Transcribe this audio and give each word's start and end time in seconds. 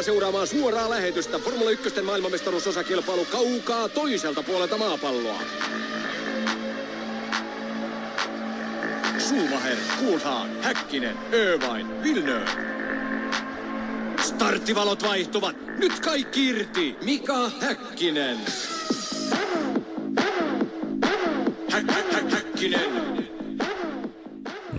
Tervetuloa 0.00 0.20
seuraamaan 0.20 0.46
suoraa 0.46 0.90
lähetystä 0.90 1.38
Formula 1.38 1.70
1 1.70 2.02
maailmanmestaruusosakilpailu 2.02 3.24
kaukaa 3.24 3.88
toiselta 3.88 4.42
puolelta 4.42 4.78
maapalloa. 4.78 5.42
Schumacher, 9.18 9.76
Coulthard, 10.00 10.50
Häkkinen, 10.62 11.16
Irvine, 11.32 12.02
Villeneuve. 12.02 12.50
Starttivalot 14.22 15.02
vaihtuvat. 15.02 15.56
Nyt 15.78 16.00
kaikki 16.00 16.46
irti. 16.46 16.96
Mika 17.04 17.50
Häkkinen. 17.60 18.38
Hä, 21.70 21.82
hä, 21.88 22.02
hä, 22.12 22.22
häkkinen. 22.30 23.19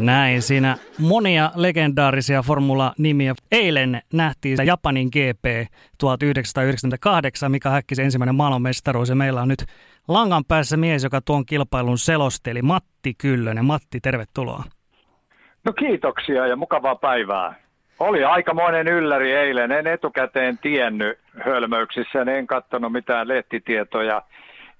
Näin 0.02 0.42
siinä 0.42 0.76
monia 1.00 1.52
legendaarisia 1.56 2.42
formula-nimiä. 2.42 3.34
Eilen 3.52 4.02
nähtiin 4.14 4.58
Japanin 4.66 5.08
GP 5.08 5.72
1998, 5.98 7.52
mikä 7.52 7.70
Häkkisen 7.70 8.06
ensimmäinen 8.06 8.36
maailmanmestaruus. 8.36 9.10
Ja 9.10 9.16
meillä 9.16 9.42
on 9.42 9.48
nyt 9.48 9.66
langan 10.08 10.46
päässä 10.48 10.78
mies, 10.78 11.04
joka 11.04 11.22
tuon 11.22 11.46
kilpailun 11.46 11.98
selosteli, 11.98 12.62
Matti 12.62 13.14
Kyllönen. 13.18 13.66
Matti, 13.66 14.00
tervetuloa. 14.00 14.64
No 15.66 15.74
kiitoksia 15.74 16.48
ja 16.48 16.56
mukavaa 16.56 16.96
päivää. 16.96 17.56
Oli 18.00 18.24
aikamoinen 18.24 18.88
ylläri 18.88 19.34
eilen. 19.34 19.72
En 19.72 19.88
etukäteen 19.88 20.58
tiennyt 20.58 21.20
hölmöyksissä, 21.46 22.22
en 22.22 22.48
katsonut 22.48 22.92
mitään 22.92 23.28
lehtitietoja 23.28 24.22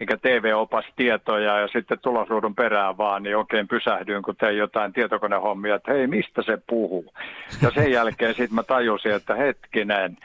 eikä 0.02 0.18
TV-opastietoja 0.18 1.60
ja 1.60 1.68
sitten 1.68 2.00
tulosruudun 2.00 2.56
perään 2.56 2.98
vaan, 2.98 3.24
niin 3.24 3.38
oikein 3.38 3.68
pysähdyin, 3.68 4.22
kun 4.22 4.36
tein 4.36 4.58
jotain 4.58 4.94
tietokonehommia, 4.94 5.76
että 5.76 5.94
hei, 5.94 6.08
mistä 6.08 6.42
se 6.42 6.58
puhuu? 6.70 7.14
Ja 7.62 7.72
sen 7.72 7.92
jälkeen 7.98 8.34
sitten 8.34 8.56
mä 8.56 8.64
tajusin, 8.64 9.12
että 9.12 9.36
hetkinen, 9.36 10.18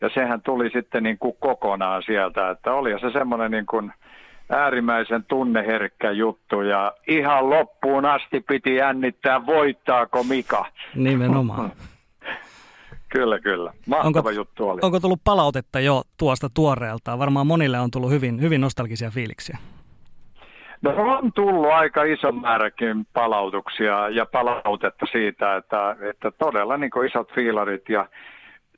ja 0.00 0.08
sehän 0.14 0.42
tuli 0.42 0.70
sitten 0.70 1.02
niin 1.02 1.18
kuin 1.18 1.36
kokonaan 1.40 2.02
sieltä, 2.02 2.50
että 2.50 2.72
oli 2.72 3.00
se 3.00 3.10
semmoinen 3.10 3.50
niin 3.50 3.66
kuin 3.66 3.92
äärimmäisen 4.50 5.24
tunneherkkä 5.24 6.10
juttu 6.10 6.60
ja 6.60 6.92
ihan 7.06 7.50
loppuun 7.50 8.04
asti 8.04 8.40
piti 8.40 8.76
jännittää, 8.76 9.46
voittaako 9.46 10.22
Mika. 10.24 10.66
Nimenomaan. 10.94 11.72
Kyllä, 13.14 13.40
kyllä. 13.40 13.72
Mahtava 13.86 14.18
onko, 14.18 14.30
juttu 14.30 14.68
oli. 14.68 14.80
Onko 14.82 15.00
tullut 15.00 15.20
palautetta 15.24 15.80
jo 15.80 16.02
tuosta 16.18 16.48
tuoreelta? 16.54 17.18
Varmaan 17.18 17.46
monille 17.46 17.80
on 17.80 17.90
tullut 17.90 18.10
hyvin, 18.10 18.40
hyvin 18.40 18.60
nostalgisia 18.60 19.10
fiiliksiä. 19.10 19.58
No 20.82 20.90
on 20.96 21.32
tullut 21.32 21.72
aika 21.72 22.04
iso 22.04 22.32
määräkin 22.32 23.06
palautuksia 23.12 24.08
ja 24.08 24.26
palautetta 24.26 25.06
siitä, 25.12 25.56
että, 25.56 25.96
että 26.10 26.30
todella 26.30 26.76
niin 26.76 26.90
isot 27.06 27.32
fiilarit 27.34 27.88
ja 27.88 28.08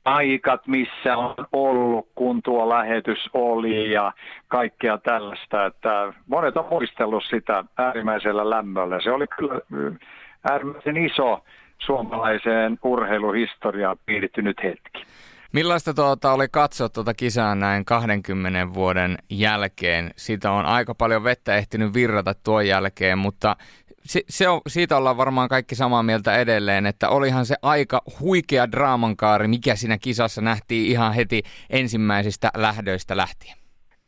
aikat, 0.05 0.67
missä 0.67 1.17
on 1.17 1.35
ollut, 1.51 2.07
kun 2.15 2.41
tuo 2.43 2.69
lähetys 2.69 3.29
oli 3.33 3.91
ja 3.91 4.11
kaikkea 4.47 4.97
tällaista. 4.97 5.65
Että 5.65 6.13
monet 6.27 6.57
on 6.57 6.65
muistellut 6.69 7.23
sitä 7.29 7.63
äärimmäisellä 7.77 8.49
lämmöllä. 8.49 9.01
Se 9.01 9.11
oli 9.11 9.25
kyllä 9.27 9.61
äärimmäisen 10.51 10.97
iso 10.97 11.43
suomalaiseen 11.79 12.79
urheiluhistoriaan 12.83 13.97
piirtynyt 14.05 14.57
hetki. 14.63 15.05
Millaista 15.53 15.93
tuota 15.93 16.31
oli 16.31 16.47
katsoa 16.51 16.89
tuota 16.89 17.13
kisaa 17.13 17.55
näin 17.55 17.85
20 17.85 18.73
vuoden 18.73 19.17
jälkeen? 19.29 20.11
Siitä 20.15 20.51
on 20.51 20.65
aika 20.65 20.95
paljon 20.95 21.23
vettä 21.23 21.55
ehtinyt 21.55 21.93
virrata 21.93 22.33
tuon 22.43 22.67
jälkeen, 22.67 23.17
mutta 23.17 23.55
se, 24.03 24.21
se 24.29 24.49
on, 24.49 24.61
siitä 24.67 24.97
ollaan 24.97 25.17
varmaan 25.17 25.49
kaikki 25.49 25.75
samaa 25.75 26.03
mieltä 26.03 26.37
edelleen, 26.37 26.85
että 26.85 27.09
olihan 27.09 27.45
se 27.45 27.55
aika 27.61 28.01
huikea 28.19 28.71
draamankaari, 28.71 29.47
mikä 29.47 29.75
siinä 29.75 29.97
kisassa 29.97 30.41
nähtiin 30.41 30.91
ihan 30.91 31.13
heti 31.13 31.43
ensimmäisistä 31.69 32.49
lähdöistä 32.57 33.17
lähtien 33.17 33.57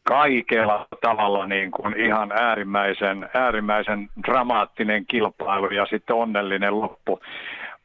kaikella 0.09 0.87
tavalla 1.01 1.45
niin 1.45 1.71
kuin 1.71 1.99
ihan 1.99 2.31
äärimmäisen, 2.31 3.29
äärimmäisen 3.33 4.09
dramaattinen 4.27 5.05
kilpailu 5.05 5.69
ja 5.69 5.85
sitten 5.85 6.15
onnellinen 6.15 6.79
loppu. 6.81 7.19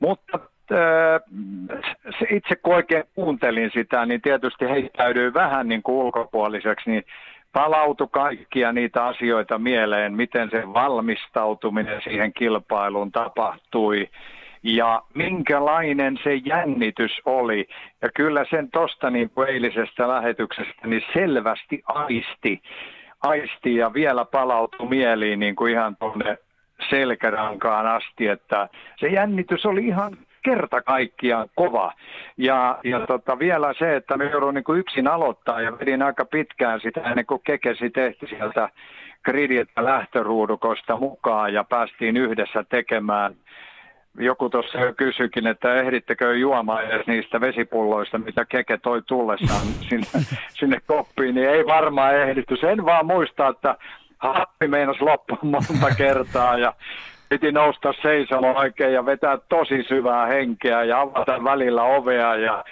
Mutta 0.00 0.38
äh, 0.72 1.20
itse 2.30 2.56
kun 2.56 2.74
oikein 2.74 3.04
kuuntelin 3.14 3.70
sitä, 3.74 4.06
niin 4.06 4.22
tietysti 4.22 4.68
heittäydyin 4.68 5.34
vähän 5.34 5.68
niin 5.68 5.82
kuin 5.82 5.96
ulkopuoliseksi, 5.96 6.90
niin 6.90 7.04
palautui 7.52 8.08
kaikkia 8.10 8.72
niitä 8.72 9.04
asioita 9.04 9.58
mieleen, 9.58 10.14
miten 10.14 10.50
se 10.50 10.62
valmistautuminen 10.72 12.00
siihen 12.04 12.32
kilpailuun 12.32 13.12
tapahtui 13.12 14.08
ja 14.64 15.02
minkälainen 15.14 16.18
se 16.24 16.34
jännitys 16.34 17.12
oli. 17.24 17.66
Ja 18.02 18.08
kyllä 18.14 18.44
sen 18.50 18.70
tuosta 18.70 19.10
niin 19.10 19.30
eilisestä 19.48 20.08
lähetyksestä 20.08 20.86
niin 20.86 21.04
selvästi 21.12 21.82
aisti, 21.86 22.62
aisti 23.22 23.76
ja 23.76 23.94
vielä 23.94 24.24
palautui 24.24 24.88
mieliin 24.88 25.40
niin 25.40 25.56
kuin 25.56 25.72
ihan 25.72 25.96
tuonne 25.96 26.38
selkärankaan 26.90 27.86
asti, 27.86 28.26
että 28.26 28.68
se 29.00 29.08
jännitys 29.08 29.66
oli 29.66 29.86
ihan 29.86 30.16
kerta 30.44 30.82
kaikkiaan 30.82 31.48
kova. 31.54 31.92
Ja, 32.36 32.78
ja 32.84 33.06
tota, 33.06 33.38
vielä 33.38 33.74
se, 33.78 33.96
että 33.96 34.16
me 34.16 34.24
joudun 34.24 34.54
niin 34.54 34.78
yksin 34.78 35.08
aloittaa 35.08 35.60
ja 35.60 35.78
vedin 35.78 36.02
aika 36.02 36.24
pitkään 36.24 36.80
sitä 36.80 37.00
ennen 37.00 37.26
kuin 37.26 37.40
kekesi 37.44 37.90
tehti 37.90 38.26
sieltä 38.26 38.68
gridiltä 39.24 39.84
lähtöruudukosta 39.84 40.96
mukaan 40.96 41.52
ja 41.52 41.64
päästiin 41.64 42.16
yhdessä 42.16 42.64
tekemään 42.68 43.34
joku 44.18 44.50
tuossa 44.50 44.78
jo 44.78 44.92
kysyikin, 44.92 45.46
että 45.46 45.74
ehdittekö 45.74 46.36
juomaan 46.36 46.84
edes 46.84 47.06
niistä 47.06 47.40
vesipulloista, 47.40 48.18
mitä 48.18 48.44
Keke 48.44 48.78
toi 48.78 49.02
tullessaan 49.02 49.66
sinne, 49.88 50.06
sinne 50.58 50.78
koppiin, 50.86 51.34
niin 51.34 51.48
ei 51.48 51.66
varmaan 51.66 52.16
ehditty. 52.16 52.56
Sen 52.56 52.84
vaan 52.84 53.06
muistaa, 53.06 53.48
että 53.48 53.76
happi 54.32 54.68
meinas 54.68 55.00
loppua 55.00 55.38
monta 55.42 55.94
kertaa 56.04 56.58
ja 56.58 56.72
piti 57.28 57.52
nousta 57.52 57.94
seisomaan 58.02 58.56
oikein 58.56 58.92
ja 58.92 59.06
vetää 59.06 59.38
tosi 59.48 59.82
syvää 59.88 60.26
henkeä 60.26 60.84
ja 60.84 61.00
avata 61.00 61.44
välillä 61.44 61.82
ovea 61.82 62.36
ja 62.36 62.64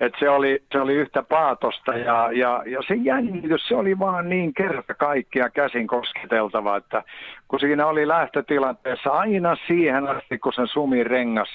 et 0.00 0.12
se, 0.18 0.30
oli, 0.30 0.62
se 0.72 0.80
oli 0.80 0.94
yhtä 0.94 1.22
paatosta 1.22 1.92
ja, 1.92 2.32
ja, 2.32 2.62
ja 2.66 2.80
se 2.88 2.94
jännitys, 2.94 3.68
se 3.68 3.74
oli 3.74 3.98
vaan 3.98 4.28
niin 4.28 4.54
kerta 4.54 4.94
kaikkia 4.94 5.50
käsin 5.50 5.86
kosketeltava, 5.86 6.76
että 6.76 7.02
kun 7.48 7.60
siinä 7.60 7.86
oli 7.86 8.08
lähtötilanteessa 8.08 9.10
aina 9.10 9.56
siihen 9.66 10.08
asti, 10.08 10.38
kun 10.38 10.52
sen 10.52 10.68
sumi 10.68 11.04
rengas, 11.04 11.48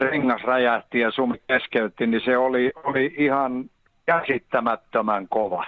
rengas 0.00 0.42
räjähti 0.42 1.00
ja 1.00 1.10
sumi 1.10 1.42
keskeytti, 1.48 2.06
niin 2.06 2.22
se 2.24 2.36
oli, 2.36 2.72
oli 2.84 3.14
ihan 3.18 3.64
käsittämättömän 4.06 5.28
kova. 5.28 5.64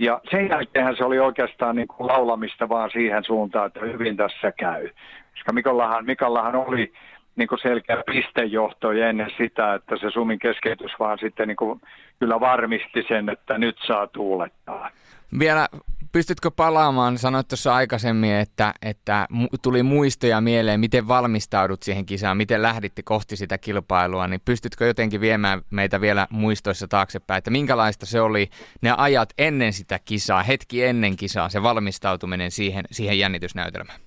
Ja 0.00 0.20
sen 0.30 0.48
jälkeen 0.48 0.96
se 0.96 1.04
oli 1.04 1.18
oikeastaan 1.18 1.76
niin 1.76 1.88
kuin 1.88 2.06
laulamista 2.06 2.68
vaan 2.68 2.90
siihen 2.90 3.24
suuntaan, 3.24 3.66
että 3.66 3.80
hyvin 3.80 4.16
tässä 4.16 4.52
käy. 4.52 4.88
Koska 5.34 5.52
Mikallahan, 5.52 6.04
Mikallahan 6.04 6.54
oli 6.56 6.92
niin 7.36 7.48
kuin 7.48 7.58
selkeä 7.58 8.02
pistejohto 8.06 8.90
ennen 8.90 9.30
sitä, 9.38 9.74
että 9.74 9.96
se 9.96 10.10
sumin 10.10 10.38
keskeytys 10.38 10.90
vaan 10.98 11.18
sitten 11.18 11.48
niin 11.48 11.56
kuin 11.56 11.80
kyllä 12.18 12.40
varmisti 12.40 13.04
sen, 13.08 13.28
että 13.28 13.58
nyt 13.58 13.76
saa 13.86 14.06
tuulettaa. 14.06 14.90
Vielä 15.38 15.68
pystytkö 16.12 16.50
palaamaan, 16.50 17.18
sanoit 17.18 17.48
tuossa 17.48 17.74
aikaisemmin, 17.74 18.32
että, 18.32 18.74
että 18.82 19.26
tuli 19.62 19.82
muistoja 19.82 20.40
mieleen, 20.40 20.80
miten 20.80 21.08
valmistaudut 21.08 21.82
siihen 21.82 22.06
kisaan, 22.06 22.36
miten 22.36 22.62
lähditte 22.62 23.02
kohti 23.02 23.36
sitä 23.36 23.58
kilpailua, 23.58 24.26
niin 24.26 24.40
pystytkö 24.44 24.86
jotenkin 24.86 25.20
viemään 25.20 25.60
meitä 25.70 26.00
vielä 26.00 26.26
muistoissa 26.30 26.88
taaksepäin, 26.88 27.38
että 27.38 27.50
minkälaista 27.50 28.06
se 28.06 28.20
oli 28.20 28.48
ne 28.82 28.94
ajat 28.96 29.28
ennen 29.38 29.72
sitä 29.72 29.98
kisaa, 30.04 30.42
hetki 30.42 30.84
ennen 30.84 31.16
kisaa, 31.16 31.48
se 31.48 31.62
valmistautuminen 31.62 32.50
siihen, 32.50 32.84
siihen 32.90 33.18
jännitysnäytelmään? 33.18 34.00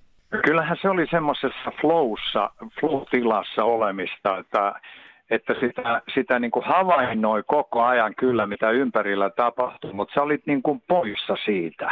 Kyllähän 0.45 0.77
se 0.81 0.89
oli 0.89 1.07
semmoisessa 1.11 1.71
flow-tilassa 2.79 3.63
olemista, 3.63 4.37
että, 4.37 4.73
että 5.29 5.55
sitä, 5.59 6.01
sitä 6.13 6.39
niin 6.39 6.51
kuin 6.51 6.65
havainnoi 6.65 7.43
koko 7.47 7.83
ajan 7.83 8.15
kyllä, 8.15 8.47
mitä 8.47 8.69
ympärillä 8.69 9.29
tapahtui, 9.29 9.93
mutta 9.93 10.13
sä 10.13 10.21
olit 10.21 10.41
niin 10.45 10.63
kuin 10.63 10.81
poissa 10.87 11.37
siitä. 11.45 11.91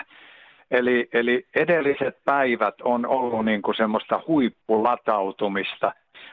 Eli, 0.72 1.10
eli 1.13 1.45
edelliset 1.56 2.18
päivät 2.25 2.75
on 2.83 3.06
ollut 3.06 3.45
niin 3.45 3.62
kuin 3.62 3.75
semmoista 3.75 4.22
huippulatautumista, 4.28 5.92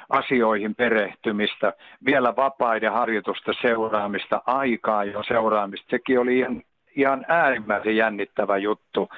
asioihin 0.08 0.74
perehtymistä, 0.74 1.72
vielä 2.06 2.36
vapaiden 2.36 2.92
harjoitusta 2.92 3.52
seuraamista, 3.62 4.42
aikaa 4.46 5.04
jo 5.04 5.22
seuraamista. 5.22 5.90
Sekin 5.90 6.18
oli 6.18 6.38
ihan, 6.38 6.62
ihan 6.96 7.24
äärimmäisen 7.28 7.96
jännittävä 7.96 8.56
juttu. 8.56 9.08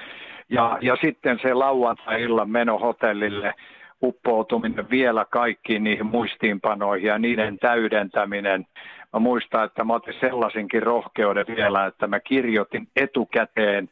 Ja, 0.49 0.77
ja 0.81 0.97
sitten 1.01 1.39
se 1.41 1.53
lauantai-illan 1.53 2.49
meno 2.49 2.77
hotellille, 2.77 3.53
uppoutuminen 4.03 4.89
vielä 4.89 5.25
kaikkiin 5.25 5.83
niihin 5.83 6.05
muistiinpanoihin 6.05 7.07
ja 7.07 7.19
niiden 7.19 7.57
täydentäminen. 7.59 8.65
Mä 9.13 9.19
muistan, 9.19 9.65
että 9.65 9.83
mä 9.83 9.93
otin 9.93 10.13
sellaisenkin 10.19 10.83
rohkeuden 10.83 11.45
vielä, 11.55 11.85
että 11.85 12.07
mä 12.07 12.19
kirjoitin 12.19 12.87
etukäteen 12.95 13.89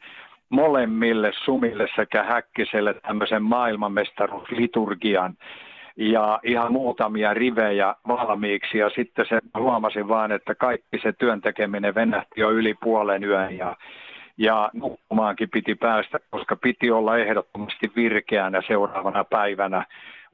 molemmille 0.48 1.32
sumille 1.44 1.88
sekä 1.96 2.22
häkkiselle 2.22 2.94
tämmöisen 2.94 3.42
maailmanmestaruusliturgian. 3.42 5.34
ja 5.96 6.40
ihan 6.42 6.72
muutamia 6.72 7.34
rivejä 7.34 7.94
valmiiksi 8.08 8.78
ja 8.78 8.90
sitten 8.90 9.26
se 9.28 9.38
huomasin 9.58 10.08
vaan, 10.08 10.32
että 10.32 10.54
kaikki 10.54 10.98
se 11.02 11.12
työntekeminen 11.12 11.94
venähti 11.94 12.40
jo 12.40 12.50
yli 12.50 12.74
puolen 12.82 13.24
yön 13.24 13.56
ja, 13.58 13.76
ja 14.40 14.70
nukkumaankin 14.72 15.50
piti 15.50 15.74
päästä, 15.74 16.18
koska 16.30 16.56
piti 16.56 16.90
olla 16.90 17.18
ehdottomasti 17.18 17.92
virkeänä 17.96 18.62
seuraavana 18.66 19.24
päivänä 19.24 19.84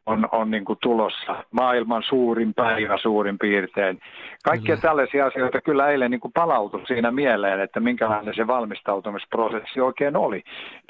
on, 0.07 0.29
on 0.33 0.51
niin 0.51 0.65
kuin 0.65 0.79
tulossa. 0.83 1.45
Maailman 1.51 2.03
suurin 2.03 2.55
päivä 2.55 2.99
suurin 2.99 3.39
piirtein. 3.39 4.01
Kaikkia 4.45 4.77
kyllä. 4.77 4.89
tällaisia 4.89 5.27
asioita 5.27 5.61
kyllä 5.61 5.89
eilen 5.89 6.11
niin 6.11 6.21
kuin 6.21 6.33
palautui 6.33 6.87
siinä 6.87 7.11
mieleen, 7.11 7.61
että 7.61 7.81
minkälainen 7.81 8.35
se 8.35 8.47
valmistautumisprosessi 8.47 9.81
oikein 9.81 10.17
oli. 10.17 10.43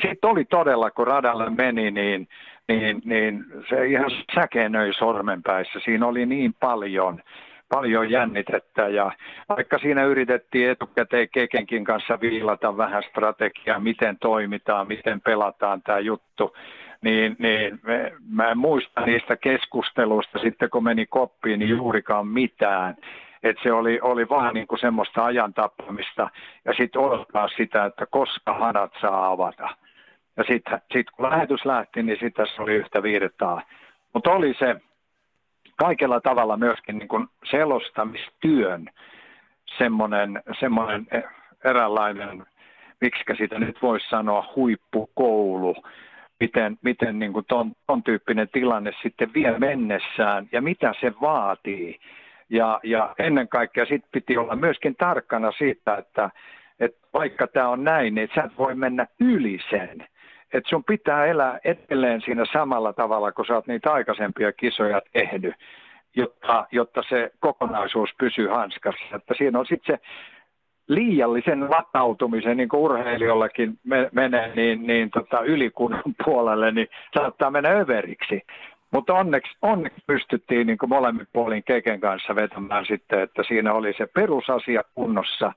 Sitten 0.02 0.30
oli 0.30 0.44
todella, 0.44 0.90
kun 0.90 1.06
radalle 1.06 1.50
meni, 1.50 1.90
niin, 1.90 2.28
niin, 2.68 3.02
niin 3.04 3.44
se 3.68 3.86
ihan 3.86 4.10
säkenöi 4.34 4.92
sormenpäissä. 4.94 5.80
Siinä 5.84 6.06
oli 6.06 6.26
niin 6.26 6.54
paljon 6.60 7.22
paljon 7.68 8.10
jännitettä 8.10 8.88
ja 8.88 9.12
vaikka 9.48 9.78
siinä 9.78 10.04
yritettiin 10.04 10.70
etukäteen 10.70 11.28
Kekenkin 11.32 11.84
kanssa 11.84 12.20
viilata 12.20 12.76
vähän 12.76 13.02
strategiaa, 13.02 13.80
miten 13.80 14.18
toimitaan, 14.18 14.88
miten 14.88 15.20
pelataan 15.20 15.82
tämä 15.82 15.98
juttu, 15.98 16.56
niin, 17.02 17.36
niin 17.38 17.80
me, 17.82 18.12
mä 18.30 18.50
en 18.50 18.58
muista 18.58 19.00
niistä 19.00 19.36
keskusteluista 19.36 20.38
sitten 20.38 20.70
kun 20.70 20.84
meni 20.84 21.06
koppiin 21.06 21.58
niin 21.58 21.68
juurikaan 21.68 22.26
mitään. 22.26 22.96
Että 23.42 23.62
se 23.62 23.72
oli, 23.72 24.00
oli 24.02 24.28
vaan 24.28 24.54
niin 24.54 24.66
kuin 24.66 24.78
semmoista 24.78 25.24
ajan 25.24 25.54
tappamista 25.54 26.30
ja 26.64 26.72
sitten 26.72 27.02
odottaa 27.02 27.48
sitä, 27.48 27.84
että 27.84 28.06
koska 28.06 28.54
hanat 28.54 28.92
saa 29.00 29.30
avata. 29.30 29.68
Ja 30.36 30.44
sitten 30.44 30.80
sit 30.92 31.10
kun 31.10 31.30
lähetys 31.30 31.64
lähti, 31.64 32.02
niin 32.02 32.18
sitten 32.20 32.46
tässä 32.46 32.62
oli 32.62 32.74
yhtä 32.74 33.02
virtaa. 33.02 33.62
Mutta 34.14 34.30
oli 34.30 34.54
se 34.58 34.76
kaikella 35.76 36.20
tavalla 36.20 36.56
myöskin 36.56 36.98
niin 36.98 37.08
kuin 37.08 37.26
selostamistyön 37.50 38.86
semmoinen, 39.78 40.42
semmoinen 40.60 41.06
eräänlainen, 41.64 42.46
miksi 43.00 43.24
sitä 43.38 43.58
nyt 43.58 43.82
voisi 43.82 44.08
sanoa, 44.08 44.52
huippukoulu, 44.56 45.76
miten, 46.40 46.78
miten 46.82 47.18
niin 47.18 47.32
kuin 47.32 47.44
ton, 47.48 47.72
ton 47.86 48.02
tyyppinen 48.02 48.48
tilanne 48.52 48.92
sitten 49.02 49.34
vie 49.34 49.58
mennessään 49.58 50.48
ja 50.52 50.62
mitä 50.62 50.94
se 51.00 51.12
vaatii. 51.20 52.00
Ja, 52.50 52.80
ja 52.82 53.14
ennen 53.18 53.48
kaikkea 53.48 53.84
sitten 53.84 54.10
piti 54.12 54.36
olla 54.36 54.56
myöskin 54.56 54.96
tarkkana 54.96 55.52
siitä, 55.52 55.96
että, 55.96 56.30
että 56.80 57.06
vaikka 57.14 57.46
tämä 57.46 57.68
on 57.68 57.84
näin, 57.84 58.14
niin 58.14 58.28
sä 58.34 58.42
et 58.42 58.58
voi 58.58 58.74
mennä 58.74 59.06
yli 59.20 59.58
sen. 59.70 60.06
Että 60.52 60.68
sun 60.68 60.84
pitää 60.84 61.26
elää 61.26 61.58
edelleen 61.64 62.20
siinä 62.20 62.44
samalla 62.52 62.92
tavalla, 62.92 63.32
kun 63.32 63.46
sä 63.46 63.54
oot 63.54 63.66
niitä 63.66 63.92
aikaisempia 63.92 64.52
kisoja 64.52 65.02
tehnyt, 65.12 65.54
jotta, 66.16 66.66
jotta 66.72 67.02
se 67.08 67.30
kokonaisuus 67.40 68.10
pysyy 68.18 68.48
hanskassa. 68.48 69.16
Että 69.16 69.34
siinä 69.38 69.58
on 69.58 69.66
sitten 69.66 69.96
se 69.96 70.02
liiallisen 70.88 71.70
latautumisen, 71.70 72.56
niin 72.56 72.68
kuin 72.68 72.80
urheilijollakin 72.80 73.78
me, 73.84 74.08
menee 74.12 74.52
niin, 74.54 74.86
niin 74.86 75.10
tota, 75.10 75.40
ylikunnan 75.40 76.02
puolelle, 76.24 76.70
niin 76.70 76.88
saattaa 77.18 77.50
mennä 77.50 77.70
överiksi. 77.70 78.42
Mutta 78.90 79.14
onneksi, 79.14 79.56
onneksi 79.62 80.02
pystyttiin 80.06 80.66
niin 80.66 80.78
molemmin 80.88 81.26
puolin 81.32 81.64
Keken 81.64 82.00
kanssa 82.00 82.34
vetämään 82.34 82.86
sitten, 82.86 83.20
että 83.20 83.42
siinä 83.42 83.72
oli 83.72 83.92
se 83.92 84.06
perusasia 84.06 84.82
kunnossa 84.94 85.52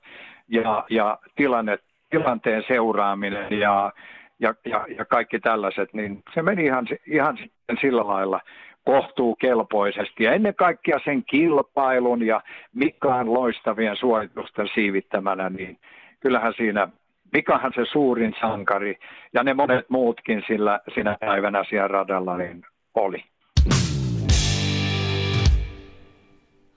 ja, 0.48 0.84
ja 0.90 1.18
tilanne, 1.36 1.78
tilanteen 2.10 2.64
seuraaminen 2.68 3.58
ja, 3.60 3.92
ja, 4.40 4.54
ja, 4.64 4.86
ja 4.98 5.04
kaikki 5.04 5.38
tällaiset, 5.38 5.94
niin 5.94 6.22
se 6.34 6.42
meni 6.42 6.64
ihan, 6.64 6.86
ihan 7.06 7.36
sitten 7.36 7.76
sillä 7.80 8.06
lailla 8.06 8.40
kohtuukelpoisesti 8.84 10.24
ja 10.24 10.32
ennen 10.32 10.54
kaikkea 10.54 10.98
sen 11.04 11.24
kilpailun 11.24 12.26
ja 12.26 12.40
Mikaan 12.74 13.34
loistavien 13.34 13.96
suoritusten 13.96 14.68
siivittämänä, 14.74 15.50
niin 15.50 15.78
kyllähän 16.20 16.54
siinä 16.56 16.88
Mikahan 17.32 17.72
se 17.74 17.84
suurin 17.92 18.34
sankari 18.40 18.98
ja 19.32 19.42
ne 19.42 19.54
monet 19.54 19.90
muutkin 19.90 20.42
sillä 20.46 20.80
sinä 20.94 21.16
päivänä 21.20 21.64
siellä 21.68 21.88
radalla 21.88 22.36
niin 22.36 22.62
oli. 22.94 23.24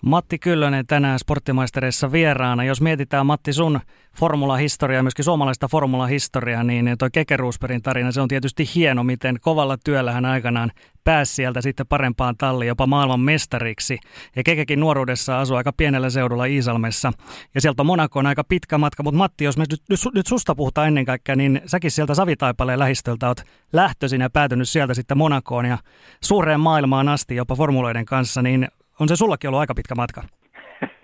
Matti 0.06 0.40
Kyllönen 0.40 0.88
tänään 0.88 1.20
sporttimaistereissa 1.20 2.12
vieraana. 2.12 2.64
Jos 2.64 2.82
mietitään 2.82 3.26
Matti 3.26 3.54
sun 3.54 3.80
formulahistoriaa, 4.18 5.04
myöskin 5.04 5.26
suomalaista 5.26 5.68
formulahistoriaa, 5.68 6.64
niin 6.64 6.96
toi 7.00 7.10
Keke 7.12 7.38
Roosbergin 7.38 7.82
tarina, 7.82 8.12
se 8.12 8.22
on 8.22 8.28
tietysti 8.28 8.70
hieno, 8.76 9.04
miten 9.04 9.38
kovalla 9.42 9.78
työllä 9.84 10.12
hän 10.12 10.26
aikanaan 10.26 10.72
pääsi 11.04 11.34
sieltä 11.34 11.62
sitten 11.62 11.88
parempaan 11.88 12.38
talliin, 12.38 12.68
jopa 12.68 12.88
maailman 12.88 13.20
mestariksi. 13.20 14.00
Ja 14.36 14.44
Kekekin 14.44 14.80
nuoruudessa 14.80 15.40
asui 15.40 15.58
aika 15.58 15.74
pienellä 15.74 16.10
seudulla 16.10 16.46
Iisalmessa. 16.46 17.12
Ja 17.56 17.62
sieltä 17.62 17.84
Monaco 17.84 18.20
on 18.20 18.26
aika 18.26 18.44
pitkä 18.44 18.78
matka, 18.78 19.04
mutta 19.04 19.18
Matti, 19.18 19.44
jos 19.44 19.58
me 19.58 19.66
nyt, 19.70 19.82
nyt, 19.90 20.00
nyt 20.14 20.28
susta 20.28 20.56
puhutaan 20.56 20.88
ennen 20.88 21.06
kaikkea, 21.06 21.36
niin 21.36 21.62
säkin 21.66 21.92
sieltä 21.92 22.16
Savitaipaleen 22.16 22.80
lähistöltä 22.80 23.28
oot 23.28 23.42
lähtöisin 23.74 24.22
ja 24.22 24.30
päätynyt 24.30 24.70
sieltä 24.70 24.94
sitten 24.94 25.18
Monakoon 25.18 25.66
ja 25.66 25.78
suureen 26.24 26.60
maailmaan 26.60 27.10
asti 27.10 27.36
jopa 27.36 27.56
formuloiden 27.56 28.06
kanssa, 28.06 28.42
niin 28.42 28.68
on 29.00 29.08
se 29.08 29.16
sullakin 29.16 29.48
ollut 29.48 29.60
aika 29.60 29.76
pitkä 29.76 29.96
matka. 29.96 30.22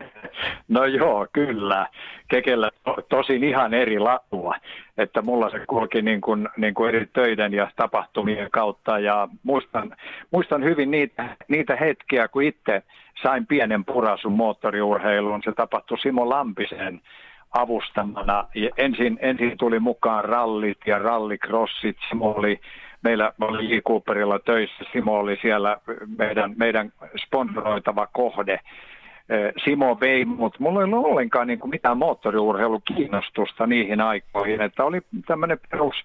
No 0.68 0.86
joo, 0.86 1.27
kyllä. 1.33 1.88
Kekellä 2.27 2.71
to, 2.83 2.95
tosin 3.09 3.44
ihan 3.44 3.74
eri 3.74 4.00
latua, 4.00 4.56
että 4.97 5.21
mulla 5.21 5.50
se 5.50 5.59
kulki 5.65 6.01
niin 6.01 6.21
kuin, 6.21 6.50
niin 6.57 6.74
kuin 6.74 6.89
eri 6.89 7.06
töiden 7.06 7.53
ja 7.53 7.71
tapahtumien 7.75 8.51
kautta 8.51 9.00
ja 9.00 9.27
muistan, 9.44 9.95
muistan 10.31 10.63
hyvin 10.63 10.91
niitä, 10.91 11.38
niitä 11.47 11.75
hetkiä, 11.75 12.27
kun 12.27 12.44
itse 12.44 12.83
sain 13.24 13.47
pienen 13.47 13.86
purasun 13.86 14.31
moottoriurheiluun. 14.33 15.41
Se 15.44 15.51
tapahtui 15.51 16.00
Simo 16.00 16.30
Lampisen 16.30 17.01
avustamana. 17.57 18.47
Ja 18.56 18.69
ensin, 18.77 19.19
ensin 19.21 19.57
tuli 19.57 19.80
mukaan 19.80 20.25
rallit 20.25 20.77
ja 20.88 21.00
rallikrossit. 21.00 21.97
Simo 22.09 22.31
oli 22.31 22.59
meillä 23.04 23.31
oli 23.42 23.69
Lee 23.69 23.81
Cooperilla 23.81 24.40
töissä, 24.40 24.86
Simo 24.94 25.19
oli 25.19 25.38
siellä 25.42 25.78
meidän, 26.18 26.54
meidän 26.57 26.92
sponsoroitava 27.25 28.07
kohde. 28.07 28.60
Simo 29.63 29.98
vei, 30.01 30.25
mutta 30.25 30.57
mulla 30.62 30.80
ei 30.80 30.84
ollut 30.84 31.06
ollenkaan 31.06 31.48
niin 31.48 31.60
kuin 31.60 31.69
mitään 31.69 31.98
moottoriurheilukiinnostusta 31.98 33.68
niihin 33.68 34.01
aikoihin, 34.01 34.62
että 34.62 34.84
oli 34.84 35.01
tämmöinen 35.28 35.60
perus, 35.72 35.96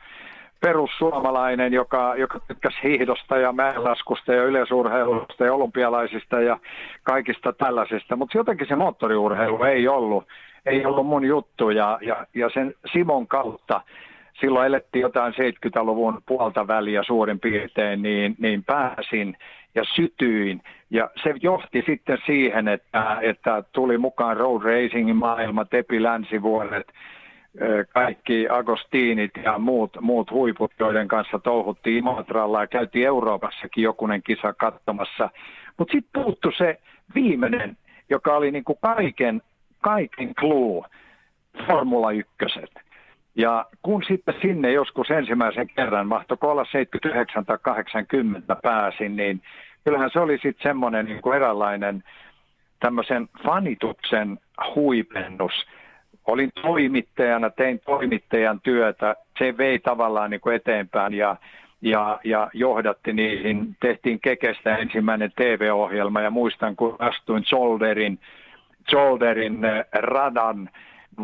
perussuomalainen, 0.61 1.73
joka, 1.73 2.15
joka 2.17 2.41
tykkäsi 2.49 2.77
hiihdosta 2.83 3.37
ja 3.37 3.53
mäenlaskusta 3.53 4.33
ja 4.33 4.45
yleisurheilusta 4.45 5.45
ja 5.45 5.55
olympialaisista 5.55 6.41
ja 6.41 6.59
kaikista 7.03 7.53
tällaisista, 7.53 8.17
mutta 8.17 8.39
jotenkin 8.39 8.67
se 8.67 8.77
moottoriurheilu 8.77 9.65
ei 9.65 9.89
ollut, 9.89 10.25
ei 10.67 10.87
ollut 10.87 11.07
mun 11.07 11.25
juttu 11.25 11.71
ja, 11.71 11.99
ja, 12.03 12.27
ja 12.35 12.51
sen 12.55 12.75
Simon 12.93 13.27
kautta 13.27 13.81
silloin 14.41 14.67
elettiin 14.67 15.01
jotain 15.01 15.35
70-luvun 15.35 16.23
puolta 16.27 16.67
väliä 16.67 17.03
suurin 17.03 17.41
piirtein, 17.41 18.03
niin, 18.03 18.35
niin 18.39 18.65
pääsin 18.65 19.37
ja 19.75 19.85
sytyin. 19.95 20.63
Ja 20.91 21.11
se 21.23 21.35
johti 21.43 21.83
sitten 21.87 22.19
siihen, 22.27 22.69
että, 22.69 23.19
että 23.23 23.63
tuli 23.73 23.99
mukaan 23.99 24.37
road 24.37 24.63
racingin 24.63 25.17
maailma, 25.17 25.65
Tepi 25.65 26.03
Länsivuoret, 26.03 26.93
kaikki 27.93 28.47
Agostinit 28.51 29.31
ja 29.45 29.59
muut, 29.59 29.97
muut 30.01 30.31
huiput, 30.31 30.73
joiden 30.79 31.09
kanssa 31.09 31.39
touhuttiin 31.39 31.97
Imotralla 31.97 32.61
ja 32.61 32.67
käytiin 32.67 33.07
Euroopassakin 33.07 33.85
jokunen 33.85 34.23
kisa 34.23 34.53
katsomassa. 34.53 35.31
Mutta 35.79 35.93
sitten 35.93 36.23
puuttu 36.23 36.51
se 36.59 36.81
viimeinen, 37.15 37.77
joka 38.11 38.37
oli 38.37 38.51
niinku 38.51 38.75
kaiken, 38.75 39.43
kaiken 39.81 40.35
clue, 40.35 40.87
Formula 41.67 42.11
1. 42.11 42.31
Ja 43.37 43.67
kun 43.83 44.03
sitten 44.09 44.35
sinne 44.43 44.73
joskus 44.73 45.11
ensimmäisen 45.11 45.69
kerran, 45.77 46.09
mahtoiko 46.09 46.51
olla 46.51 46.65
79 46.65 47.45
tai 47.45 47.59
80 47.63 48.57
pääsin, 48.63 49.17
niin 49.17 49.43
kyllähän 49.85 50.11
se 50.13 50.21
oli 50.21 50.39
sitten 50.39 50.63
semmoinen 50.63 51.07
niin 51.07 51.35
eräänlainen 51.37 52.05
tämmöisen 52.81 53.29
fanituksen 53.45 54.39
huipennus. 54.75 55.53
Olin 56.27 56.51
toimittajana, 56.63 57.51
tein 57.51 57.81
toimittajan 57.85 58.61
työtä, 58.61 59.17
se 59.39 59.57
vei 59.57 59.79
tavallaan 59.79 60.31
niin 60.31 60.41
kuin 60.41 60.57
eteenpäin 60.57 61.15
ja, 61.15 61.37
ja, 61.83 62.21
ja 62.25 62.51
johdatti 62.55 63.13
niihin. 63.13 63.77
Tehtiin 63.81 64.21
Kekestä 64.21 64.77
ensimmäinen 64.77 65.33
TV-ohjelma 65.37 66.21
ja 66.21 66.31
muistan, 66.31 66.77
kun 66.77 66.97
astuin 66.99 67.45
Zolderin, 67.45 68.19
Zolderin 68.91 69.65
eh, 69.65 69.85
radan 69.93 70.71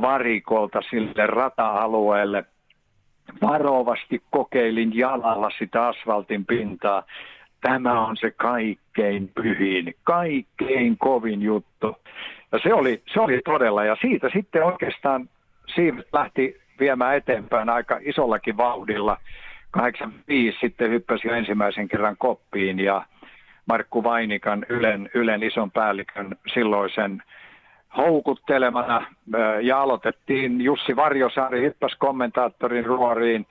varikolta 0.02 0.82
sille 0.90 1.26
rata-alueelle. 1.26 2.44
Varovasti 3.42 4.22
kokeilin 4.30 4.96
jalalla 4.98 5.50
sitä 5.58 5.86
asfaltin 5.86 6.46
pintaa. 6.46 7.02
Tämä 7.60 8.06
on 8.06 8.16
se 8.16 8.30
kaikkein 8.30 9.30
pyhin, 9.34 9.94
kaikkein 10.04 10.98
kovin 10.98 11.42
juttu. 11.42 11.96
Ja 12.52 12.58
se 12.62 12.74
oli, 12.74 13.02
se 13.12 13.20
oli 13.20 13.40
todella, 13.44 13.84
ja 13.84 13.96
siitä 14.00 14.30
sitten 14.32 14.64
oikeastaan 14.64 15.28
Siivet 15.74 16.06
lähti 16.12 16.60
viemään 16.80 17.16
eteenpäin 17.16 17.68
aika 17.68 17.98
isollakin 18.02 18.56
vauhdilla. 18.56 19.16
85 19.70 20.58
sitten 20.60 20.90
hyppäsi 20.90 21.28
jo 21.28 21.34
ensimmäisen 21.34 21.88
kerran 21.88 22.16
koppiin 22.16 22.78
ja 22.80 23.04
Markku 23.66 24.04
Vainikan, 24.04 24.66
Ylen, 24.68 25.10
Ylen 25.14 25.42
ison 25.42 25.70
päällikön 25.70 26.36
silloisen 26.54 27.22
houkuttelemana 27.96 29.06
ja 29.62 29.82
aloitettiin 29.82 30.60
Jussi 30.60 30.96
Varjosaari 30.96 31.60
hyppäs 31.60 31.96
kommentaattorin 31.98 32.86
ruoriin. 32.86 33.46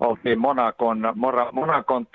Oltiin 0.00 0.38
Monakon, 0.38 1.12
Monakon 1.52 2.06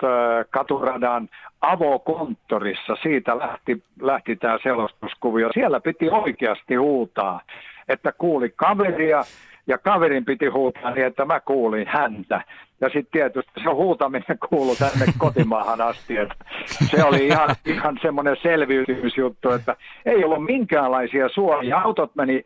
katuradan 0.49 1.29
avokonttorissa. 1.61 2.95
Siitä 3.01 3.39
lähti, 3.39 3.83
lähti 4.01 4.35
tämä 4.35 4.57
selostuskuvio. 4.63 5.49
Siellä 5.53 5.79
piti 5.79 6.09
oikeasti 6.09 6.75
huutaa, 6.75 7.41
että 7.89 8.11
kuuli 8.11 8.53
kaveria 8.55 9.21
ja 9.67 9.77
kaverin 9.77 10.25
piti 10.25 10.47
huutaa 10.47 10.91
niin, 10.91 11.05
että 11.05 11.25
mä 11.25 11.39
kuulin 11.39 11.87
häntä. 11.87 12.41
Ja 12.81 12.89
sitten 12.89 13.11
tietysti 13.11 13.63
se 13.63 13.69
huutaminen 13.69 14.37
kuului 14.49 14.75
tänne 14.75 15.05
kotimaahan 15.17 15.81
asti. 15.81 16.17
Että 16.17 16.35
se 16.65 17.03
oli 17.03 17.27
ihan, 17.27 17.49
ihan 17.65 17.99
semmoinen 18.01 18.37
selviytymisjuttu, 18.41 19.51
että 19.51 19.75
ei 20.05 20.25
ollut 20.25 20.45
minkäänlaisia 20.45 21.29
suojia. 21.29 21.79
Autot 21.79 22.15
meni 22.15 22.45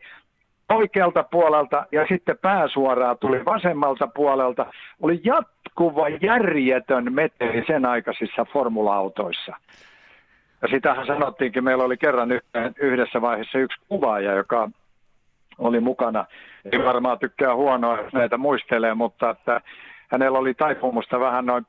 oikealta 0.70 1.24
puolelta 1.24 1.86
ja 1.92 2.06
sitten 2.08 2.38
pääsuoraa 2.38 3.16
tuli 3.16 3.46
vasemmalta 3.46 4.08
puolelta. 4.08 4.66
Oli 5.02 5.22
jatkuva 5.24 6.10
järjetön 6.10 7.14
meteli 7.14 7.64
sen 7.68 7.86
aikaisissa 7.86 8.46
formula-autoissa. 8.54 9.54
Ja 10.62 10.68
sitähän 10.68 11.08
sanottiinkin, 11.08 11.64
meillä 11.64 11.84
oli 11.84 11.98
kerran 11.98 12.30
yhdessä 12.82 13.22
vaiheessa 13.22 13.58
yksi 13.58 13.82
kuvaaja, 13.88 14.34
joka 14.34 14.70
oli 15.58 15.80
mukana. 15.80 16.26
Ei 16.72 16.86
varmaan 16.86 17.20
tykkää 17.20 17.56
huonoa, 17.56 17.98
jos 17.98 18.14
näitä 18.14 18.38
muistelee, 18.38 18.94
mutta 18.94 19.30
että 19.30 19.62
hänellä 20.12 20.40
oli 20.40 20.54
taipumusta 20.54 21.20
vähän 21.20 21.46
noin, 21.46 21.66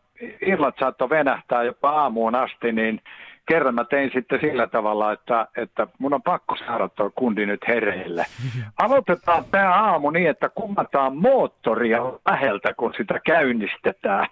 illat 0.47 0.75
saattoi 0.81 1.11
venähtää 1.11 1.63
jopa 1.63 1.91
aamuun 1.91 2.35
asti, 2.35 2.73
niin 2.73 3.01
kerran 3.49 3.75
mä 3.75 3.85
tein 3.85 4.11
sitten 4.15 4.41
sillä 4.41 4.67
tavalla, 4.67 5.13
että, 5.13 5.47
että 5.57 5.87
mun 5.99 6.15
on 6.15 6.23
pakko 6.23 6.57
saada 6.57 6.89
tuo 6.89 7.11
kundi 7.15 7.47
nyt 7.47 7.61
hereille. 7.69 8.27
Aloitetaan 8.83 9.45
tämä 9.51 9.75
aamu 9.75 10.11
niin, 10.11 10.31
että 10.31 10.49
kummataan 10.49 11.17
moottoria 11.17 12.03
läheltä, 12.31 12.75
kun 12.75 12.95
sitä 12.97 13.21
käynnistetään. 13.27 14.27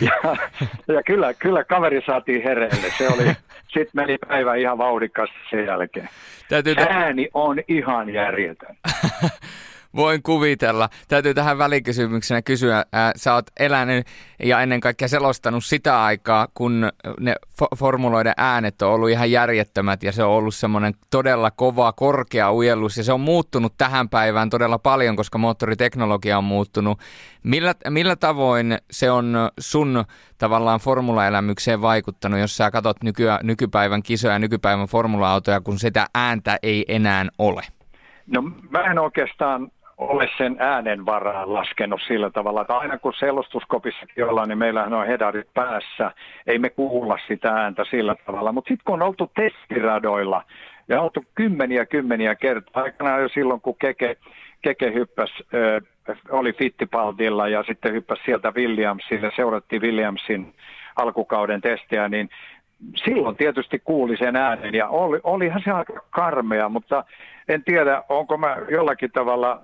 Ja, 0.00 0.36
ja 0.94 1.02
kyllä, 1.02 1.34
kyllä 1.34 1.64
kaveri 1.64 2.02
saatiin 2.06 2.42
hereille. 2.42 2.90
Se 2.98 3.08
oli, 3.08 3.24
sitten 3.74 3.90
meni 3.94 4.18
päivä 4.28 4.54
ihan 4.54 4.78
vauhdikkaasti 4.78 5.36
sen 5.50 5.66
jälkeen. 5.66 6.08
Täytyy... 6.48 6.74
Ääni 6.88 7.28
on 7.34 7.58
ihan 7.68 8.10
järjetön. 8.10 8.76
Voin 9.96 10.22
kuvitella. 10.22 10.88
Täytyy 11.08 11.34
tähän 11.34 11.58
välikysymyksenä 11.58 12.42
kysyä. 12.42 12.84
Ää, 12.92 13.12
sä 13.16 13.34
oot 13.34 13.46
elänyt 13.60 14.06
ja 14.42 14.60
ennen 14.60 14.80
kaikkea 14.80 15.08
selostanut 15.08 15.64
sitä 15.64 16.02
aikaa, 16.04 16.48
kun 16.54 16.90
ne 17.20 17.34
fo- 17.62 17.76
formuloiden 17.76 18.32
äänet 18.36 18.82
on 18.82 18.92
ollut 18.92 19.10
ihan 19.10 19.30
järjettömät 19.30 20.02
ja 20.02 20.12
se 20.12 20.24
on 20.24 20.30
ollut 20.30 20.54
semmoinen 20.54 20.94
todella 21.10 21.50
kova, 21.50 21.92
korkea 21.92 22.52
ujellus 22.52 22.96
ja 22.96 23.04
se 23.04 23.12
on 23.12 23.20
muuttunut 23.20 23.74
tähän 23.78 24.08
päivään 24.08 24.50
todella 24.50 24.78
paljon, 24.78 25.16
koska 25.16 25.38
moottoriteknologia 25.38 26.38
on 26.38 26.44
muuttunut. 26.44 27.00
Millä, 27.42 27.74
millä 27.90 28.16
tavoin 28.16 28.78
se 28.90 29.10
on 29.10 29.36
sun 29.60 30.04
tavallaan 30.38 30.80
formulaelämykseen 30.80 31.82
vaikuttanut, 31.82 32.40
jos 32.40 32.56
sä 32.56 32.70
katsot 32.70 33.02
nyky- 33.02 33.24
nykypäivän 33.42 34.02
kisoja 34.02 34.32
ja 34.32 34.38
nykypäivän 34.38 34.86
formula-autoja, 34.86 35.60
kun 35.60 35.78
sitä 35.78 36.06
ääntä 36.14 36.58
ei 36.62 36.84
enää 36.88 37.26
ole? 37.38 37.62
No 38.26 38.42
mä 38.70 38.80
en 38.90 38.98
oikeastaan 38.98 39.70
ole 40.08 40.28
sen 40.38 40.56
äänen 40.58 41.06
varaan 41.06 41.54
laskenut 41.54 42.00
sillä 42.06 42.30
tavalla, 42.30 42.60
että 42.60 42.76
aina 42.76 42.98
kun 42.98 43.12
selostuskopissakin 43.18 44.24
ollaan, 44.24 44.48
niin 44.48 44.58
meillähän 44.58 44.94
on 44.94 45.06
hedarit 45.06 45.54
päässä, 45.54 46.10
ei 46.46 46.58
me 46.58 46.70
kuulla 46.70 47.18
sitä 47.28 47.52
ääntä 47.52 47.84
sillä 47.90 48.16
tavalla. 48.26 48.52
Mutta 48.52 48.68
sitten 48.68 48.84
kun 48.84 49.02
on 49.02 49.08
oltu 49.08 49.30
testiradoilla 49.34 50.42
ja 50.88 51.00
oltu 51.00 51.24
kymmeniä 51.34 51.86
kymmeniä 51.86 52.34
kertaa, 52.34 52.82
aikanaan 52.82 53.22
jo 53.22 53.28
silloin 53.28 53.60
kun 53.60 53.76
Keke, 53.78 54.16
Keke 54.62 54.94
hyppäs, 54.94 55.30
äh, 55.54 56.16
oli 56.30 56.52
Fittipaldilla 56.52 57.48
ja 57.48 57.62
sitten 57.62 57.92
hyppäsi 57.92 58.22
sieltä 58.24 58.52
Williamsille, 58.56 59.32
seurattiin 59.36 59.82
Williamsin 59.82 60.54
alkukauden 60.96 61.60
testiä, 61.60 62.08
niin 62.08 62.30
silloin 63.04 63.36
tietysti 63.36 63.78
kuuli 63.78 64.16
sen 64.16 64.36
äänen 64.36 64.74
ja 64.74 64.88
oli, 64.88 65.20
olihan 65.22 65.62
se 65.64 65.70
aika 65.70 66.00
karmea, 66.10 66.68
mutta 66.68 67.04
en 67.48 67.64
tiedä, 67.64 68.02
onko 68.08 68.36
mä 68.36 68.56
jollakin 68.70 69.10
tavalla 69.12 69.62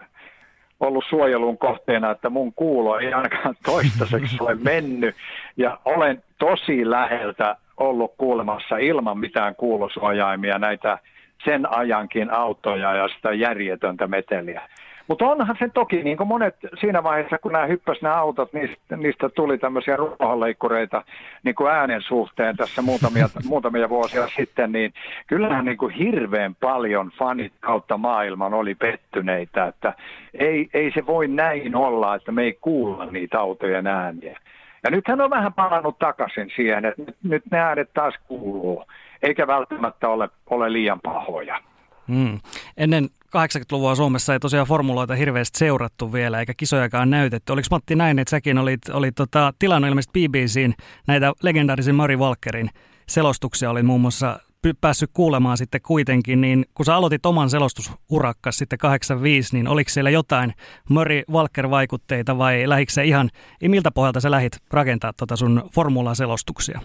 ollut 0.80 1.04
suojelun 1.08 1.58
kohteena, 1.58 2.10
että 2.10 2.30
mun 2.30 2.52
kuulo 2.52 2.98
ei 2.98 3.12
ainakaan 3.12 3.54
toistaiseksi 3.66 4.36
ole 4.40 4.54
mennyt. 4.54 5.16
Ja 5.56 5.78
olen 5.84 6.22
tosi 6.38 6.90
läheltä 6.90 7.56
ollut 7.76 8.14
kuulemassa 8.18 8.76
ilman 8.76 9.18
mitään 9.18 9.54
kuulosuojaimia 9.54 10.58
näitä 10.58 10.98
sen 11.44 11.72
ajankin 11.72 12.30
autoja 12.30 12.94
ja 12.94 13.08
sitä 13.08 13.32
järjetöntä 13.32 14.06
meteliä. 14.06 14.62
Mutta 15.10 15.26
onhan 15.26 15.56
se 15.58 15.68
toki, 15.68 16.02
niin 16.02 16.16
kuin 16.16 16.28
monet 16.28 16.56
siinä 16.80 17.02
vaiheessa, 17.02 17.38
kun 17.38 17.52
nämä 17.52 17.66
hyppäsivät 17.66 18.02
nämä 18.02 18.16
autot, 18.16 18.52
niistä, 18.52 18.96
niistä 18.96 19.28
tuli 19.28 19.58
tämmöisiä 19.58 19.96
ruohonleikkureita 19.96 21.04
niin 21.42 21.54
kuin 21.54 21.70
äänen 21.70 22.02
suhteen 22.02 22.56
tässä 22.56 22.82
muutamia, 22.82 23.28
muutamia 23.48 23.88
vuosia 23.88 24.28
sitten, 24.36 24.72
niin 24.72 24.92
kyllähän 25.26 25.64
niin 25.64 25.78
kuin 25.78 25.94
hirveän 25.94 26.54
paljon 26.54 27.10
fanit 27.18 27.52
kautta 27.60 27.96
maailman 27.96 28.54
oli 28.54 28.74
pettyneitä, 28.74 29.66
että 29.66 29.94
ei, 30.34 30.70
ei 30.74 30.90
se 30.94 31.06
voi 31.06 31.28
näin 31.28 31.76
olla, 31.76 32.14
että 32.14 32.32
me 32.32 32.42
ei 32.42 32.58
kuulla 32.60 33.06
niitä 33.06 33.40
autojen 33.40 33.86
ääniä. 33.86 34.40
Ja 34.82 34.90
nythän 34.90 35.20
on 35.20 35.30
vähän 35.30 35.52
palannut 35.52 35.98
takaisin 35.98 36.50
siihen, 36.56 36.84
että 36.84 37.02
nyt, 37.02 37.16
nyt 37.22 37.42
ne 37.50 37.58
äänet 37.58 37.90
taas 37.94 38.14
kuuluu, 38.28 38.84
eikä 39.22 39.46
välttämättä 39.46 40.08
ole, 40.08 40.28
ole 40.50 40.72
liian 40.72 41.00
pahoja. 41.00 41.60
Mm. 42.06 42.38
Ennen 42.76 43.08
80-luvua 43.36 43.94
Suomessa 43.94 44.32
ei 44.32 44.40
tosiaan 44.40 44.66
formuloita 44.66 45.14
hirveästi 45.14 45.58
seurattu 45.58 46.12
vielä, 46.12 46.40
eikä 46.40 46.54
kisojakaan 46.56 47.10
näytetty. 47.10 47.52
Oliko 47.52 47.66
Matti 47.70 47.96
näin, 47.96 48.18
että 48.18 48.30
säkin 48.30 48.58
olit, 48.58 48.88
olit 48.92 49.14
tota, 49.14 49.52
tilannut 49.58 49.88
ilmeisesti 49.88 50.28
BBCin 50.28 50.74
näitä 51.06 51.32
legendaarisen 51.42 51.94
Mari 51.94 52.16
Walkerin 52.16 52.70
selostuksia, 53.08 53.70
oli 53.70 53.82
muun 53.82 54.00
muassa 54.00 54.40
päässyt 54.80 55.10
kuulemaan 55.12 55.58
sitten 55.58 55.80
kuitenkin, 55.82 56.40
niin 56.40 56.64
kun 56.74 56.86
sä 56.86 56.94
aloitit 56.96 57.26
oman 57.26 57.50
selostusurakkas 57.50 58.58
sitten 58.58 58.78
85, 58.78 59.56
niin 59.56 59.68
oliko 59.68 59.90
siellä 59.90 60.10
jotain 60.10 60.54
Murray 60.88 61.22
Walker-vaikutteita 61.30 62.38
vai 62.38 62.68
lähikö 62.68 62.92
se 62.92 63.04
ihan, 63.04 63.30
miltä 63.68 63.90
pohjalta 63.90 64.20
sä 64.20 64.30
lähit 64.30 64.58
rakentaa 64.70 65.12
tota 65.12 65.36
sun 65.36 65.70
formula-selostuksia? 65.74 66.80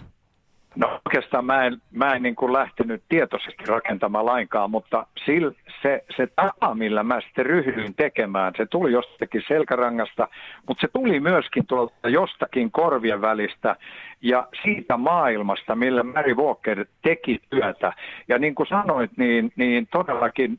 No 0.76 1.00
oikeastaan 1.06 1.44
mä 1.44 1.64
en, 1.64 1.76
mä 1.92 2.14
en 2.14 2.22
niin 2.22 2.36
kuin 2.36 2.52
lähtenyt 2.52 3.02
tietoisesti 3.08 3.64
rakentamaan 3.66 4.26
lainkaan, 4.26 4.70
mutta 4.70 5.06
sil, 5.24 5.46
se, 5.82 6.04
se 6.16 6.26
tapa, 6.26 6.74
millä 6.74 7.02
mä 7.02 7.20
sitten 7.20 7.46
ryhdyin 7.46 7.94
tekemään, 7.94 8.52
se 8.56 8.66
tuli 8.66 8.92
jostakin 8.92 9.42
selkärangasta, 9.48 10.28
mutta 10.68 10.80
se 10.80 10.88
tuli 10.92 11.20
myöskin 11.20 11.66
tuolta 11.66 12.08
jostakin 12.08 12.70
korvien 12.70 13.20
välistä 13.20 13.76
ja 14.22 14.48
siitä 14.62 14.96
maailmasta, 14.96 15.74
millä 15.74 16.02
Mary 16.02 16.34
Walker 16.34 16.86
teki 17.02 17.40
työtä. 17.50 17.92
Ja 18.28 18.38
niin 18.38 18.54
kuin 18.54 18.66
sanoit, 18.66 19.10
niin, 19.16 19.52
niin 19.56 19.86
todellakin 19.86 20.58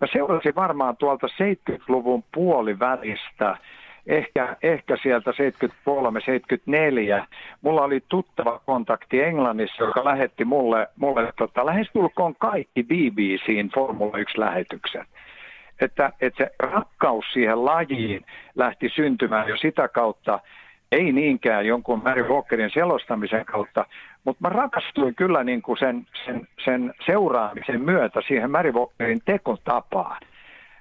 mä 0.00 0.06
seurasin 0.12 0.54
varmaan 0.54 0.96
tuolta 0.96 1.26
70-luvun 1.26 2.24
puolivälistä 2.34 3.56
ehkä, 4.06 4.56
ehkä 4.62 4.96
sieltä 5.02 5.30
73-74. 5.30 5.34
Mulla 7.60 7.82
oli 7.82 8.02
tuttava 8.08 8.60
kontakti 8.66 9.22
Englannissa, 9.22 9.84
joka 9.84 10.04
lähetti 10.04 10.44
mulle, 10.44 10.88
mulle 10.96 11.32
tota, 11.38 11.66
lähestulkoon 11.66 12.34
kaikki 12.38 12.82
BBCin 12.82 13.70
Formula 13.74 14.18
1-lähetykset. 14.18 15.06
Että, 15.80 16.12
että 16.20 16.44
se 16.44 16.50
rakkaus 16.58 17.24
siihen 17.32 17.64
lajiin 17.64 18.24
lähti 18.54 18.88
syntymään 18.88 19.48
jo 19.48 19.56
sitä 19.56 19.88
kautta, 19.88 20.40
ei 20.92 21.12
niinkään 21.12 21.66
jonkun 21.66 22.02
Mary 22.02 22.22
Walkerin 22.22 22.70
selostamisen 22.70 23.44
kautta, 23.44 23.84
mutta 24.24 24.40
mä 24.40 24.48
rakastuin 24.48 25.14
kyllä 25.14 25.44
niin 25.44 25.62
kuin 25.62 25.78
sen, 25.78 26.06
sen, 26.24 26.48
sen 26.64 26.94
seuraamisen 27.06 27.82
myötä 27.82 28.20
siihen 28.28 28.50
Mary 28.50 28.72
Walkerin 28.72 29.20
tekotapaan. 29.24 30.20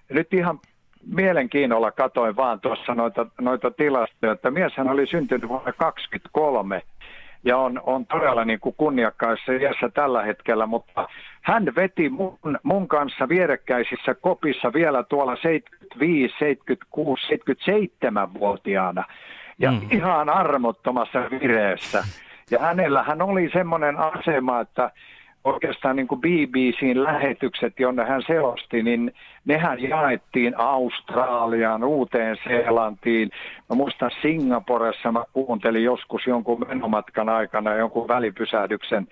Nyt 0.10 0.34
ihan 0.34 0.60
mielenkiinnolla 1.06 1.92
katoin 1.92 2.36
vaan 2.36 2.60
tuossa 2.60 2.96
noita, 2.96 3.26
noita 3.42 3.72
tilastoja, 3.72 4.32
että 4.32 4.52
mieshän 4.52 4.90
oli 4.90 5.08
syntynyt 5.08 5.50
vuonna 5.50 5.74
23 5.74 6.82
ja 7.44 7.58
on, 7.58 7.82
on 7.86 8.06
todella 8.06 8.46
niin 8.46 8.60
kuin 8.60 8.76
kunniakkaissa 8.78 9.52
iässä 9.52 9.90
tällä 9.94 10.24
hetkellä, 10.24 10.66
mutta 10.66 11.08
hän 11.42 11.76
veti 11.76 12.10
mun, 12.10 12.38
mun 12.64 12.88
kanssa 12.88 13.30
vierekkäisissä 13.30 14.14
kopissa 14.14 14.74
vielä 14.74 15.04
tuolla 15.04 15.36
75, 15.36 16.36
76, 16.40 17.28
77-vuotiaana 17.34 19.04
ja 19.60 19.72
mm. 19.72 19.82
ihan 19.92 20.30
armottomassa 20.30 21.20
vireessä. 21.32 22.04
Ja 22.52 22.60
hänellä 22.60 23.04
hän 23.04 23.22
oli 23.22 23.50
semmoinen 23.54 23.98
asema, 23.98 24.60
että 24.60 24.92
oikeastaan 25.44 25.96
niin 25.96 26.08
kuin 26.08 26.22
BBCin 26.22 27.04
lähetykset, 27.04 27.80
jonne 27.80 28.06
hän 28.06 28.22
selosti, 28.28 28.84
niin 28.84 29.14
nehän 29.46 29.84
jaettiin 29.84 30.54
Australiaan, 30.58 31.84
Uuteen 31.84 32.38
Seelantiin. 32.44 33.30
Mä 33.70 33.76
muistan 33.76 34.12
Singaporessa, 34.22 35.12
mä 35.12 35.24
kuuntelin 35.34 35.84
joskus 35.84 36.28
jonkun 36.28 36.66
menomatkan 36.68 37.30
aikana 37.30 37.76
jonkun 37.76 38.08
välipysähdyksen 38.08 39.08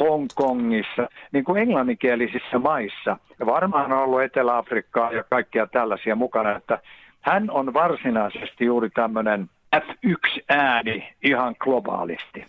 Hongkongissa, 0.00 1.08
niin 1.32 1.44
kuin 1.44 1.62
englanninkielisissä 1.62 2.58
maissa. 2.58 3.16
Varmaan 3.46 3.92
on 3.92 3.98
ollut 3.98 4.22
Etelä-Afrikkaa 4.22 5.12
ja 5.12 5.24
kaikkia 5.30 5.66
tällaisia 5.66 6.14
mukana, 6.14 6.56
että 6.56 6.78
hän 7.20 7.50
on 7.50 7.74
varsinaisesti 7.74 8.64
juuri 8.64 8.90
tämmöinen 8.90 9.48
F1-ääni 9.76 11.08
ihan 11.22 11.54
globaalisti. 11.58 12.44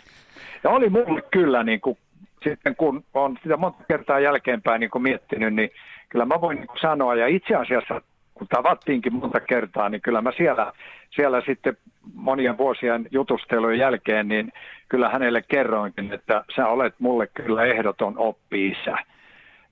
Ja 0.63 0.69
oli 0.69 0.89
mulle 0.89 1.21
kyllä, 1.31 1.63
niin 1.63 1.81
kuin, 1.81 1.97
sitten 2.43 2.75
kun 2.75 3.03
on 3.13 3.37
sitä 3.43 3.57
monta 3.57 3.83
kertaa 3.87 4.19
jälkeenpäin 4.19 4.79
niin 4.79 4.89
kuin 4.89 5.01
miettinyt, 5.01 5.53
niin 5.53 5.69
kyllä 6.09 6.25
mä 6.25 6.41
voin 6.41 6.57
niin 6.57 6.67
sanoa, 6.81 7.15
ja 7.15 7.27
itse 7.27 7.55
asiassa 7.55 8.01
kun 8.33 8.47
tavattiinkin 8.47 9.13
monta 9.13 9.39
kertaa, 9.39 9.89
niin 9.89 10.01
kyllä 10.01 10.21
mä 10.21 10.31
siellä, 10.37 10.73
siellä 11.09 11.41
sitten 11.45 11.77
monien 12.13 12.57
vuosien 12.57 13.07
jutustelujen 13.11 13.79
jälkeen, 13.79 14.27
niin 14.27 14.53
kyllä 14.89 15.09
hänelle 15.09 15.41
kerroinkin, 15.47 16.13
että 16.13 16.43
sä 16.55 16.67
olet 16.67 16.95
mulle 16.99 17.27
kyllä 17.27 17.63
ehdoton 17.63 18.17
oppi-isä. 18.17 18.97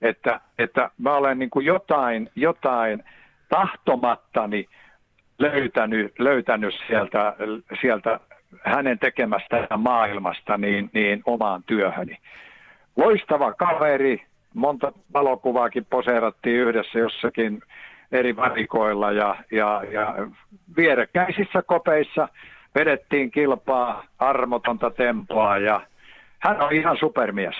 Että, 0.02 0.40
että 0.58 0.90
mä 0.98 1.14
olen 1.14 1.38
niin 1.38 1.50
kuin 1.50 1.66
jotain, 1.66 2.30
jotain 2.36 3.04
tahtomattani 3.48 4.66
löytänyt, 5.38 6.18
löytänyt 6.18 6.74
sieltä, 6.86 7.36
sieltä 7.80 8.20
hänen 8.64 8.98
tekemästä 8.98 9.66
maailmasta 9.76 10.58
niin, 10.58 10.90
niin 10.92 11.22
omaan 11.26 11.62
työhöni. 11.66 12.18
Loistava 12.96 13.52
kaveri, 13.52 14.26
monta 14.54 14.92
valokuvaakin 15.12 15.86
poseerattiin 15.90 16.56
yhdessä 16.56 16.98
jossakin 16.98 17.62
eri 18.12 18.36
varikoilla 18.36 19.12
ja, 19.12 19.36
ja, 19.50 19.82
ja 19.92 20.14
vierekkäisissä 20.76 21.62
kopeissa 21.62 22.28
vedettiin 22.74 23.30
kilpaa, 23.30 24.04
armotonta 24.18 24.90
tempoa 24.90 25.58
ja 25.58 25.80
hän 26.38 26.62
on 26.62 26.72
ihan 26.72 26.96
supermies. 27.00 27.54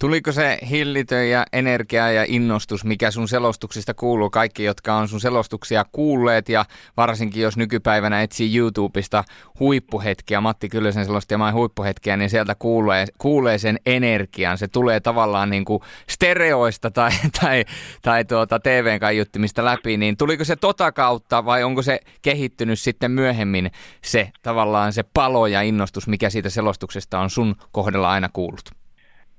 Tuliko 0.00 0.32
se 0.32 0.58
hillitön 0.70 1.30
ja 1.30 1.46
energia 1.52 2.12
ja 2.12 2.24
innostus, 2.28 2.84
mikä 2.84 3.10
sun 3.10 3.28
selostuksista 3.28 3.94
kuuluu? 3.94 4.30
Kaikki, 4.30 4.64
jotka 4.64 4.94
on 4.94 5.08
sun 5.08 5.20
selostuksia 5.20 5.84
kuulleet 5.92 6.48
ja 6.48 6.64
varsinkin 6.96 7.42
jos 7.42 7.56
nykypäivänä 7.56 8.22
etsii 8.22 8.58
YouTubesta 8.58 9.24
huippuhetkiä, 9.60 10.40
Matti 10.40 10.68
Kyllösen 10.68 11.04
selostamia 11.04 11.52
huippuhetkiä, 11.52 12.16
niin 12.16 12.30
sieltä 12.30 12.54
kuulee, 12.54 13.06
kuulee 13.18 13.58
sen 13.58 13.78
energian. 13.86 14.58
Se 14.58 14.68
tulee 14.68 15.00
tavallaan 15.00 15.50
niin 15.50 15.64
kuin 15.64 15.82
stereoista 16.08 16.90
tai, 16.90 17.10
tai, 17.40 17.64
tai 18.02 18.24
tuota 18.24 18.60
TVn 18.60 19.00
kaiuttimista 19.00 19.64
läpi. 19.64 19.96
Niin 19.96 20.16
tuliko 20.16 20.44
se 20.44 20.56
tota 20.56 20.92
kautta 20.92 21.44
vai 21.44 21.64
onko 21.64 21.82
se 21.82 22.00
kehittynyt 22.22 22.78
sitten 22.78 23.10
myöhemmin 23.10 23.70
se 24.04 24.30
tavallaan 24.42 24.92
se 24.92 25.02
palo 25.02 25.46
ja 25.46 25.62
innostus, 25.62 26.08
mikä 26.08 26.30
siitä 26.30 26.50
selostuksesta 26.50 27.18
on 27.18 27.30
sun 27.30 27.56
kohdalla 27.72 28.10
aina 28.10 28.28
kuullut? 28.32 28.77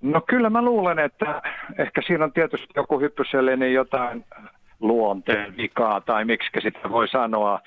No 0.01 0.21
kyllä 0.21 0.49
mä 0.49 0.61
luulen, 0.61 0.99
että 0.99 1.41
ehkä 1.77 2.01
siinä 2.01 2.23
on 2.23 2.33
tietysti 2.33 2.67
joku 2.75 2.99
hyppysellinen 2.99 3.73
jotain 3.73 4.25
luonteen 4.79 5.57
vikaa 5.57 6.01
tai 6.01 6.25
miksi 6.25 6.49
sitä 6.61 6.89
voi 6.89 7.07
sanoa. 7.07 7.59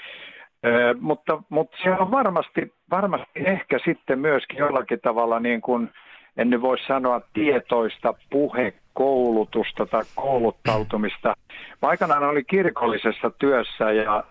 Ö, 0.66 0.94
mutta, 1.00 1.42
mutta 1.48 1.76
se 1.82 1.90
on 1.90 2.10
varmasti, 2.10 2.74
varmasti 2.90 3.30
ehkä 3.34 3.78
sitten 3.84 4.18
myöskin 4.18 4.58
jollakin 4.58 5.00
tavalla 5.00 5.40
niin 5.40 5.60
kuin, 5.60 5.90
en 6.36 6.50
nyt 6.50 6.60
voi 6.60 6.78
sanoa 6.78 7.20
tietoista 7.32 8.14
puhekoulutusta 8.30 9.86
tai 9.86 10.02
kouluttautumista. 10.14 11.34
Mä 11.82 11.88
aikanaan 11.88 12.24
oli 12.24 12.44
kirkollisessa 12.44 13.30
työssä 13.38 13.92
ja 13.92 14.24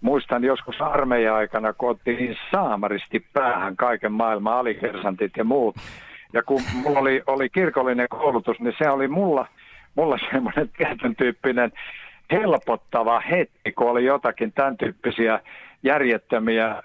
muistan 0.00 0.44
joskus 0.44 0.80
armeija-aikana, 0.80 1.72
kun 1.72 1.90
otti 1.90 2.16
niin 2.16 2.36
saamaristi 2.50 3.26
päähän 3.32 3.76
kaiken 3.76 4.12
maailman 4.12 4.54
alikersantit 4.54 5.32
ja 5.36 5.44
muut 5.44 5.76
ja 6.32 6.42
kun 6.42 6.62
mulla 6.74 6.98
oli, 6.98 7.22
oli 7.26 7.48
kirkollinen 7.48 8.08
koulutus, 8.08 8.60
niin 8.60 8.74
se 8.78 8.90
oli 8.90 9.08
mulla, 9.08 9.46
mulla 9.94 10.18
semmoinen 10.32 10.70
tietyn 10.78 11.16
tyyppinen 11.16 11.72
helpottava 12.32 13.20
hetki, 13.20 13.72
kun 13.72 13.90
oli 13.90 14.04
jotakin 14.04 14.52
tämän 14.52 14.76
tyyppisiä 14.76 15.40
järjettömiä, 15.82 16.82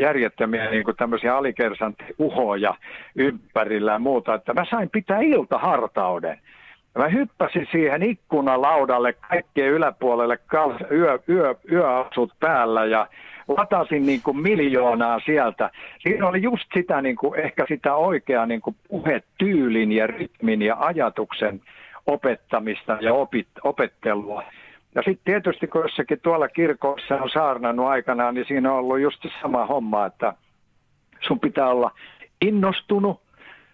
järjettömiä 0.00 0.70
niin 0.70 0.84
kuin 0.84 0.96
tämmöisiä 0.96 1.36
alikersantiuhoja 1.36 2.74
ympärillä 3.16 3.92
ja 3.92 3.98
muuta, 3.98 4.34
että 4.34 4.54
mä 4.54 4.64
sain 4.70 4.90
pitää 4.90 5.20
iltahartauden. 5.20 6.38
Mä 6.98 7.08
hyppäsin 7.08 7.68
siihen 7.70 8.02
ikkunalaudalle 8.02 9.12
kaikkien 9.12 9.68
yläpuolelle 9.68 10.38
yö, 10.90 11.18
yö, 11.28 11.54
yöasut 11.72 12.32
päällä 12.40 12.84
ja 12.84 13.06
latasin 13.48 14.06
niin 14.06 14.22
kuin 14.22 14.36
miljoonaa 14.36 15.20
sieltä. 15.20 15.70
Siinä 15.98 16.28
oli 16.28 16.42
just 16.42 16.64
sitä 16.74 17.02
niin 17.02 17.16
kuin, 17.16 17.40
ehkä 17.40 17.64
sitä 17.68 17.94
oikeaa 17.94 18.46
niin 18.46 18.60
kuin 18.60 18.76
puhetyylin 18.88 19.92
ja 19.92 20.06
rytmin 20.06 20.62
ja 20.62 20.76
ajatuksen 20.78 21.60
opettamista 22.06 22.98
ja 23.00 23.14
opit, 23.14 23.48
opettelua. 23.64 24.42
Ja 24.94 25.02
sitten 25.02 25.24
tietysti 25.24 25.66
kun 25.66 25.82
jossakin 25.82 26.20
tuolla 26.20 26.48
kirkossa 26.48 27.14
on 27.14 27.30
saarnannut 27.30 27.86
aikanaan, 27.86 28.34
niin 28.34 28.46
siinä 28.48 28.72
on 28.72 28.78
ollut 28.78 29.00
just 29.00 29.26
sama 29.42 29.66
homma, 29.66 30.06
että 30.06 30.32
sun 31.20 31.40
pitää 31.40 31.68
olla 31.68 31.90
innostunut, 32.40 33.20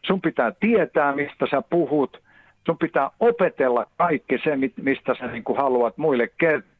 sun 0.06 0.20
pitää 0.20 0.52
tietää, 0.60 1.14
mistä 1.14 1.46
sä 1.50 1.62
puhut, 1.70 2.22
sun 2.66 2.78
pitää 2.78 3.10
opetella 3.20 3.86
kaikki 3.96 4.38
se, 4.44 4.56
mistä 4.82 5.14
sä 5.14 5.26
niin 5.26 5.44
kuin 5.44 5.58
haluat 5.58 5.98
muille 5.98 6.28
kertoa 6.38 6.71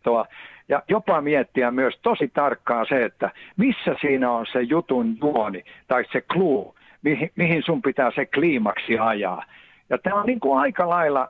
ja 0.68 0.82
jopa 0.88 1.20
miettiä 1.20 1.70
myös 1.70 1.98
tosi 2.02 2.28
tarkkaan 2.28 2.86
se, 2.88 3.04
että 3.04 3.30
missä 3.56 3.96
siinä 4.00 4.30
on 4.30 4.46
se 4.52 4.62
jutun 4.62 5.16
juoni 5.22 5.64
tai 5.88 6.04
se 6.12 6.20
clue, 6.20 6.72
mihin, 7.02 7.30
mihin 7.36 7.62
sun 7.62 7.82
pitää 7.82 8.10
se 8.14 8.26
kliimaksi 8.26 8.98
ajaa. 8.98 9.44
Ja 9.90 9.98
tämä 9.98 10.20
on 10.20 10.26
niin 10.26 10.40
kuin 10.40 10.58
aika 10.58 10.88
lailla 10.88 11.28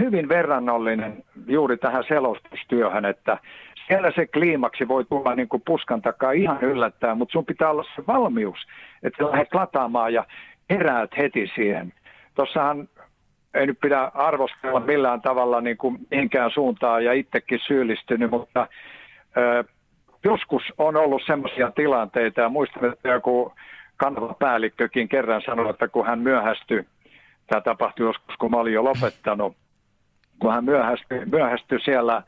hyvin 0.00 0.28
verrannollinen 0.28 1.24
juuri 1.46 1.76
tähän 1.76 2.04
selostustyöhön, 2.08 3.04
että 3.04 3.38
siellä 3.86 4.12
se 4.14 4.26
kliimaksi 4.26 4.88
voi 4.88 5.04
tulla 5.04 5.34
niin 5.34 5.48
kuin 5.48 5.62
puskan 5.66 6.02
takaa 6.02 6.32
ihan 6.32 6.58
yllättäen, 6.60 7.18
mutta 7.18 7.32
sun 7.32 7.46
pitää 7.46 7.70
olla 7.70 7.84
se 7.96 8.06
valmius, 8.06 8.58
että 9.02 9.24
lähdet 9.24 9.54
lataamaan 9.54 10.12
ja 10.12 10.24
heräät 10.70 11.10
heti 11.16 11.50
siihen. 11.54 11.92
Tuossahan 12.34 12.88
ei 13.54 13.66
nyt 13.66 13.80
pidä 13.80 14.10
arvostella 14.14 14.80
millään 14.80 15.20
tavalla 15.20 15.60
niin 15.60 15.76
kuin 15.76 15.98
mihinkään 16.10 16.50
suuntaan 16.50 17.04
ja 17.04 17.12
itsekin 17.12 17.60
syyllistynyt, 17.66 18.30
mutta 18.30 18.66
ö, 19.36 19.64
joskus 20.24 20.62
on 20.78 20.96
ollut 20.96 21.22
sellaisia 21.26 21.70
tilanteita 21.70 22.40
ja 22.40 22.48
muistan, 22.48 22.92
että 22.92 23.08
joku 23.08 23.52
päällikkökin 24.38 25.08
kerran 25.08 25.42
sanoi, 25.46 25.70
että 25.70 25.88
kun 25.88 26.06
hän 26.06 26.18
myöhästyi, 26.18 26.84
tämä 27.46 27.60
tapahtui 27.60 28.06
joskus, 28.06 28.36
kun 28.36 28.50
mä 28.50 28.56
olin 28.56 28.74
jo 28.74 28.84
lopettanut, 28.84 29.56
kun 30.38 30.52
hän 30.52 30.64
myöhästyi, 30.64 31.24
myöhästyi 31.26 31.80
siellä 31.80 32.22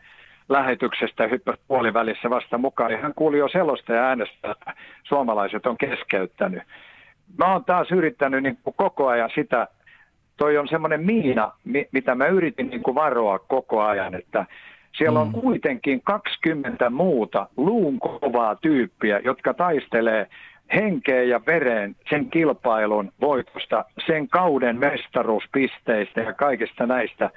lähetyksestä 0.48 1.26
hyppäsi 1.26 1.61
puolivälissä 1.68 2.30
vasta 2.30 2.59
mukaan, 2.59 2.90
niin 2.90 3.02
hän 3.02 3.14
kuuli 3.16 3.38
jo 3.38 3.48
selosta 3.48 3.92
ja 3.92 4.02
äänestä, 4.02 4.50
että 4.50 4.74
suomalaiset 5.02 5.66
on 5.66 5.78
keskeyttänyt. 5.78 6.62
Mä 7.38 7.52
oon 7.52 7.64
taas 7.64 7.90
yrittänyt 7.92 8.42
niin 8.42 8.59
koko 8.76 9.09
ajan 9.09 9.30
sitä 9.35 9.68
toi 10.40 10.59
on 10.59 10.68
semmoinen 10.68 11.07
miina, 11.07 11.53
mitä 11.92 12.14
mä 12.14 12.26
yritin 12.26 12.70
niin 12.70 12.83
kuin 12.83 12.94
varoa 12.94 13.38
koko 13.38 13.83
ajan, 13.83 14.14
että 14.14 14.46
siellä 14.96 15.20
on 15.20 15.26
mm. 15.26 15.33
kuitenkin 15.33 16.00
20 16.05 16.90
muuta 16.90 17.48
luun 17.57 17.98
kovaa 17.98 18.57
tyyppiä, 18.57 19.20
jotka 19.24 19.55
taistelee 19.55 20.26
henkeä 20.74 21.22
ja 21.22 21.40
vereen 21.46 21.96
sen 22.11 22.31
kilpailun 22.31 23.12
voitosta, 23.20 23.85
sen 24.07 24.29
kauden 24.29 24.79
mestaruuspisteistä 24.79 26.20
ja 26.20 26.33
kaikista 26.33 26.87
näistä. 26.87 27.31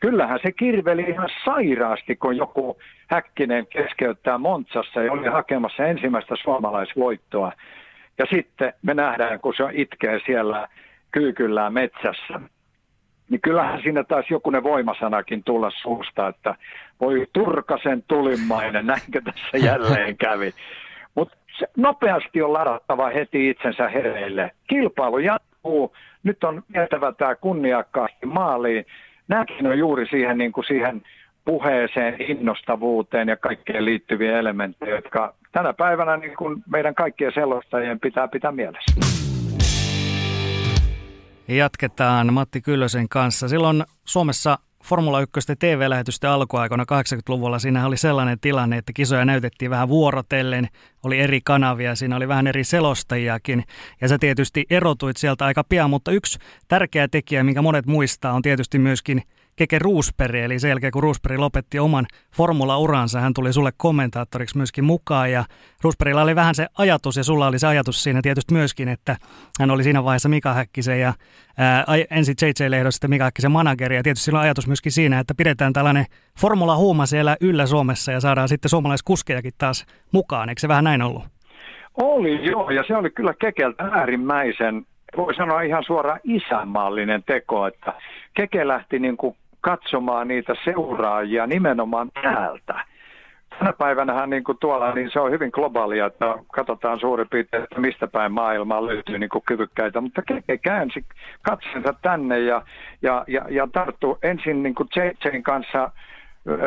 Kyllähän 0.00 0.38
se 0.42 0.52
kirveli 0.52 1.02
ihan 1.02 1.28
sairaasti, 1.44 2.16
kun 2.16 2.36
joku 2.36 2.78
Häkkinen 3.10 3.66
keskeyttää 3.66 4.38
Montsassa 4.38 5.02
ja 5.02 5.12
oli 5.12 5.28
hakemassa 5.28 5.86
ensimmäistä 5.86 6.34
suomalaisvoittoa. 6.42 7.52
Ja 8.18 8.26
sitten 8.30 8.72
me 8.82 8.94
nähdään, 8.94 9.40
kun 9.40 9.54
se 9.56 9.64
itkee 9.72 10.20
siellä 10.26 10.68
kyykyllään 11.12 11.72
metsässä, 11.72 12.40
niin 13.30 13.40
kyllähän 13.40 13.82
siinä 13.82 14.04
taisi 14.04 14.34
jokunen 14.34 14.62
voimasanakin 14.62 15.44
tulla 15.44 15.70
suusta, 15.82 16.28
että 16.28 16.54
voi 17.00 17.26
turkasen 17.32 18.02
tulimainen, 18.08 18.86
näinkö 18.86 19.20
tässä 19.24 19.66
jälleen 19.66 20.16
kävi. 20.16 20.52
Mutta 21.14 21.36
nopeasti 21.76 22.42
on 22.42 22.52
ladattava 22.52 23.08
heti 23.08 23.50
itsensä 23.50 23.88
hereille. 23.88 24.50
Kilpailu 24.66 25.18
jatkuu, 25.18 25.96
nyt 26.22 26.44
on 26.44 26.62
vietävä 26.74 27.12
tämä 27.12 27.34
kunniakkaasti 27.34 28.26
maaliin. 28.26 28.86
Nämäkin 29.28 29.66
on 29.66 29.78
juuri 29.78 30.06
siihen, 30.06 30.38
niin 30.38 30.52
kuin 30.52 30.64
siihen 30.64 31.02
puheeseen, 31.44 32.16
innostavuuteen 32.18 33.28
ja 33.28 33.36
kaikkeen 33.36 33.84
liittyviä 33.84 34.38
elementtejä, 34.38 34.94
jotka 34.94 35.34
tänä 35.52 35.72
päivänä 35.72 36.16
niin 36.16 36.36
kuin 36.36 36.62
meidän 36.72 36.94
kaikkien 36.94 37.32
selostajien 37.34 38.00
pitää 38.00 38.28
pitää 38.28 38.52
mielessä. 38.52 39.19
Jatketaan 41.56 42.32
Matti 42.32 42.60
Kyllösen 42.60 43.08
kanssa. 43.08 43.48
Silloin 43.48 43.84
Suomessa 44.04 44.58
Formula 44.84 45.20
1 45.20 45.40
TV-lähetysten 45.58 46.30
alkuaikoina 46.30 46.84
80-luvulla 46.84 47.58
siinä 47.58 47.86
oli 47.86 47.96
sellainen 47.96 48.40
tilanne, 48.40 48.78
että 48.78 48.92
kisoja 48.92 49.24
näytettiin 49.24 49.70
vähän 49.70 49.88
vuorotellen, 49.88 50.68
oli 51.02 51.20
eri 51.20 51.40
kanavia, 51.44 51.94
siinä 51.94 52.16
oli 52.16 52.28
vähän 52.28 52.46
eri 52.46 52.64
selostajiakin 52.64 53.64
ja 54.00 54.08
sä 54.08 54.18
tietysti 54.18 54.66
erotuit 54.70 55.16
sieltä 55.16 55.44
aika 55.44 55.64
pian, 55.64 55.90
mutta 55.90 56.10
yksi 56.10 56.38
tärkeä 56.68 57.08
tekijä, 57.08 57.44
minkä 57.44 57.62
monet 57.62 57.86
muistaa, 57.86 58.32
on 58.32 58.42
tietysti 58.42 58.78
myöskin– 58.78 59.22
Keke 59.56 59.78
Ruusperi, 59.78 60.40
eli 60.40 60.58
sen 60.58 60.68
jälkeen 60.68 60.92
kun 60.92 61.02
Ruusperi 61.02 61.38
lopetti 61.38 61.78
oman 61.78 62.06
formula-uransa, 62.36 63.20
hän 63.20 63.34
tuli 63.34 63.52
sulle 63.52 63.72
kommentaattoriksi 63.76 64.56
myöskin 64.56 64.84
mukaan 64.84 65.32
ja 65.32 65.44
Ruusperilla 65.82 66.22
oli 66.22 66.36
vähän 66.36 66.54
se 66.54 66.66
ajatus 66.78 67.16
ja 67.16 67.24
sulla 67.24 67.46
oli 67.46 67.58
se 67.58 67.66
ajatus 67.66 68.02
siinä 68.02 68.22
tietysti 68.22 68.54
myöskin, 68.54 68.88
että 68.88 69.16
hän 69.60 69.70
oli 69.70 69.82
siinä 69.82 70.04
vaiheessa 70.04 70.28
Mika 70.28 70.54
Häkkisen 70.54 71.00
ja 71.00 71.12
ää, 71.58 71.84
ensin 72.10 72.34
JJ-lehdossa 72.42 72.96
sitten 72.96 73.10
Mika 73.10 73.24
Häkkisen 73.24 73.52
manageri 73.52 73.96
ja 73.96 74.02
tietysti 74.02 74.24
sillä 74.24 74.38
on 74.38 74.44
ajatus 74.44 74.66
myöskin 74.66 74.92
siinä, 74.92 75.18
että 75.18 75.34
pidetään 75.34 75.72
tällainen 75.72 76.04
formula-huuma 76.40 77.06
siellä 77.06 77.36
yllä 77.40 77.66
Suomessa 77.66 78.12
ja 78.12 78.20
saadaan 78.20 78.48
sitten 78.48 78.68
suomalaiskuskejakin 78.68 79.52
taas 79.58 79.86
mukaan, 80.12 80.48
eikö 80.48 80.60
se 80.60 80.68
vähän 80.68 80.84
näin 80.84 81.02
ollut? 81.02 81.24
Oli 81.94 82.50
joo, 82.50 82.70
ja 82.70 82.84
se 82.86 82.96
oli 82.96 83.10
kyllä 83.10 83.34
Kekeltä 83.40 83.84
äärimmäisen, 83.84 84.86
voi 85.16 85.34
sanoa 85.34 85.62
ihan 85.62 85.84
suoraan 85.84 86.20
isänmaallinen 86.24 87.22
teko, 87.26 87.66
että 87.66 87.92
Keke 88.34 88.68
lähti 88.68 88.98
niin 88.98 89.16
kuin 89.16 89.36
katsomaan 89.60 90.28
niitä 90.28 90.54
seuraajia 90.64 91.46
nimenomaan 91.46 92.10
täältä. 92.22 92.84
Tänä 93.58 93.72
päivänä 93.72 94.26
niin 94.26 94.44
kuin 94.44 94.58
tuolla, 94.60 94.92
niin 94.92 95.10
se 95.12 95.20
on 95.20 95.30
hyvin 95.30 95.50
globaalia, 95.52 96.06
että 96.06 96.34
katsotaan 96.52 97.00
suurin 97.00 97.28
piirtein, 97.30 97.62
että 97.62 97.80
mistä 97.80 98.06
päin 98.06 98.32
maailmaa 98.32 98.86
löytyy 98.86 99.18
niin 99.18 99.30
kuin 99.30 99.44
kyvykkäitä, 99.46 100.00
mutta 100.00 100.22
Keke 100.22 100.58
käänsi 100.58 101.04
katsensa 101.42 101.94
tänne 102.02 102.38
ja, 102.38 102.62
ja, 103.02 103.24
ja, 103.28 103.46
ja 103.50 103.68
tarttu 103.72 104.18
ensin 104.22 104.62
niin 104.62 104.74
kuin 104.74 104.88
JJn 104.96 105.42
kanssa 105.42 105.90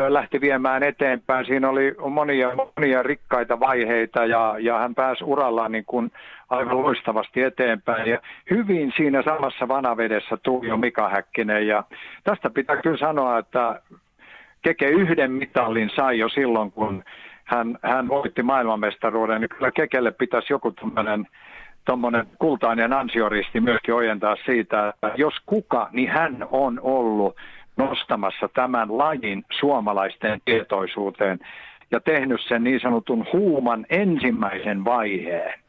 lähti 0.08 0.40
viemään 0.40 0.82
eteenpäin. 0.82 1.46
Siinä 1.46 1.68
oli 1.68 1.94
monia, 2.10 2.50
monia 2.76 3.02
rikkaita 3.02 3.60
vaiheita 3.60 4.26
ja, 4.26 4.56
ja 4.58 4.78
hän 4.78 4.94
pääsi 4.94 5.24
urallaan 5.24 5.72
niin 5.72 5.84
kuin 5.84 6.12
aivan 6.50 6.82
loistavasti 6.82 7.42
eteenpäin. 7.42 8.10
Ja 8.10 8.18
hyvin 8.50 8.92
siinä 8.96 9.22
samassa 9.22 9.68
vanavedessä 9.68 10.36
tuli 10.36 10.68
jo 10.68 10.76
Mika 10.76 11.08
Häkkinen 11.08 11.66
ja 11.66 11.84
tästä 12.24 12.50
pitää 12.50 12.76
kyllä 12.76 12.96
sanoa, 12.96 13.38
että 13.38 13.80
Keke 14.62 14.88
yhden 14.88 15.32
mitallin 15.32 15.90
sai 15.96 16.18
jo 16.18 16.28
silloin, 16.28 16.72
kun 16.72 17.04
hän, 17.44 17.78
hän 17.82 18.08
voitti 18.08 18.42
maailmanmestaruuden, 18.42 19.40
niin 19.40 19.48
kyllä 19.48 19.70
Kekelle 19.70 20.10
pitäisi 20.10 20.52
joku 20.52 20.70
tämmöinen 20.70 21.26
tuommoinen 21.84 22.26
kultainen 22.38 22.92
ansioristi 22.92 23.60
myöskin 23.60 23.94
ojentaa 23.94 24.36
siitä, 24.46 24.88
että 24.88 25.12
jos 25.16 25.34
kuka, 25.46 25.88
niin 25.92 26.08
hän 26.08 26.46
on 26.50 26.80
ollut 26.82 27.36
nostamassa 27.76 28.48
tämän 28.54 28.98
lajin 28.98 29.44
suomalaisten 29.58 30.40
tietoisuuteen 30.44 31.38
ja 31.90 32.00
tehnyt 32.00 32.40
sen 32.48 32.64
niin 32.64 32.80
sanotun 32.80 33.26
huuman 33.32 33.86
ensimmäisen 33.90 34.84
vaiheen. 34.84 35.60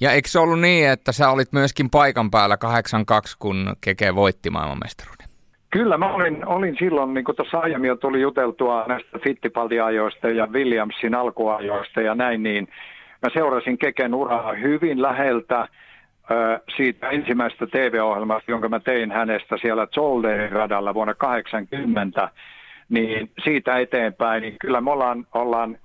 Ja 0.00 0.12
eikö 0.12 0.28
se 0.28 0.38
ollut 0.38 0.60
niin, 0.60 0.88
että 0.88 1.12
sä 1.12 1.30
olit 1.30 1.52
myöskin 1.52 1.90
paikan 1.90 2.30
päällä 2.30 2.56
82, 2.56 3.36
kun 3.38 3.76
Keke 3.80 4.14
voitti 4.14 4.50
maailmanmestaruuden? 4.50 5.26
Kyllä, 5.70 5.98
mä 5.98 6.12
olin, 6.14 6.46
olin 6.46 6.76
silloin, 6.78 7.14
niin 7.14 7.24
kuin 7.24 7.36
tuossa 7.36 7.58
aiemmin 7.58 7.88
jo 7.88 7.96
tuli 7.96 8.20
juteltua 8.20 8.84
näistä 8.88 9.18
Fittipaldi-ajoista 9.18 10.28
ja 10.28 10.46
Williamsin 10.46 11.14
alkuajoista 11.14 12.00
ja 12.00 12.14
näin, 12.14 12.42
niin 12.42 12.68
mä 13.22 13.28
seurasin 13.32 13.78
Keken 13.78 14.14
uraa 14.14 14.52
hyvin 14.52 15.02
läheltä 15.02 15.68
siitä 16.76 17.08
ensimmäisestä 17.08 17.66
TV-ohjelmasta, 17.66 18.50
jonka 18.50 18.68
mä 18.68 18.80
tein 18.80 19.10
hänestä 19.10 19.56
siellä 19.56 19.86
Zolderin 19.86 20.52
radalla 20.52 20.94
vuonna 20.94 21.14
80, 21.14 22.28
niin 22.88 23.30
siitä 23.44 23.78
eteenpäin, 23.78 24.42
niin 24.42 24.56
kyllä 24.60 24.80
me 24.80 24.90
ollaan, 24.90 25.26
ollaan 25.34 25.78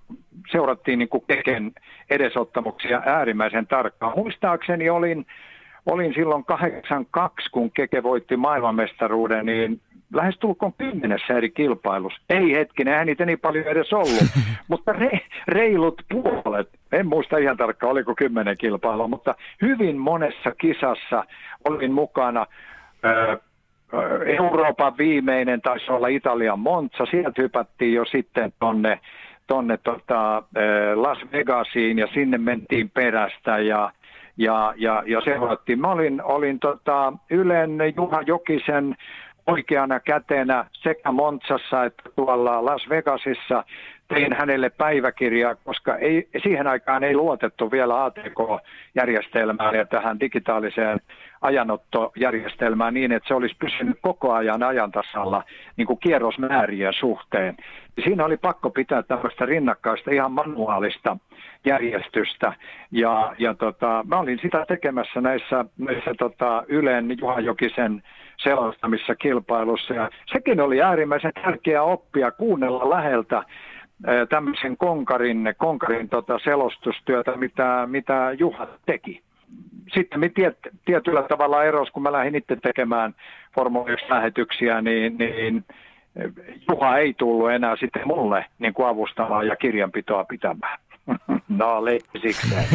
seurattiin 0.52 1.00
niin 1.00 1.10
kuin 1.10 1.24
Keken 1.28 1.72
edesottamuksia 2.10 3.02
äärimmäisen 3.06 3.68
tarkkaan. 3.68 4.14
Muistaakseni 4.16 4.90
olin, 4.90 5.26
olin 5.86 6.14
silloin 6.14 6.46
82, 6.46 7.50
kun 7.52 7.72
Keke 7.72 8.04
voitti 8.04 8.38
maailmanmestaruuden, 8.38 9.46
niin 9.46 9.82
lähestulkoon 10.14 10.74
kymmenessä 10.78 11.34
eri 11.34 11.50
kilpailussa. 11.50 12.22
Ei 12.30 12.54
hetkinen, 12.54 12.94
eihän 12.94 13.08
niitä 13.08 13.26
niin 13.26 13.40
paljon 13.40 13.66
edes 13.66 13.94
ollut, 13.94 14.26
mutta 14.70 14.94
re, 14.94 15.22
reilut 15.48 16.02
puolet, 16.12 16.70
en 16.92 17.08
muista 17.08 17.38
ihan 17.38 17.58
tarkkaan 17.58 17.92
oliko 17.92 18.16
kymmenen 18.16 18.58
kilpailua, 18.58 19.08
mutta 19.08 19.36
hyvin 19.62 19.98
monessa 19.98 20.52
kisassa 20.58 21.24
olin 21.70 21.92
mukana. 21.92 22.46
Euroopan 24.26 24.98
viimeinen 24.98 25.62
taisi 25.62 25.92
olla 25.92 26.08
Italian 26.08 26.60
Monza, 26.60 27.06
sieltä 27.12 27.42
hypättiin 27.42 27.94
jo 27.94 28.06
sitten 28.06 28.54
tonne, 28.60 29.00
tonne 29.48 29.78
tota, 29.78 30.44
Las 30.96 31.18
Vegasiin 31.32 32.00
ja 32.00 32.08
sinne 32.14 32.38
mentiin 32.38 32.90
perästä 32.90 33.58
ja 33.58 33.92
ja, 34.38 34.74
ja, 34.78 35.04
ja 35.06 35.22
seurattiin. 35.22 35.82
Mä 35.82 35.92
olin, 35.92 36.24
olin 36.24 36.60
tota 36.60 37.14
Ylen 37.30 37.78
Juha 37.96 38.22
Jokisen 38.22 38.96
oikeana 39.48 40.00
kätenä 40.00 40.66
sekä 40.72 41.12
Montsassa 41.12 41.86
että 41.86 42.04
tuolla 42.16 42.66
Las 42.66 42.90
Vegasissa 42.90 43.64
tein 44.08 44.34
hänelle 44.34 44.70
päiväkirjaa, 44.70 45.56
koska 45.56 45.98
ei, 45.98 46.30
siihen 46.44 46.68
aikaan 46.68 47.04
ei 47.04 47.16
luotettu 47.16 47.72
vielä 47.72 48.04
ATK-järjestelmään 48.04 49.76
ja 49.76 49.86
tähän 49.86 50.20
digitaaliseen 50.20 51.00
ajanottojärjestelmään 51.42 52.94
niin, 52.94 53.12
että 53.12 53.28
se 53.28 53.34
olisi 53.34 53.56
pysynyt 53.60 53.98
koko 54.02 54.34
ajan 54.34 54.64
ajantasalla 54.64 55.44
niin 55.78 55.88
kuin 55.88 56.00
kierrosmäärien 56.00 56.94
suhteen. 56.94 57.58
Siinä 58.04 58.26
oli 58.26 58.38
pakko 58.38 58.70
pitää 58.70 59.04
tämmöistä 59.04 59.46
rinnakkaista 59.46 60.12
ihan 60.12 60.32
manuaalista 60.32 61.18
järjestystä. 61.66 62.54
Ja, 62.92 63.36
ja 63.38 63.54
tota, 63.54 64.06
mä 64.08 64.20
olin 64.20 64.40
sitä 64.42 64.66
tekemässä 64.68 65.22
näissä, 65.22 65.66
näissä 65.78 66.14
tota, 66.18 66.64
Ylen 66.68 67.18
Juha 67.22 67.40
Jokisen 67.40 68.04
selostamissa 68.38 69.16
kilpailussa. 69.16 69.94
Ja 69.94 70.10
sekin 70.34 70.62
oli 70.62 70.82
äärimmäisen 70.82 71.32
tärkeä 71.44 71.84
oppia 71.84 72.32
kuunnella 72.32 72.90
läheltä 72.90 73.44
tämmöisen 74.30 74.78
konkarin, 74.78 75.54
konkarin 75.58 76.10
tota 76.10 76.40
selostustyötä, 76.44 77.38
mitä, 77.38 77.88
mitä 77.92 78.36
Juha 78.38 78.68
teki. 78.86 79.22
Sitten 79.94 80.20
me 80.20 80.30
tiet, 80.30 80.58
tietyllä 80.86 81.24
tavalla 81.24 81.64
eros, 81.64 81.90
kun 81.92 82.04
mä 82.04 82.12
lähdin 82.12 82.36
itse 82.36 82.56
tekemään 82.56 83.16
Formula 83.56 83.88
1-lähetyksiä, 83.88 84.82
niin, 84.82 85.18
niin 85.18 85.66
Juha 86.70 86.98
ei 86.98 87.14
tullut 87.14 87.52
enää 87.52 87.76
sitten 87.76 88.08
mulle 88.08 88.46
niin 88.60 88.74
kuin 88.74 88.88
avustamaan 88.88 89.48
ja 89.48 89.56
kirjanpitoa 89.56 90.24
pitämään. 90.24 90.80
no, 91.50 91.86
leikkisikseen. 91.86 92.66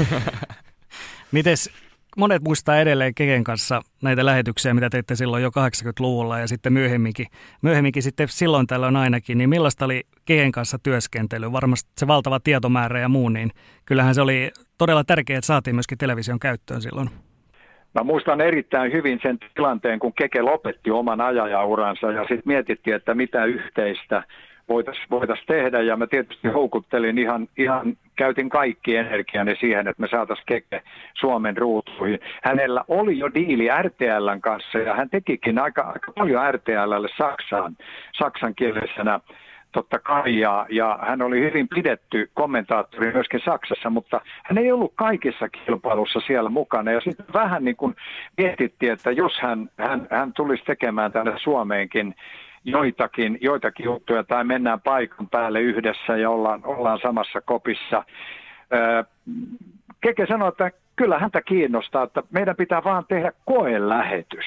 Mites 1.33 1.90
monet 2.17 2.43
muistaa 2.43 2.77
edelleen 2.77 3.15
Keken 3.15 3.45
kanssa 3.45 3.83
näitä 4.03 4.27
lähetyksiä, 4.27 4.75
mitä 4.75 4.91
teitte 4.91 5.15
silloin 5.17 5.43
jo 5.43 5.49
80-luvulla 5.49 6.39
ja 6.39 6.49
sitten 6.49 6.73
myöhemminkin, 6.73 7.27
myöhemminkin 7.63 8.03
sitten 8.03 8.29
silloin 8.29 8.67
tällöin 8.67 8.97
ainakin, 8.97 9.39
niin 9.39 9.51
millaista 9.51 9.85
oli 9.85 10.03
Keken 10.25 10.53
kanssa 10.53 10.79
työskentely? 10.83 11.53
Varmasti 11.53 11.91
se 11.97 12.07
valtava 12.07 12.41
tietomäärä 12.41 13.01
ja 13.01 13.09
muu, 13.09 13.29
niin 13.29 13.51
kyllähän 13.87 14.15
se 14.15 14.21
oli 14.21 14.51
todella 14.79 15.05
tärkeää, 15.05 15.39
että 15.39 15.47
saatiin 15.47 15.77
myöskin 15.77 15.99
television 15.99 16.39
käyttöön 16.39 16.83
silloin. 16.83 17.11
Mä 17.95 18.03
muistan 18.05 18.41
erittäin 18.41 18.93
hyvin 18.93 19.19
sen 19.23 19.39
tilanteen, 19.55 19.99
kun 19.99 20.13
Keke 20.13 20.43
lopetti 20.43 20.91
oman 20.91 21.21
ajajauransa 21.21 22.13
ja 22.13 22.21
sitten 22.21 22.43
mietittiin, 22.45 22.97
että 22.97 23.15
mitä 23.15 23.45
yhteistä 23.45 24.23
voitaisiin 24.71 25.07
voitais 25.11 25.45
tehdä. 25.47 25.81
Ja 25.81 25.97
mä 25.97 26.07
tietysti 26.07 26.49
houkuttelin 26.49 27.19
ihan, 27.19 27.49
ihan, 27.59 27.97
käytin 28.17 28.49
kaikki 28.49 28.97
energiani 28.97 29.57
siihen, 29.61 29.89
että 29.89 30.03
me 30.03 30.09
saataisiin 30.09 30.47
Keke 30.47 30.83
Suomen 31.15 31.57
ruutuihin. 31.57 32.21
Hänellä 32.43 32.85
oli 32.89 33.19
jo 33.19 33.35
diili 33.35 33.69
RTLn 33.83 34.41
kanssa 34.41 34.79
ja 34.79 34.95
hän 34.95 35.11
tekikin 35.11 35.59
aika, 35.59 35.83
aika 35.83 36.13
paljon 36.13 36.55
RTLlle 36.55 37.09
Saksaan, 37.19 37.77
saksankielisenä 38.19 39.21
totta 39.73 39.99
kai, 39.99 40.39
ja, 40.39 40.67
ja 40.71 40.99
hän 41.03 41.23
oli 41.23 41.41
hyvin 41.41 41.69
pidetty 41.69 42.31
kommentaattori 42.35 43.13
myöskin 43.13 43.41
Saksassa, 43.45 43.91
mutta 43.91 44.21
hän 44.45 44.59
ei 44.59 44.73
ollut 44.73 44.93
kaikissa 44.95 45.49
kilpailussa 45.49 46.21
siellä 46.27 46.51
mukana. 46.51 46.93
Ja 46.93 47.01
sitten 47.01 47.27
vähän 47.33 47.65
niin 47.65 47.77
kuin 47.77 47.97
mietittiin, 48.37 48.93
että 48.93 49.11
jos 49.11 49.33
hän, 49.43 49.69
hän, 49.79 50.07
hän 50.11 50.33
tulisi 50.33 50.65
tekemään 50.65 51.13
tänne 51.13 51.33
Suomeenkin 51.43 52.15
joitakin, 52.65 53.39
joitakin 53.41 53.85
juttuja 53.85 54.25
tai 54.25 54.45
mennään 54.45 54.81
paikan 54.81 55.29
päälle 55.29 55.61
yhdessä 55.61 56.17
ja 56.17 56.31
ollaan, 56.31 56.61
ollaan 56.65 56.99
samassa 57.03 57.41
kopissa. 57.41 58.05
Keke 60.01 60.27
sanoi, 60.27 60.49
että 60.49 60.71
kyllä 60.97 61.19
häntä 61.19 61.43
kiinnostaa, 61.43 62.03
että 62.03 62.23
meidän 62.31 62.57
pitää 62.57 62.85
vaan 62.85 63.05
tehdä 63.09 63.33
koelähetys. 63.45 64.45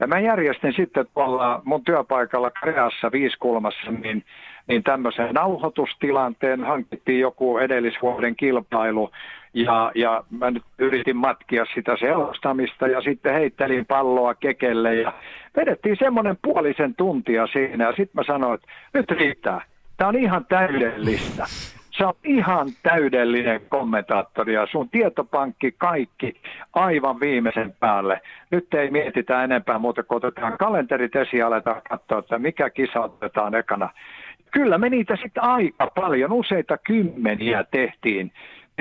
Ja 0.00 0.06
mä 0.06 0.20
järjestin 0.20 0.72
sitten 0.72 1.06
tuolla 1.14 1.62
mun 1.64 1.84
työpaikalla 1.84 2.50
Kreassa 2.50 3.12
Viiskulmassa, 3.12 3.90
niin, 3.90 4.24
niin 4.66 4.82
tämmöisen 4.82 5.34
nauhoitustilanteen 5.34 6.64
hankittiin 6.64 7.20
joku 7.20 7.58
edellisvuoden 7.58 8.36
kilpailu, 8.36 9.10
ja, 9.54 9.92
ja 9.94 10.24
mä 10.38 10.50
nyt 10.50 10.62
yritin 10.78 11.16
matkia 11.16 11.64
sitä 11.74 11.96
selostamista 11.96 12.86
ja 12.86 13.00
sitten 13.00 13.34
heittelin 13.34 13.86
palloa 13.86 14.34
kekelle 14.34 14.94
ja 14.94 15.12
vedettiin 15.56 15.96
semmoinen 15.98 16.38
puolisen 16.42 16.94
tuntia 16.94 17.46
siinä 17.46 17.84
ja 17.84 17.90
sitten 17.90 18.10
mä 18.14 18.22
sanoin, 18.24 18.54
että 18.54 18.68
nyt 18.94 19.10
riittää. 19.10 19.62
Tämä 19.96 20.08
on 20.08 20.16
ihan 20.16 20.46
täydellistä. 20.48 21.44
Se 21.90 22.06
on 22.06 22.14
ihan 22.24 22.68
täydellinen 22.82 23.60
kommentaattori 23.68 24.54
ja 24.54 24.66
sun 24.70 24.88
tietopankki 24.88 25.74
kaikki 25.78 26.40
aivan 26.72 27.20
viimeisen 27.20 27.74
päälle. 27.80 28.20
Nyt 28.50 28.74
ei 28.74 28.90
mietitä 28.90 29.44
enempää 29.44 29.78
muuta 29.78 30.02
kuin 30.02 30.16
otetaan 30.16 30.58
kalenterit 30.58 31.16
esiin 31.16 31.38
ja 31.38 31.46
aletaan 31.46 31.82
katsoa, 31.90 32.18
että 32.18 32.38
mikä 32.38 32.70
kisa 32.70 33.00
otetaan 33.00 33.54
ekana. 33.54 33.88
Kyllä 34.50 34.78
me 34.78 34.88
niitä 34.88 35.16
sitten 35.16 35.42
aika 35.42 35.86
paljon, 35.86 36.32
useita 36.32 36.78
kymmeniä 36.78 37.64
tehtiin 37.70 38.32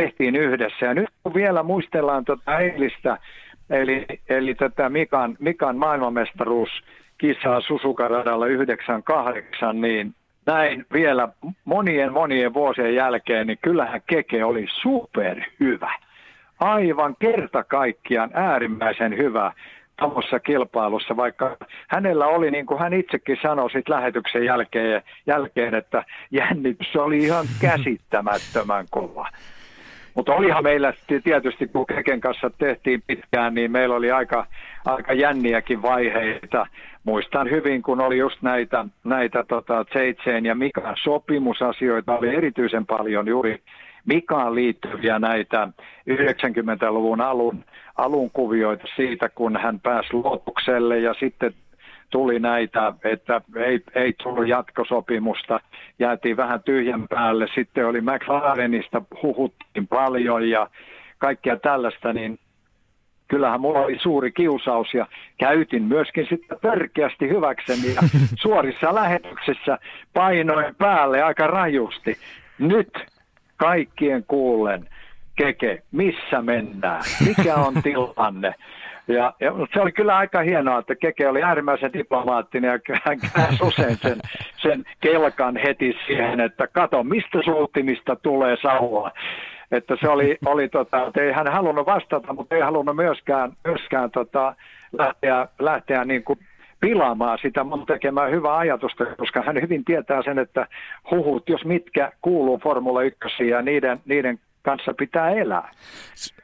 tehtiin 0.02 0.36
yhdessä. 0.36 0.86
Ja 0.86 0.94
nyt 0.94 1.10
kun 1.24 1.34
vielä 1.34 1.64
muistellaan 1.64 2.26
tuota 2.26 2.58
eilistä, 2.58 3.18
eli, 3.70 4.06
eli 4.30 4.56
tätä 4.56 4.90
Mikan, 4.90 5.38
Mikan 5.40 5.78
maailmanmestaruuskisaa 5.78 7.62
Susukaradalla 7.62 8.48
98, 8.48 9.82
niin 9.82 10.14
näin 10.46 10.86
vielä 10.94 11.30
monien 11.66 12.14
monien 12.14 12.54
vuosien 12.54 12.96
jälkeen, 12.96 13.48
niin 13.48 13.60
kyllähän 13.62 14.02
Keke 14.08 14.44
oli 14.44 14.66
superhyvä. 14.68 15.94
Aivan 16.60 17.16
kerta 17.20 17.64
kaikkiaan 17.64 18.30
äärimmäisen 18.34 19.18
hyvä 19.18 19.52
tuommoisessa 20.00 20.40
kilpailussa, 20.40 21.18
vaikka 21.18 21.58
hänellä 21.88 22.28
oli, 22.28 22.52
niin 22.52 22.66
kuin 22.66 22.80
hän 22.80 22.94
itsekin 22.94 23.38
sanoi 23.42 23.72
sit 23.72 23.90
lähetyksen 23.90 24.46
jälkeen, 24.46 25.02
jälkeen, 25.28 25.76
että 25.76 26.04
jännitys 26.32 26.96
oli 26.96 27.18
ihan 27.18 27.46
käsittämättömän 27.62 28.86
kova. 28.90 29.28
Mutta 30.14 30.36
olihan 30.36 30.64
meillä 30.64 30.94
tietysti, 31.24 31.68
kun 31.68 31.86
Keken 31.86 32.22
kanssa 32.22 32.52
tehtiin 32.58 33.04
pitkään, 33.08 33.54
niin 33.54 33.72
meillä 33.72 33.96
oli 33.96 34.12
aika, 34.12 34.46
aika 34.86 35.14
jänniäkin 35.14 35.82
vaiheita. 35.82 36.68
Muistan 37.04 37.50
hyvin, 37.50 37.82
kun 37.82 38.02
oli 38.02 38.18
just 38.18 38.42
näitä, 38.42 38.86
näitä 39.04 39.44
tota, 39.48 39.86
Tseitseen 39.86 40.46
ja 40.46 40.56
Mikan 40.56 40.96
sopimusasioita, 41.04 42.18
oli 42.18 42.36
erityisen 42.36 42.86
paljon 42.86 43.28
juuri 43.28 43.62
Mikaan 44.14 44.56
liittyviä 44.56 45.20
näitä 45.20 45.68
90-luvun 46.10 47.22
alun, 47.22 47.64
alun 47.98 48.32
kuvioita 48.32 48.88
siitä, 48.96 49.30
kun 49.30 49.58
hän 49.58 49.80
pääsi 49.80 50.14
luotukselle 50.14 51.00
ja 51.00 51.14
sitten 51.20 51.54
tuli 52.10 52.40
näitä, 52.40 52.94
että 53.04 53.42
ei, 53.56 53.80
ei 53.96 54.14
tullut 54.24 54.48
jatkosopimusta, 54.48 55.60
jäätiin 56.00 56.38
vähän 56.38 56.64
tyhjän 56.64 57.08
päälle. 57.08 57.48
Sitten 57.56 57.88
oli 57.88 58.02
McLarenista, 58.02 59.02
huhuttiin 59.24 59.88
paljon 59.88 60.50
ja 60.50 60.70
kaikkea 61.18 61.58
tällaista, 61.58 62.14
niin 62.14 62.40
kyllähän 63.28 63.62
mulla 63.62 63.80
oli 63.80 64.00
suuri 64.02 64.32
kiusaus 64.32 64.94
ja 64.94 65.08
käytin 65.38 65.84
myöskin 65.84 66.28
sitten 66.30 66.58
törkeästi 66.62 67.30
hyväkseni 67.30 67.94
ja 67.96 68.02
suorissa 68.44 68.96
lähetyksissä 68.96 69.78
painoin 70.14 70.76
päälle 70.76 71.24
aika 71.24 71.48
rajusti. 71.48 72.18
Nyt 72.60 72.90
kaikkien 73.60 74.24
kuullen, 74.28 74.90
Keke, 75.36 75.82
missä 75.92 76.42
mennään? 76.42 77.02
Mikä 77.28 77.56
on 77.56 77.74
tilanne? 77.84 78.56
Ja, 79.08 79.34
ja, 79.40 79.54
mutta 79.54 79.74
se 79.74 79.82
oli 79.82 79.92
kyllä 79.92 80.18
aika 80.18 80.42
hienoa, 80.42 80.80
että 80.80 80.96
Keke 80.96 81.28
oli 81.28 81.44
äärimmäisen 81.44 81.94
diplomaattinen 81.94 82.82
ja 82.88 83.00
hän 83.06 83.20
käänsi 83.34 83.64
usein 83.64 83.98
sen, 83.98 84.18
sen 84.62 84.84
kelkan 85.02 85.58
heti 85.58 85.98
siihen, 86.08 86.40
että 86.40 86.68
kato, 86.68 87.04
mistä 87.04 87.40
suuttimista 87.46 88.16
tulee 88.16 88.58
saua. 88.62 89.12
Että 89.72 89.98
se 90.02 90.10
oli, 90.10 90.38
oli 90.46 90.70
tota, 90.70 91.08
että 91.08 91.22
ei 91.22 91.32
hän 91.32 91.48
halunnut 91.52 91.86
vastata, 91.86 92.34
mutta 92.34 92.56
ei 92.56 92.62
halunnut 92.62 92.96
myöskään, 92.96 93.52
myöskään 93.68 94.12
tota, 94.12 94.56
lähteä, 94.98 95.48
lähteä 95.60 96.06
niin 96.06 96.24
kuin 96.24 96.40
pilaamaan 96.80 97.38
sitä. 97.42 97.64
Mun 97.64 97.86
tekemää 97.86 98.28
hyvää 98.28 98.58
ajatusta, 98.58 99.06
koska 99.06 99.42
hän 99.42 99.62
hyvin 99.62 99.86
tietää 99.86 100.22
sen, 100.24 100.40
että 100.40 100.68
huhut, 101.12 101.50
jos 101.50 101.66
mitkä 101.66 102.12
kuuluu 102.22 102.60
Formula 102.64 103.02
1 103.02 103.48
ja 103.50 103.62
niiden, 103.62 104.00
niiden 104.06 104.40
kanssa 104.70 104.94
pitää 104.94 105.30
elää. 105.30 105.72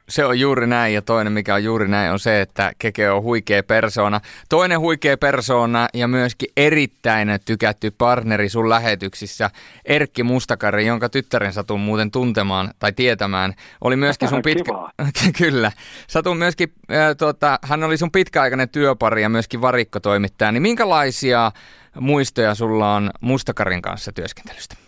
Se 0.08 0.24
on 0.24 0.40
juuri 0.40 0.66
näin 0.66 0.94
ja 0.94 1.02
toinen 1.02 1.32
mikä 1.32 1.54
on 1.54 1.64
juuri 1.64 1.88
näin 1.88 2.12
on 2.12 2.18
se, 2.18 2.40
että 2.40 2.72
Keke 2.78 3.10
on 3.10 3.22
huikea 3.22 3.62
persoona. 3.62 4.20
Toinen 4.48 4.80
huikea 4.80 5.16
persoona 5.16 5.88
ja 5.94 6.08
myöskin 6.08 6.48
erittäin 6.56 7.28
tykätty 7.44 7.90
partneri 7.90 8.48
sun 8.48 8.68
lähetyksissä, 8.68 9.50
Erkki 9.84 10.22
Mustakari, 10.22 10.86
jonka 10.86 11.08
tyttären 11.08 11.52
satun 11.52 11.80
muuten 11.80 12.10
tuntemaan 12.10 12.70
tai 12.78 12.92
tietämään, 12.92 13.54
oli 13.80 13.96
myöskin 13.96 14.28
sun 14.28 14.42
pitkä... 14.48 14.72
Kyllä. 15.42 15.72
Satun 16.06 16.36
myöskin, 16.36 16.72
äh, 16.90 17.16
tuota, 17.18 17.58
hän 17.62 17.84
oli 17.84 17.96
sun 17.96 18.10
pitkäaikainen 18.10 18.68
työpari 18.68 19.22
ja 19.22 19.28
myöskin 19.28 19.60
varikkotoimittaja. 19.60 20.52
Niin 20.52 20.62
minkälaisia 20.62 21.52
muistoja 22.00 22.54
sulla 22.54 22.94
on 22.94 23.10
Mustakarin 23.20 23.82
kanssa 23.82 24.12
työskentelystä? 24.12 24.85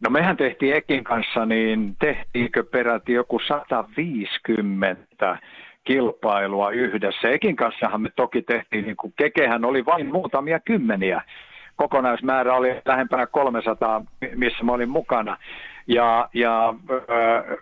No 0.00 0.10
mehän 0.10 0.36
tehtiin 0.36 0.76
Ekin 0.76 1.04
kanssa, 1.04 1.46
niin 1.46 1.96
tehtiinkö 1.98 2.64
peräti 2.64 3.12
joku 3.12 3.38
150 3.38 5.38
kilpailua 5.84 6.70
yhdessä. 6.70 7.30
Ekin 7.30 7.56
kanssahan 7.56 8.02
me 8.02 8.10
toki 8.16 8.42
tehtiin, 8.42 8.84
niin 8.84 8.96
Kekehän 9.16 9.64
oli 9.64 9.84
vain 9.84 10.12
muutamia 10.12 10.60
kymmeniä. 10.60 11.22
Kokonaismäärä 11.76 12.54
oli 12.54 12.80
lähempänä 12.84 13.26
300, 13.26 14.04
missä 14.34 14.64
mä 14.64 14.72
olin 14.72 14.88
mukana. 14.88 15.36
Ja, 15.86 16.28
ja 16.34 16.68
äh, 16.68 17.58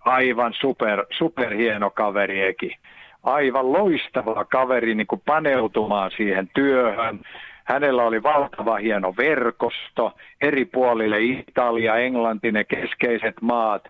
aivan 0.00 0.52
super, 0.60 1.06
super 1.10 1.54
hieno 1.54 1.90
kaveri 1.90 2.42
Eki. 2.42 2.76
Aivan 3.22 3.72
loistava 3.72 4.44
kaveri 4.44 4.94
niin 4.94 5.06
kuin 5.06 5.22
paneutumaan 5.26 6.10
siihen 6.16 6.50
työhön 6.54 7.20
Hänellä 7.64 8.02
oli 8.02 8.22
valtava 8.22 8.76
hieno 8.76 9.14
verkosto 9.16 10.12
eri 10.40 10.64
puolille 10.64 11.20
Italia, 11.20 11.96
Englanti, 11.96 12.52
ne 12.52 12.64
keskeiset 12.64 13.34
maat, 13.40 13.88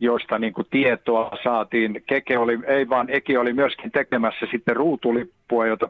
joista 0.00 0.38
niin 0.38 0.52
kuin 0.52 0.66
tietoa 0.70 1.30
saatiin. 1.42 2.02
Keke 2.06 2.38
oli, 2.38 2.58
ei 2.66 2.88
vaan 2.88 3.06
Eki 3.10 3.36
oli 3.36 3.52
myöskin 3.52 3.90
tekemässä 3.90 4.46
sitten 4.50 4.76
ruutulippua, 4.76 5.66
jota 5.66 5.88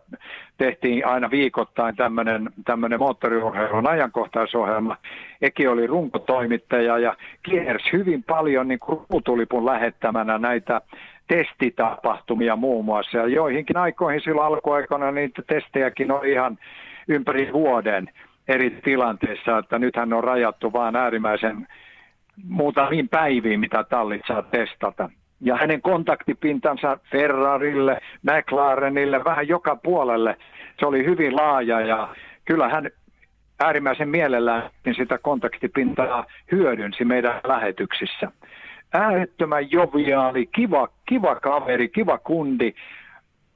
tehtiin 0.59 1.07
aina 1.07 1.31
viikoittain 1.31 1.97
tämmöinen, 1.97 2.51
tämmöinen 2.65 2.99
moottoriurheilun 2.99 3.89
ajankohtaisohjelma. 3.89 4.97
Eki 5.43 5.67
oli 5.69 5.87
runkotoimittaja 5.87 6.99
ja 6.99 7.17
kiersi 7.43 7.93
hyvin 7.93 8.23
paljon 8.23 8.69
niin 8.69 8.79
kuin 8.79 9.01
ruutulipun 9.11 9.67
lähettämänä 9.67 10.39
näitä 10.39 10.81
testitapahtumia 11.29 12.57
muun 12.57 12.85
muassa. 12.85 13.19
Ja 13.19 13.27
joihinkin 13.27 13.77
aikoihin 13.77 14.21
silloin 14.21 14.47
alkuaikoina 14.47 15.11
niitä 15.11 15.43
testejäkin 15.47 16.13
oli 16.13 16.33
ihan 16.33 16.59
ympäri 17.09 17.53
vuoden 17.53 18.11
eri 18.49 18.71
tilanteissa, 18.71 19.59
että 19.59 19.79
nythän 19.79 20.13
on 20.13 20.25
rajattu 20.25 20.73
vain 20.73 20.97
äärimmäisen 20.97 21.67
muutamiin 22.49 23.09
päiviin, 23.09 23.61
mitä 23.61 23.85
tallit 23.85 24.23
saa 24.27 24.43
testata. 24.43 25.11
Ja 25.41 25.57
hänen 25.57 25.83
kontaktipintansa 25.83 26.99
Ferrarille, 27.11 28.01
McLarenille, 28.23 29.25
vähän 29.25 29.49
joka 29.49 29.77
puolelle, 29.77 30.37
se 30.79 30.87
oli 30.87 31.05
hyvin 31.05 31.37
laaja 31.37 31.81
ja 31.81 32.09
kyllä 32.45 32.69
hän 32.69 32.91
äärimmäisen 33.61 34.09
mielellään 34.09 34.71
sitä 34.97 35.19
kontaktipintaa 35.19 36.25
hyödynsi 36.53 37.05
meidän 37.05 37.41
lähetyksissä. 37.47 38.31
Äärettömän 38.93 39.71
joviaali, 39.71 40.47
kiva, 40.47 40.89
kiva 41.09 41.35
kaveri, 41.35 41.89
kiva 41.89 42.19
kundi. 42.19 42.75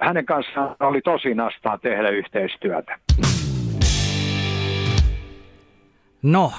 Hänen 0.00 0.26
kanssaan 0.26 0.76
oli 0.80 1.00
tosi 1.00 1.34
nastaa 1.34 1.78
tehdä 1.78 2.08
yhteistyötä. 2.08 2.98
No, 6.22 6.52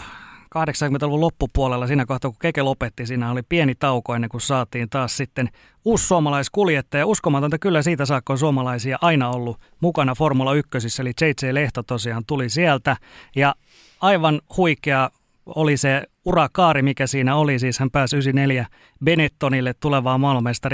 80-luvun 0.56 1.22
loppupuolella 1.22 1.88
siinä 1.88 2.06
kohtaa, 2.06 2.32
kun 2.32 2.38
Keke 2.42 2.62
lopetti, 2.62 3.06
siinä 3.06 3.32
oli 3.32 3.42
pieni 3.50 3.76
tauko 3.76 4.16
ennen 4.16 4.30
kuin 4.30 4.42
saatiin 4.42 4.90
taas 4.90 5.18
sitten 5.18 5.50
uusi 5.86 6.08
suomalaiskuljettaja. 6.08 7.06
Uskomatonta 7.06 7.60
kyllä 7.60 7.82
siitä 7.82 8.06
saakka 8.06 8.34
on 8.34 8.38
suomalaisia 8.38 8.98
aina 9.02 9.30
ollut 9.30 9.58
mukana 9.82 10.16
Formula 10.16 10.54
1, 10.54 11.02
eli 11.02 11.12
JJ 11.22 11.54
Lehto 11.54 11.84
tosiaan 11.84 12.24
tuli 12.28 12.50
sieltä. 12.50 12.98
Ja 13.36 13.56
aivan 14.02 14.42
huikea 14.58 15.10
oli 15.46 15.78
se 15.78 16.04
urakaari, 16.26 16.82
mikä 16.82 17.08
siinä 17.08 17.36
oli. 17.36 17.60
Siis 17.60 17.80
hän 17.80 17.92
pääsi 17.92 18.16
94 18.16 18.66
Benettonille 19.06 19.74
tulevaan 19.80 20.22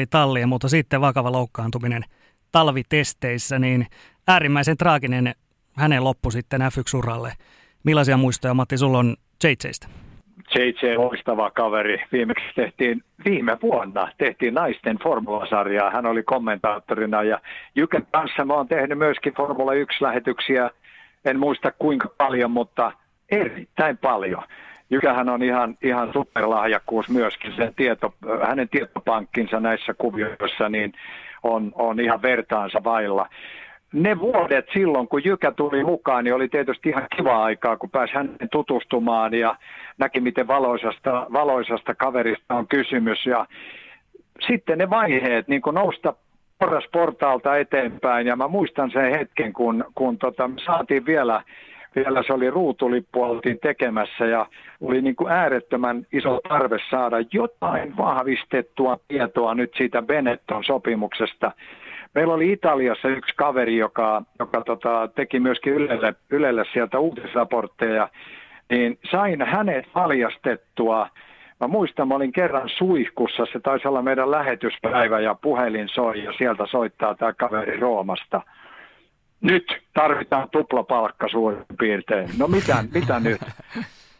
talliin, 0.10 0.50
mutta 0.50 0.70
sitten 0.70 1.02
vakava 1.02 1.32
loukkaantuminen 1.32 2.04
talvitesteissä, 2.56 3.60
niin 3.60 3.86
äärimmäisen 4.28 4.78
traaginen 4.78 5.34
hänen 5.78 6.04
loppu 6.04 6.32
sitten 6.32 6.62
F1-uralle. 6.62 7.32
Millaisia 7.84 8.18
muistoja, 8.18 8.54
Matti, 8.54 8.78
sulla 8.78 8.98
on 8.98 9.16
JJstä? 9.44 9.88
JJ 10.56 10.96
loistava 10.98 11.52
kaveri. 11.52 12.04
Viimeksi 12.12 12.46
tehtiin, 12.56 13.04
viime 13.26 13.58
vuonna 13.62 14.08
tehtiin 14.18 14.54
naisten 14.54 15.00
formulasarjaa. 15.04 15.92
Hän 15.92 16.06
oli 16.06 16.24
kommentaattorina 16.24 17.24
ja 17.24 17.40
Jyken 17.76 18.08
kanssa 18.12 18.46
mä 18.46 18.54
oon 18.54 18.68
tehnyt 18.68 18.98
myöskin 18.98 19.34
Formula 19.34 19.72
1-lähetyksiä. 19.72 20.70
En 21.26 21.40
muista 21.40 21.72
kuinka 21.72 22.10
paljon, 22.18 22.52
mutta 22.52 22.92
erittäin 23.32 23.98
paljon. 23.98 24.44
Jykähän 24.90 25.30
on 25.30 25.44
ihan, 25.44 25.78
ihan 25.84 26.14
superlahjakkuus 26.14 27.10
myöskin. 27.10 27.54
Sen 27.56 27.76
tieto, 27.76 28.14
hänen 28.48 28.70
tietopankkinsa 28.70 29.60
näissä 29.60 29.94
kuvioissa 29.94 30.70
niin 30.70 30.94
on, 31.54 31.72
on 31.76 32.00
ihan 32.00 32.22
vertaansa 32.22 32.84
vailla 32.84 33.30
ne 33.96 34.20
vuodet 34.20 34.66
silloin, 34.74 35.08
kun 35.08 35.26
Jykä 35.26 35.52
tuli 35.52 35.84
mukaan, 35.84 36.24
niin 36.24 36.34
oli 36.34 36.50
tietysti 36.50 36.90
ihan 36.90 37.08
kiva 37.16 37.44
aikaa, 37.44 37.78
kun 37.78 37.90
pääsi 37.90 38.14
hänen 38.14 38.50
tutustumaan 38.52 39.34
ja 39.34 39.56
näki, 39.98 40.20
miten 40.20 40.48
valoisasta, 40.48 41.28
valoisasta 41.34 41.96
kaverista 41.96 42.56
on 42.56 42.68
kysymys. 42.68 43.26
Ja 43.26 43.46
sitten 44.48 44.78
ne 44.78 44.90
vaiheet, 44.90 45.48
niin 45.48 45.62
kuin 45.62 45.74
nousta 45.74 46.14
porras 46.60 46.86
portaalta 46.92 47.58
eteenpäin, 47.58 48.28
ja 48.28 48.36
mä 48.36 48.48
muistan 48.48 48.92
sen 48.92 49.12
hetken, 49.12 49.54
kun, 49.54 49.86
kun 49.96 50.18
tota, 50.18 50.50
saatiin 50.66 51.06
vielä, 51.06 51.44
vielä 51.96 52.24
se 52.28 52.34
oli 52.34 52.50
ruutulippu, 52.50 53.24
oltiin 53.24 53.60
tekemässä, 53.60 54.26
ja 54.26 54.46
oli 54.82 55.02
niin 55.02 55.16
kuin 55.16 55.32
äärettömän 55.32 56.06
iso 56.14 56.40
tarve 56.50 56.78
saada 56.90 57.18
jotain 57.32 57.98
vahvistettua 57.98 58.98
tietoa 59.08 59.56
nyt 59.56 59.72
siitä 59.78 60.02
Benetton 60.02 60.64
sopimuksesta, 60.64 61.52
Meillä 62.16 62.34
oli 62.34 62.52
Italiassa 62.52 63.08
yksi 63.08 63.36
kaveri, 63.36 63.78
joka, 63.78 64.22
joka 64.40 64.62
tota, 64.62 65.10
teki 65.16 65.40
myöskin 65.40 65.74
Ylelle, 65.74 66.16
Ylelle 66.30 66.66
sieltä 66.74 67.00
uutisraportteja, 67.00 68.10
niin 68.70 69.00
sain 69.12 69.42
hänet 69.42 69.86
valjastettua. 69.96 71.10
Mä 71.62 71.68
muistan, 71.68 72.08
mä 72.08 72.16
olin 72.16 72.32
kerran 72.32 72.70
suihkussa, 72.70 73.46
se 73.46 73.60
taisi 73.60 73.88
olla 73.88 74.02
meidän 74.02 74.32
lähetyspäivä 74.32 75.20
ja 75.20 75.36
puhelin 75.36 75.90
soi 75.90 76.24
ja 76.24 76.34
sieltä 76.38 76.66
soittaa 76.66 77.16
tämä 77.16 77.34
kaveri 77.34 77.80
Roomasta. 77.80 78.42
Nyt 79.42 79.78
tarvitaan 79.94 80.50
tuplapalkka 80.50 81.28
suurin 81.28 81.66
piirtein. 81.80 82.30
No 82.38 82.48
mitä, 82.48 82.84
mitä 82.94 83.20
nyt? 83.20 83.42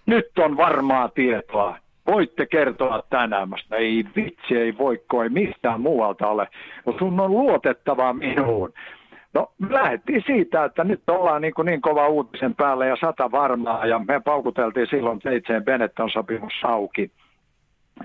Nyt 0.06 0.40
on 0.40 0.58
varmaa 0.58 1.10
tietoa 1.10 1.78
voitte 2.08 2.46
kertoa 2.46 3.04
tänään. 3.10 3.50
Mä 3.50 3.78
ei 3.78 4.06
vitsi, 4.16 4.58
ei 4.58 4.78
voi, 4.78 5.02
ei 5.24 5.30
mistään 5.30 5.82
muualta 5.82 6.28
ole. 6.28 6.48
No 6.86 6.96
sun 7.00 7.20
on 7.20 7.32
luotettava 7.32 8.14
minuun. 8.14 8.74
No 9.34 9.52
lähdettiin 9.70 10.24
siitä, 10.26 10.64
että 10.64 10.84
nyt 10.84 11.02
ollaan 11.10 11.42
niin, 11.42 11.54
kuin 11.54 11.66
niin 11.66 11.82
kova 11.82 12.08
uutisen 12.08 12.56
päällä 12.56 12.86
ja 12.86 12.96
sata 13.02 13.32
varmaa 13.32 13.86
ja 13.86 14.00
me 14.00 14.22
paukuteltiin 14.26 14.88
silloin 14.88 15.20
seitseen 15.24 15.66
Benetton 15.66 16.10
sopimus 16.10 16.54
auki. 16.64 17.12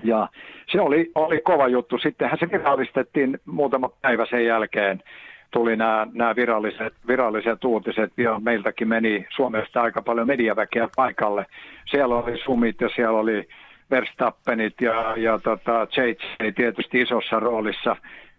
Ja 0.03 0.27
se 0.71 0.81
oli, 0.81 1.11
oli 1.15 1.41
kova 1.41 1.67
juttu. 1.67 1.97
Sittenhän 1.97 2.39
se 2.39 2.51
virallistettiin 2.51 3.39
muutama 3.45 3.89
päivä 4.01 4.25
sen 4.29 4.45
jälkeen. 4.45 5.03
Tuli 5.51 5.75
nämä, 5.75 6.07
nämä 6.13 6.35
viralliset, 6.35 6.93
viralliset 7.07 7.63
uutiset 7.63 8.11
ja 8.17 8.39
meiltäkin 8.39 8.87
meni 8.87 9.27
Suomesta 9.35 9.81
aika 9.81 10.01
paljon 10.01 10.27
mediaväkeä 10.27 10.87
paikalle. 10.95 11.45
Siellä 11.85 12.15
oli 12.15 12.37
Sumit 12.37 12.81
ja 12.81 12.89
siellä 12.95 13.19
oli 13.19 13.47
Verstappenit 13.91 14.81
ja, 14.81 15.13
ja 15.17 15.39
tota, 15.39 15.87
Chase 15.87 16.51
tietysti 16.55 17.01
isossa 17.01 17.39
roolissa 17.39 17.95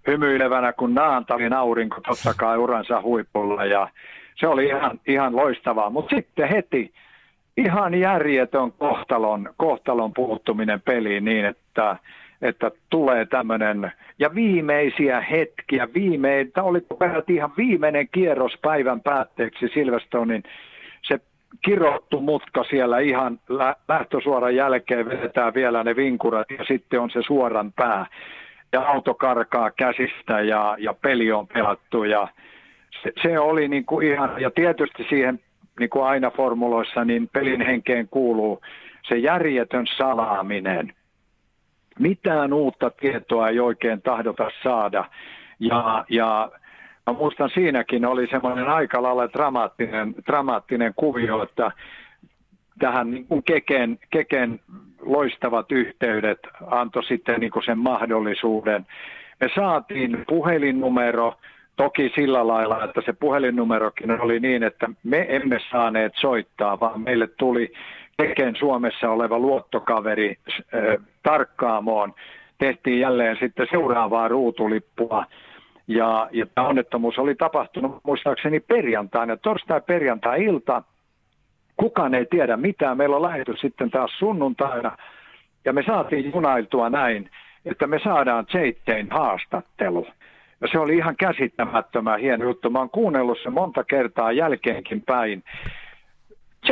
hymyilevänä 0.07 0.73
kuin 0.73 0.95
naantalin 0.95 1.53
aurinko 1.53 2.01
totta 2.01 2.35
kai 2.37 2.59
uransa 2.59 3.03
huipulla 3.03 3.65
ja 3.65 3.89
se 4.35 4.47
oli 4.47 4.67
ihan, 4.67 5.01
ihan 5.07 5.37
loistavaa. 5.37 5.91
Mutta 5.91 6.17
sitten 6.17 6.49
heti 6.49 6.93
ihan 7.57 7.95
järjetön 7.95 8.73
kohtalon, 8.73 9.55
kohtalon 9.57 10.13
puuttuminen 10.13 10.81
peliin 10.81 11.25
niin, 11.25 11.45
että, 11.45 11.97
että 12.43 12.71
tulee 12.91 13.27
tämmöinen, 13.27 13.93
ja 14.19 14.35
viimeisiä 14.35 15.21
hetkiä, 15.21 15.89
viimein, 15.95 16.53
oli 16.63 16.81
peräti 16.99 17.35
ihan 17.35 17.53
viimeinen 17.57 18.09
kierros 18.13 18.53
päivän 18.63 19.01
päätteeksi 19.01 19.69
Silverstonein 19.75 20.43
se 21.03 21.21
kirottu 21.65 22.21
mutka 22.21 22.65
siellä 22.65 22.99
ihan 22.99 23.41
lähtösuoran 23.89 24.57
jälkeen 24.57 25.09
vedetään 25.09 25.55
vielä 25.55 25.85
ne 25.85 25.97
vinkurat 25.97 26.51
ja 26.59 26.65
sitten 26.65 27.01
on 27.01 27.11
se 27.11 27.23
suoran 27.23 27.73
pää. 27.73 28.07
Ja 28.73 28.81
auto 28.81 29.15
karkaa 29.15 29.71
käsistä 29.71 30.41
ja, 30.41 30.77
ja 30.79 30.95
peli 30.95 31.33
on 31.33 31.47
pelattu 31.47 32.05
ja 32.05 32.29
se, 33.03 33.13
se 33.23 33.39
oli 33.39 33.69
niin 33.69 33.85
kuin 33.85 34.07
ihan, 34.07 34.41
ja 34.41 34.51
tietysti 34.51 35.07
siihen 35.09 35.41
niin 35.79 35.91
kuin 35.91 36.05
aina 36.05 36.31
formuloissa, 36.31 37.05
niin 37.05 37.29
pelin 37.29 37.61
henkeen 37.61 38.09
kuuluu 38.09 38.63
se 39.09 39.17
järjetön 39.17 39.87
salaaminen. 39.97 40.93
Mitään 41.99 42.53
uutta 42.53 42.91
tietoa 42.91 43.49
ei 43.49 43.61
oikein 43.61 44.03
tahdota 44.03 44.51
saada. 44.63 45.05
Ja, 45.61 46.05
ja 46.09 46.51
Mä 47.07 47.13
muistan 47.13 47.51
siinäkin 47.55 48.07
oli 48.07 48.27
semmoinen 48.27 48.69
aika 48.69 49.03
lailla 49.03 49.33
dramaattinen, 49.33 50.15
dramaattinen 50.27 50.93
kuvio, 50.97 51.43
että 51.43 51.71
tähän 52.79 53.11
niin 53.11 53.27
kuin 53.27 53.43
keken, 53.43 53.99
keken 54.11 54.61
loistavat 55.01 55.73
yhteydet 55.73 56.39
antoi 56.67 57.05
sitten 57.05 57.41
niin 57.41 57.53
kuin 57.53 57.65
sen 57.65 57.79
mahdollisuuden. 57.79 58.87
Me 59.41 59.51
saatiin 59.55 60.25
puhelinnumero, 60.29 61.35
toki 61.77 62.13
sillä 62.15 62.47
lailla, 62.47 62.85
että 62.85 63.01
se 63.05 63.13
puhelinnumerokin 63.13 64.21
oli 64.21 64.41
niin, 64.41 64.63
että 64.63 64.91
me 65.05 65.27
emme 65.29 65.59
saaneet 65.71 66.13
soittaa, 66.17 66.81
vaan 66.81 67.01
meille 67.01 67.27
tuli 67.27 67.73
Keken 68.29 68.57
Suomessa 68.57 69.11
oleva 69.11 69.39
luottokaveri 69.39 70.37
äh, 70.59 71.05
tarkkaamoon. 71.23 72.15
Tehtiin 72.59 73.01
jälleen 73.01 73.37
sitten 73.41 73.67
seuraavaa 73.71 74.29
ruutulippua 74.29 75.25
ja, 75.87 76.29
ja 76.33 76.47
tämä 76.55 76.67
onnettomuus 76.67 77.19
oli 77.19 77.35
tapahtunut 77.35 78.01
muistaakseni 78.03 78.61
perjantaina, 78.61 79.37
torstai-perjantai-ilta. 79.37 80.83
Kukaan 81.77 82.15
ei 82.15 82.27
tiedä 82.27 82.57
mitään. 82.57 82.97
Meillä 82.97 83.17
on 83.17 83.23
lähetys 83.23 83.61
sitten 83.61 83.91
taas 83.91 84.11
sunnuntaina. 84.19 84.97
Ja 85.65 85.73
me 85.73 85.83
saatiin 85.87 86.33
junailtua 86.35 86.91
näin, 86.91 87.31
että 87.65 87.87
me 87.87 87.99
saadaan 88.05 88.47
Zeittein 88.47 89.09
haastattelu. 89.11 90.07
Ja 90.61 90.69
se 90.73 90.79
oli 90.79 90.97
ihan 90.97 91.17
käsittämättömän 91.17 92.21
hieno 92.21 92.45
juttu. 92.45 92.71
Mä 92.71 92.79
oon 92.79 92.91
kuunnellut 92.91 93.39
se 93.43 93.51
monta 93.51 93.85
kertaa 93.85 94.33
jälkeenkin 94.33 95.03
päin. 95.03 95.43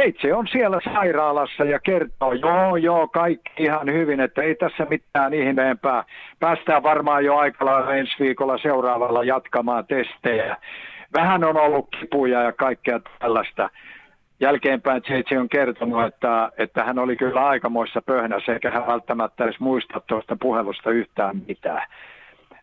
Seitse 0.00 0.34
on 0.34 0.48
siellä 0.48 0.78
sairaalassa 0.84 1.64
ja 1.64 1.78
kertoo, 1.80 2.32
joo, 2.32 2.76
joo, 2.76 3.08
kaikki 3.08 3.62
ihan 3.62 3.92
hyvin, 3.92 4.20
että 4.20 4.42
ei 4.42 4.54
tässä 4.54 4.86
mitään 4.90 5.34
ihmeempää. 5.34 6.04
Päästään 6.40 6.82
varmaan 6.82 7.24
jo 7.24 7.36
aikalla 7.36 7.94
ensi 7.94 8.12
viikolla 8.20 8.58
seuraavalla 8.58 9.24
jatkamaan 9.24 9.86
testejä. 9.86 10.56
Vähän 11.14 11.44
on 11.44 11.56
ollut 11.56 11.88
kipuja 12.00 12.42
ja 12.42 12.52
kaikkea 12.52 13.00
tällaista. 13.18 13.70
Jälkeenpäin 14.40 15.02
Seitse 15.08 15.38
on 15.38 15.48
kertonut, 15.48 16.04
että, 16.04 16.52
että 16.58 16.84
hän 16.84 16.98
oli 16.98 17.16
kyllä 17.16 17.46
aikamoissa 17.46 18.02
pöhnässä, 18.02 18.52
eikä 18.52 18.70
hän 18.70 18.86
välttämättä 18.86 19.44
edes 19.44 19.60
muista 19.60 20.00
tuosta 20.06 20.36
puhelusta 20.40 20.90
yhtään 20.90 21.36
mitään. 21.48 21.86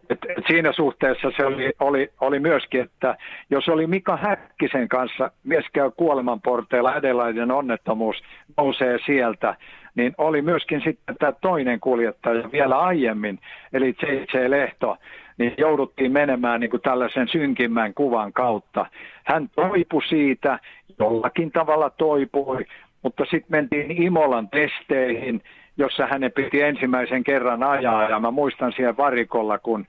Et, 0.10 0.20
et 0.38 0.44
siinä 0.48 0.72
suhteessa 0.72 1.32
se 1.38 1.46
oli, 1.46 1.72
oli, 1.80 2.10
oli 2.22 2.40
myöskin, 2.40 2.82
että 2.82 3.18
jos 3.50 3.70
oli 3.70 3.88
Mika 3.88 4.18
Häkkisen 4.18 4.88
kanssa 4.88 5.32
mies 5.44 5.66
käy 5.74 5.92
kuolemanporteilla, 5.92 6.96
edelainen 6.96 7.52
onnettomuus 7.52 8.24
nousee 8.58 8.98
sieltä, 9.06 9.56
niin 9.96 10.14
oli 10.18 10.42
myöskin 10.42 10.82
sitten 10.82 11.16
tämä 11.20 11.32
toinen 11.32 11.80
kuljettaja 11.80 12.52
vielä 12.52 12.80
aiemmin, 12.80 13.40
eli 13.74 13.96
J.J. 14.02 14.50
Lehto, 14.50 14.98
niin 15.38 15.54
jouduttiin 15.58 16.12
menemään 16.12 16.60
niin 16.60 16.70
kuin 16.70 16.82
tällaisen 16.82 17.28
synkimmän 17.28 17.94
kuvan 17.94 18.34
kautta. 18.34 18.86
Hän 19.24 19.50
toipui 19.56 20.04
siitä, 20.04 20.60
jollakin 21.00 21.52
tavalla 21.52 21.90
toipui, 21.90 22.66
mutta 23.04 23.24
sitten 23.24 23.52
mentiin 23.52 24.04
Imolan 24.04 24.50
testeihin, 24.50 25.42
jossa 25.78 26.08
hänen 26.08 26.32
piti 26.32 26.62
ensimmäisen 26.62 27.24
kerran 27.24 27.64
ajaa. 27.64 28.10
Ja 28.10 28.20
mä 28.20 28.32
muistan 28.32 28.74
siellä 28.76 28.98
varikolla, 28.98 29.60
kun, 29.60 29.86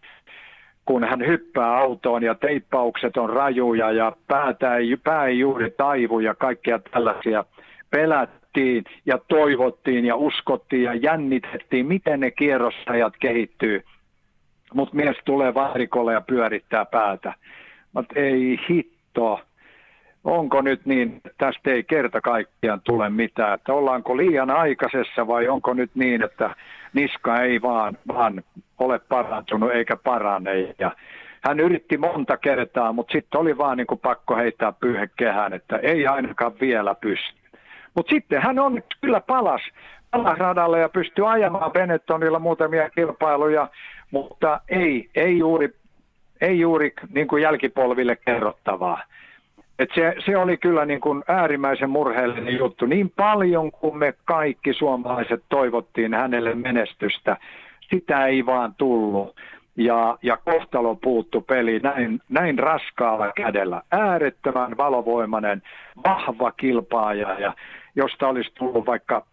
kun 0.84 1.04
hän 1.04 1.26
hyppää 1.26 1.76
autoon 1.76 2.22
ja 2.22 2.34
teippaukset 2.34 3.16
on 3.16 3.30
rajuja 3.30 3.92
ja 3.92 4.12
päätä 4.26 4.76
ei, 4.76 4.96
pää 5.04 5.26
ei 5.26 5.38
juuri 5.38 5.70
taivu 5.70 6.20
ja 6.20 6.34
kaikkea 6.34 6.78
tällaisia. 6.78 7.44
Pelättiin 7.90 8.84
ja 9.06 9.18
toivottiin 9.28 10.04
ja 10.06 10.16
uskottiin 10.16 10.82
ja 10.82 10.94
jännitettiin, 10.94 11.86
miten 11.86 12.20
ne 12.20 12.30
kierrosajat 12.30 13.14
kehittyy. 13.20 13.84
Mutta 14.74 14.96
mies 14.96 15.16
tulee 15.24 15.54
varikolle 15.54 16.12
ja 16.12 16.20
pyörittää 16.20 16.84
päätä. 16.84 17.34
Mutta 17.92 18.14
ei 18.20 18.60
hitto 18.70 19.40
onko 20.24 20.60
nyt 20.60 20.86
niin, 20.86 21.20
tästä 21.38 21.70
ei 21.70 21.82
kerta 21.82 22.20
kaikkiaan 22.20 22.80
tule 22.84 23.10
mitään, 23.10 23.54
että 23.54 23.72
ollaanko 23.72 24.16
liian 24.16 24.50
aikaisessa 24.50 25.26
vai 25.26 25.48
onko 25.48 25.74
nyt 25.74 25.90
niin, 25.94 26.22
että 26.22 26.54
niska 26.92 27.42
ei 27.42 27.62
vaan, 27.62 27.98
vaan 28.08 28.42
ole 28.78 28.98
parantunut 28.98 29.72
eikä 29.72 29.96
parane. 29.96 30.74
Ja 30.78 30.92
hän 31.40 31.60
yritti 31.60 31.96
monta 31.96 32.36
kertaa, 32.36 32.92
mutta 32.92 33.12
sitten 33.12 33.40
oli 33.40 33.58
vaan 33.58 33.76
niin 33.76 33.86
kuin 33.86 34.00
pakko 34.00 34.36
heittää 34.36 34.72
pyyhekehään, 34.72 35.52
että 35.52 35.76
ei 35.76 36.06
ainakaan 36.06 36.52
vielä 36.60 36.94
pysty. 36.94 37.38
Mutta 37.94 38.10
sitten 38.10 38.42
hän 38.42 38.58
on 38.58 38.82
kyllä 39.00 39.20
palas, 39.20 39.60
alasradalle 40.12 40.80
ja 40.80 40.88
pystyi 40.88 41.24
ajamaan 41.24 41.72
Benettonilla 41.72 42.38
muutamia 42.38 42.90
kilpailuja, 42.90 43.68
mutta 44.10 44.60
ei, 44.68 45.10
ei 45.14 45.38
juuri, 45.38 45.74
ei 46.40 46.58
juuri 46.60 46.92
niin 47.14 47.28
kuin 47.28 47.42
jälkipolville 47.42 48.16
kerrottavaa. 48.16 49.02
Et 49.78 49.90
se, 49.94 50.14
se 50.26 50.36
oli 50.36 50.56
kyllä 50.56 50.84
niin 50.84 51.00
kuin 51.00 51.24
äärimmäisen 51.28 51.90
murheellinen 51.90 52.58
juttu. 52.58 52.86
Niin 52.86 53.12
paljon 53.16 53.70
kuin 53.70 53.98
me 53.98 54.14
kaikki 54.24 54.74
suomalaiset 54.74 55.44
toivottiin 55.48 56.14
hänelle 56.14 56.54
menestystä, 56.54 57.36
sitä 57.90 58.26
ei 58.26 58.46
vaan 58.46 58.74
tullut. 58.78 59.36
Ja, 59.76 60.18
ja 60.22 60.36
kohtalo 60.36 60.94
puuttu 60.94 61.40
peli 61.40 61.78
näin, 61.78 62.20
näin 62.28 62.58
raskaalla 62.58 63.32
kädellä. 63.32 63.82
Äärettömän 63.92 64.76
valovoimainen, 64.76 65.62
vahva 66.06 66.52
kilpaaja, 66.52 67.40
ja 67.40 67.54
josta 67.96 68.28
olisi 68.28 68.50
tullut 68.54 68.86
vaikka 68.86 69.26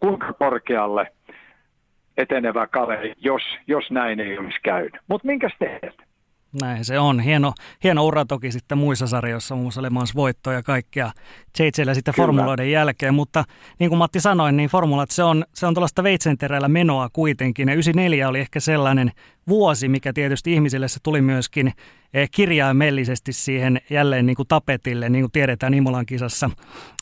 kuinka 0.00 0.32
korkealle 0.32 1.06
etenevä 2.16 2.66
kaveri, 2.66 3.12
jos, 3.20 3.42
jos 3.66 3.90
näin 3.90 4.20
ei 4.20 4.38
olisi 4.38 4.58
käynyt. 4.62 4.96
Mutta 5.08 5.26
minkäs 5.26 5.52
teet? 5.58 6.07
Näin 6.52 6.84
se 6.84 6.98
on. 6.98 7.20
Hieno, 7.20 7.52
hieno 7.84 8.06
ura 8.06 8.24
toki 8.24 8.52
sitten 8.52 8.78
muissa 8.78 9.06
sarjoissa, 9.06 9.54
muun 9.54 9.64
muassa 9.64 9.82
Le 9.82 9.90
Mans 9.90 10.14
voittoja 10.14 10.56
ja 10.56 10.62
kaikkea 10.62 11.12
JJllä 11.58 11.94
sitten 11.94 12.14
Kyllä. 12.14 12.26
formuloiden 12.26 12.70
jälkeen, 12.70 13.14
mutta 13.14 13.44
niin 13.78 13.88
kuin 13.90 13.98
Matti 13.98 14.20
sanoi, 14.20 14.52
niin 14.52 14.70
formulat 14.70 15.10
se 15.10 15.22
on, 15.22 15.44
se 15.54 15.66
on 15.66 15.74
tuollaista 15.74 16.02
veitsenterällä 16.02 16.68
menoa 16.68 17.08
kuitenkin. 17.12 17.68
Ja 17.68 17.74
94 17.74 18.28
oli 18.28 18.40
ehkä 18.40 18.60
sellainen 18.60 19.12
vuosi, 19.48 19.88
mikä 19.88 20.12
tietysti 20.12 20.52
ihmisille 20.52 20.88
se 20.88 21.00
tuli 21.02 21.20
myöskin 21.20 21.72
eh, 22.14 22.30
kirjaimellisesti 22.30 23.32
siihen 23.32 23.80
jälleen 23.90 24.26
niin 24.26 24.36
kuin 24.36 24.48
tapetille, 24.48 25.08
niin 25.08 25.22
kuin 25.22 25.32
tiedetään 25.32 25.74
Imolan 25.74 26.06
kisassa 26.06 26.50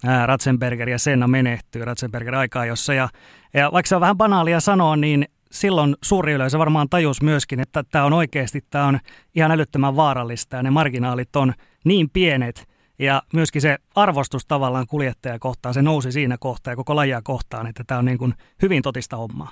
ää, 0.04 0.26
Ratzenberger 0.26 0.88
ja 0.88 0.98
Senna 0.98 1.28
menehtyy 1.28 1.84
Ratzenberger 1.84 2.34
aikaa 2.34 2.66
jossa. 2.66 2.94
Ja, 2.94 3.08
ja 3.54 3.72
vaikka 3.72 3.88
se 3.88 3.94
on 3.94 4.00
vähän 4.00 4.16
banaalia 4.16 4.60
sanoa, 4.60 4.96
niin 4.96 5.28
silloin 5.50 5.96
suuri 6.02 6.32
yleisö 6.32 6.58
varmaan 6.58 6.88
tajus 6.88 7.22
myöskin, 7.22 7.60
että 7.60 7.84
tämä 7.90 8.04
on 8.04 8.12
oikeasti 8.12 8.60
tämä 8.70 8.86
on 8.86 8.98
ihan 9.34 9.50
älyttömän 9.50 9.96
vaarallista 9.96 10.56
ja 10.56 10.62
ne 10.62 10.70
marginaalit 10.70 11.36
on 11.36 11.52
niin 11.84 12.10
pienet 12.10 12.68
ja 12.98 13.22
myöskin 13.34 13.62
se 13.62 13.76
arvostus 13.94 14.46
tavallaan 14.46 14.86
kuljettaja 14.86 15.38
kohtaan, 15.38 15.74
se 15.74 15.82
nousi 15.82 16.12
siinä 16.12 16.36
kohtaa 16.40 16.72
ja 16.72 16.76
koko 16.76 16.96
lajia 16.96 17.20
kohtaan, 17.24 17.66
että 17.66 17.84
tämä 17.86 17.98
on 17.98 18.04
niin 18.04 18.18
kuin 18.18 18.34
hyvin 18.62 18.82
totista 18.82 19.16
hommaa. 19.16 19.48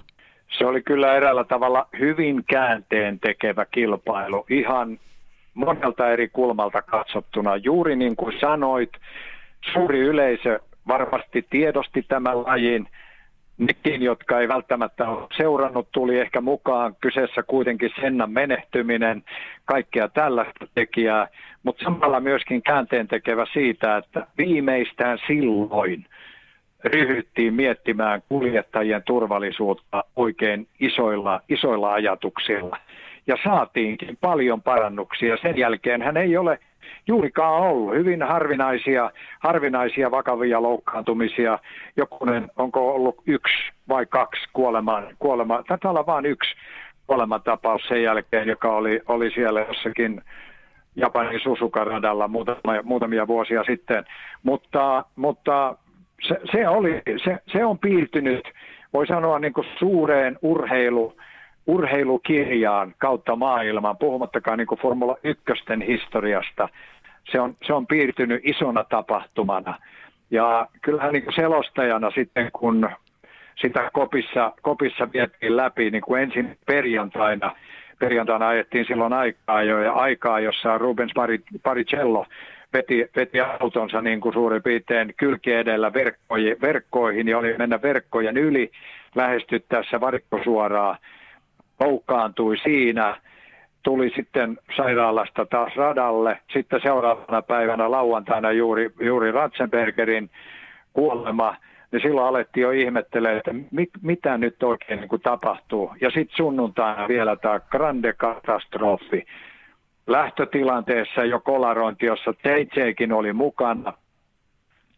Se 0.59 0.67
oli 0.67 0.83
kyllä 0.83 1.15
eräällä 1.15 1.45
tavalla 1.45 1.89
hyvin 1.99 2.45
käänteen 2.45 3.21
tekevä 3.21 3.65
kilpailu, 3.65 4.47
ihan 4.51 4.99
monelta 5.55 6.11
eri 6.11 6.29
kulmalta 6.29 6.83
katsottuna. 6.83 7.57
Juuri 7.57 7.97
niin 7.97 8.17
kuin 8.17 8.35
sanoit, 8.41 8.91
suuri 9.73 10.01
yleisö 10.01 10.61
varmasti 10.89 11.47
tiedosti 11.51 12.03
tämän 12.03 12.43
lajin– 12.43 12.89
nekin, 13.59 14.03
jotka 14.03 14.41
ei 14.41 14.49
välttämättä 14.49 15.09
ole 15.09 15.27
seurannut, 15.37 15.89
tuli 15.93 16.19
ehkä 16.21 16.41
mukaan. 16.41 16.97
Kyseessä 17.01 17.43
kuitenkin 17.43 17.91
Sennan 18.01 18.31
menehtyminen, 18.31 19.25
kaikkea 19.65 20.09
tällaista 20.09 20.67
tekijää, 20.75 21.29
mutta 21.63 21.85
samalla 21.85 22.21
myöskin 22.21 22.63
käänteen 22.63 23.09
tekevä 23.09 23.47
siitä, 23.53 23.97
että 23.97 24.27
viimeistään 24.39 25.19
silloin 25.27 26.07
ryhdyttiin 26.85 27.55
miettimään 27.55 28.23
kuljettajien 28.29 29.03
turvallisuutta 29.03 30.05
oikein 30.17 30.69
isoilla, 30.81 31.41
isoilla 31.49 31.93
ajatuksilla. 31.93 32.77
Ja 33.27 33.37
saatiinkin 33.45 34.19
paljon 34.21 34.63
parannuksia. 34.63 35.37
Sen 35.43 35.59
jälkeen 35.59 36.03
hän 36.03 36.17
ei 36.17 36.37
ole 36.37 36.59
juurikaan 37.07 37.63
ollut. 37.63 37.95
Hyvin 37.95 38.23
harvinaisia, 38.23 39.11
harvinaisia 39.41 40.11
vakavia 40.11 40.63
loukkaantumisia. 40.63 41.59
Jokunen, 41.97 42.51
onko 42.57 42.95
ollut 42.95 43.17
yksi 43.27 43.55
vai 43.89 44.07
kaksi 44.07 44.49
kuolemaa? 44.53 45.03
kuolema 45.19 45.63
taitaa 45.69 45.91
olla 45.91 46.07
vain 46.07 46.27
yksi 46.27 46.51
kuolematapaus 47.07 47.83
sen 47.89 48.03
jälkeen, 48.03 48.49
joka 48.49 48.77
oli, 48.77 49.01
oli 49.09 49.31
siellä 49.31 49.61
jossakin 49.61 50.23
Japanin 50.97 51.41
Susuka-radalla 51.41 52.29
muutamia, 52.29 52.83
muutamia 52.83 53.27
vuosia 53.27 53.65
sitten. 53.65 54.05
Mutta, 54.43 55.05
mutta 55.17 55.77
se, 56.29 56.41
se, 56.53 56.69
oli, 56.69 57.03
se, 57.25 57.39
se 57.53 57.65
on 57.65 57.79
piirtynyt, 57.79 58.49
voi 58.93 59.07
sanoa 59.07 59.39
niin 59.39 59.53
kuin 59.53 59.67
suureen 59.79 60.39
urheilu, 60.43 61.17
urheilukirjaan 61.67 62.95
kautta 62.99 63.37
maailman, 63.37 63.97
puhumattakaan 63.97 64.59
niin 64.59 64.79
Formula 64.83 65.17
1 65.25 65.43
historiasta 65.87 66.69
se 67.33 67.41
on, 67.41 67.57
se 67.67 67.73
on 67.73 67.87
piirtynyt 67.87 68.41
isona 68.45 68.85
tapahtumana. 68.85 69.79
Ja 70.31 70.67
kyllähän 70.83 71.13
niin 71.13 71.25
kuin 71.25 71.35
selostajana 71.35 72.11
sitten, 72.11 72.51
kun 72.53 72.91
sitä 73.61 73.91
kopissa, 73.93 74.53
kopissa 74.63 75.09
vietiin 75.13 75.57
läpi, 75.57 75.91
niin 75.91 76.03
kuin 76.03 76.23
ensin 76.23 76.59
perjantaina, 76.67 77.57
perjantaina 77.99 78.49
ajettiin 78.49 78.87
silloin 78.87 79.13
aikaa 79.13 79.63
jo, 79.63 79.83
ja 79.83 79.93
aikaa, 79.93 80.41
jossa 80.41 80.79
Rubens 80.79 81.13
Paricello 81.63 82.27
veti, 82.73 83.09
veti 83.17 83.41
autonsa 83.41 84.01
niin 84.01 84.21
kuin 84.21 84.33
suurin 84.33 84.63
piirtein 84.63 85.15
kylki 85.17 85.53
edellä 85.53 85.93
verkkoihin, 85.93 86.57
verkkoihin, 86.63 87.29
ja 87.29 87.39
oli 87.39 87.55
mennä 87.59 87.83
verkkojen 87.83 88.37
yli, 88.37 88.71
lähestyttäessä 89.15 90.01
varikko 90.01 90.41
suoraan, 90.45 90.99
loukkaantui 91.81 92.57
siinä, 92.59 93.17
tuli 93.83 94.13
sitten 94.17 94.59
sairaalasta 94.77 95.47
taas 95.47 95.77
radalle. 95.77 96.39
Sitten 96.53 96.81
seuraavana 96.83 97.43
päivänä 97.43 97.91
lauantaina 97.91 98.53
juuri, 98.53 98.91
juuri 99.01 99.33
Ratzenbergerin 99.33 100.31
kuolema, 100.93 101.57
niin 101.93 102.03
silloin 102.03 102.27
alettiin 102.27 102.63
jo 102.63 102.71
ihmettelemään, 102.71 103.37
että 103.37 103.55
mit, 103.71 103.91
mitä 104.03 104.39
nyt 104.39 104.63
oikein 104.63 105.01
niin 105.01 105.09
kuin 105.09 105.23
tapahtuu. 105.23 105.93
Ja 106.01 106.11
sitten 106.11 106.37
sunnuntaina 106.37 107.09
vielä 107.09 107.37
tämä 107.37 107.61
grande 107.61 108.13
katastrofi. 108.13 109.27
Lähtötilanteessa 110.07 111.25
jo 111.25 111.41
kolarointi, 111.41 112.07
jossa 112.07 112.35
JJkin 112.45 113.13
oli 113.13 113.33
mukana. 113.33 113.93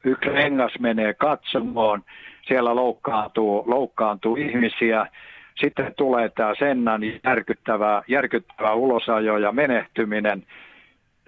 Yksi 0.04 0.28
rengas 0.28 0.72
menee 0.78 1.14
katsomoon, 1.14 2.02
siellä 2.48 2.74
loukkaantuu, 2.74 3.64
loukkaantuu 3.66 4.36
ihmisiä 4.36 5.06
sitten 5.60 5.94
tulee 5.96 6.28
tämä 6.28 6.54
Sennan 6.58 7.00
järkyttävä, 7.24 8.02
järkyttävä 8.08 8.72
ulosajo 8.72 9.38
ja 9.38 9.52
menehtyminen. 9.52 10.42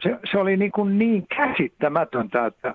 Se, 0.03 0.19
se 0.31 0.39
oli 0.39 0.57
niin, 0.57 0.73
kuin 0.73 0.99
niin 0.99 1.27
käsittämätöntä, 1.27 2.47
että 2.47 2.75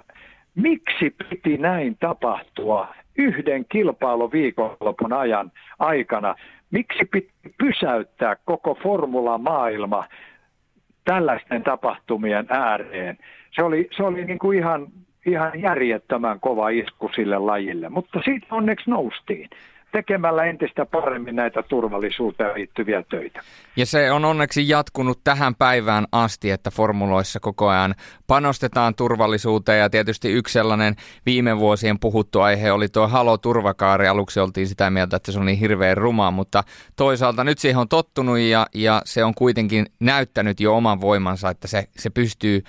miksi 0.55 1.15
piti 1.29 1.57
näin 1.57 1.97
tapahtua 1.99 2.87
yhden 3.17 3.65
kilpailuviikonlopun 3.69 5.13
ajan 5.13 5.51
aikana? 5.79 6.35
Miksi 6.71 7.05
piti 7.05 7.31
pysäyttää 7.57 8.35
koko 8.45 8.75
formula-maailma 8.83 10.03
tällaisten 11.05 11.63
tapahtumien 11.63 12.45
ääreen? 12.49 13.17
Se 13.55 13.63
oli, 13.63 13.87
se 13.97 14.03
oli 14.03 14.25
niin 14.25 14.39
kuin 14.39 14.57
ihan, 14.57 14.87
ihan 15.25 15.61
järjettömän 15.61 16.39
kova 16.39 16.69
isku 16.69 17.11
sille 17.15 17.37
lajille, 17.37 17.89
mutta 17.89 18.21
siitä 18.25 18.47
onneksi 18.51 18.89
noustiin 18.89 19.49
tekemällä 19.93 20.43
entistä 20.43 20.85
paremmin 20.85 21.35
näitä 21.35 21.63
turvallisuuteen 21.63 22.53
liittyviä 22.55 23.03
töitä. 23.09 23.41
Ja 23.75 23.85
se 23.85 24.11
on 24.11 24.25
onneksi 24.25 24.69
jatkunut 24.69 25.19
tähän 25.23 25.55
päivään 25.55 26.05
asti, 26.11 26.51
että 26.51 26.71
formuloissa 26.71 27.39
koko 27.39 27.67
ajan 27.67 27.95
panostetaan 28.27 28.95
turvallisuuteen 28.95 29.79
ja 29.79 29.89
tietysti 29.89 30.31
yksi 30.31 30.53
sellainen 30.53 30.95
viime 31.25 31.59
vuosien 31.59 31.99
puhuttu 31.99 32.41
aihe 32.41 32.71
oli 32.71 32.89
tuo 32.89 33.07
Halo 33.07 33.37
turvakaari. 33.37 34.07
Aluksi 34.07 34.39
oltiin 34.39 34.67
sitä 34.67 34.89
mieltä, 34.89 35.15
että 35.15 35.31
se 35.31 35.39
on 35.39 35.45
niin 35.45 35.59
hirveän 35.59 35.97
ruma, 35.97 36.31
mutta 36.31 36.63
toisaalta 36.95 37.43
nyt 37.43 37.59
siihen 37.59 37.79
on 37.79 37.89
tottunut 37.89 38.39
ja, 38.39 38.67
ja 38.73 39.01
se 39.05 39.23
on 39.23 39.33
kuitenkin 39.35 39.85
näyttänyt 39.99 40.59
jo 40.59 40.75
oman 40.75 41.01
voimansa, 41.01 41.49
että 41.49 41.67
se, 41.67 41.87
se 41.97 42.09
pystyy 42.09 42.63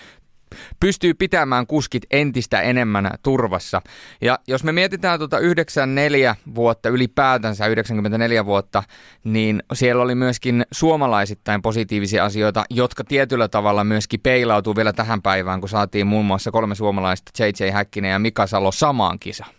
pystyy 0.81 1.15
pitämään 1.15 1.67
kuskit 1.67 2.03
entistä 2.11 2.61
enemmän 2.61 3.11
turvassa. 3.23 3.83
Ja 4.21 4.39
jos 4.49 4.65
me 4.65 4.73
mietitään 4.73 5.19
tuota 5.19 5.39
94 5.39 6.35
vuotta 6.55 6.89
ylipäätänsä, 6.89 7.67
94 7.67 8.47
vuotta, 8.47 8.83
niin 9.25 9.63
siellä 9.73 10.03
oli 10.03 10.15
myöskin 10.15 10.63
suomalaisittain 10.71 11.63
positiivisia 11.63 12.25
asioita, 12.25 12.65
jotka 12.71 13.05
tietyllä 13.05 13.49
tavalla 13.49 13.85
myöskin 13.85 14.21
peilautuu 14.23 14.77
vielä 14.77 14.93
tähän 14.93 15.23
päivään, 15.23 15.61
kun 15.61 15.69
saatiin 15.69 16.07
muun 16.07 16.25
muassa 16.25 16.51
kolme 16.51 16.75
suomalaista, 16.75 17.45
JJ 17.45 17.71
Häkkinen 17.71 18.11
ja 18.11 18.19
Mika 18.19 18.47
Salo 18.47 18.73
samaan 18.73 19.19
kisaan. 19.21 19.51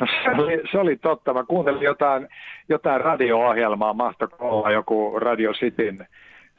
No 0.00 0.06
se 0.06 0.30
oli, 0.42 0.62
se 0.72 0.78
oli 0.78 0.96
totta. 0.96 1.34
Mä 1.34 1.44
kuuntelin 1.44 1.82
jotain, 1.82 2.28
jotain 2.68 3.00
radio-ohjelmaa, 3.00 3.94
mahtoiko 3.94 4.36
olla 4.40 4.70
joku 4.70 5.18
Radio 5.18 5.52
Cityn 5.52 6.06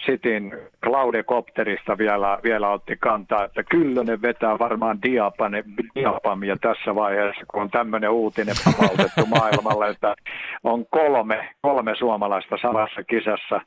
Sitin 0.05 0.53
Claudekopterista 0.83 1.97
vielä, 1.97 2.39
vielä 2.43 2.69
otti 2.69 2.95
kantaa, 2.95 3.43
että 3.43 3.63
Kyllönen 3.63 4.21
vetää 4.21 4.59
varmaan 4.59 5.01
diapane, 5.01 5.63
diapamia 5.95 6.57
tässä 6.61 6.95
vaiheessa, 6.95 7.45
kun 7.47 7.61
on 7.61 7.69
tämmöinen 7.69 8.09
uutinen 8.09 8.55
vapautettu 8.65 9.25
maailmalle, 9.39 9.89
että 9.89 10.15
on 10.63 10.85
kolme, 10.85 11.49
kolme 11.61 11.95
suomalaista 11.95 12.57
samassa 12.61 13.03
kisassa 13.03 13.61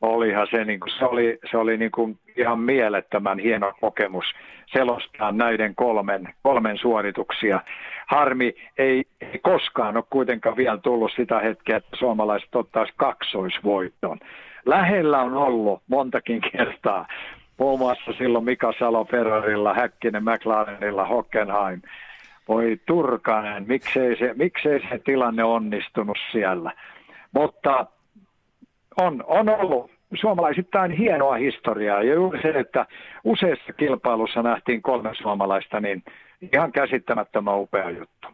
olihan 0.00 0.46
se, 0.50 0.64
niin 0.64 0.80
kuin, 0.80 0.92
se 0.98 1.04
oli, 1.04 1.38
se 1.50 1.56
oli 1.56 1.76
niin 1.76 1.90
kuin 1.90 2.18
ihan 2.36 2.60
mielettömän 2.60 3.38
hieno 3.38 3.72
kokemus 3.80 4.24
selostaa 4.72 5.32
näiden 5.32 5.74
kolmen, 5.74 6.34
kolmen 6.42 6.78
suorituksia. 6.78 7.60
Harmi, 8.06 8.54
ei, 8.78 9.04
ei 9.20 9.38
koskaan 9.38 9.96
ole 9.96 10.04
kuitenkaan 10.10 10.56
vielä 10.56 10.78
tullut 10.78 11.12
sitä 11.16 11.40
hetkeä, 11.40 11.76
että 11.76 11.96
suomalaiset 11.96 12.54
ottaisi 12.54 12.92
kaksoisvoiton. 12.96 14.18
Lähellä 14.66 15.18
on 15.20 15.34
ollut 15.34 15.82
montakin 15.88 16.40
kertaa, 16.52 17.06
muun 17.58 17.78
muassa 17.78 18.12
silloin 18.18 18.44
Mika 18.44 18.72
Salo 18.78 19.04
Ferrarilla, 19.04 19.74
Häkkinen 19.74 20.24
McLarenilla, 20.24 21.06
Hockenheim. 21.06 21.82
Voi 22.48 22.80
turkanen, 22.86 23.64
miksei 23.68 24.18
se, 24.18 24.34
miksei 24.34 24.80
se 24.80 24.98
tilanne 24.98 25.44
onnistunut 25.44 26.18
siellä. 26.32 26.72
Mutta 27.32 27.86
on, 29.00 29.24
on 29.26 29.48
ollut 29.48 29.90
suomalaisittain 30.14 30.90
hienoa 30.90 31.34
historiaa 31.34 32.02
ja 32.02 32.14
juuri 32.14 32.42
se, 32.42 32.48
että 32.48 32.86
useassa 33.24 33.72
kilpailussa 33.72 34.42
nähtiin 34.42 34.82
kolme 34.82 35.10
suomalaista, 35.14 35.80
niin 35.80 36.02
ihan 36.52 36.72
käsittämättömän 36.72 37.58
upea 37.58 37.90
juttu. 37.90 38.28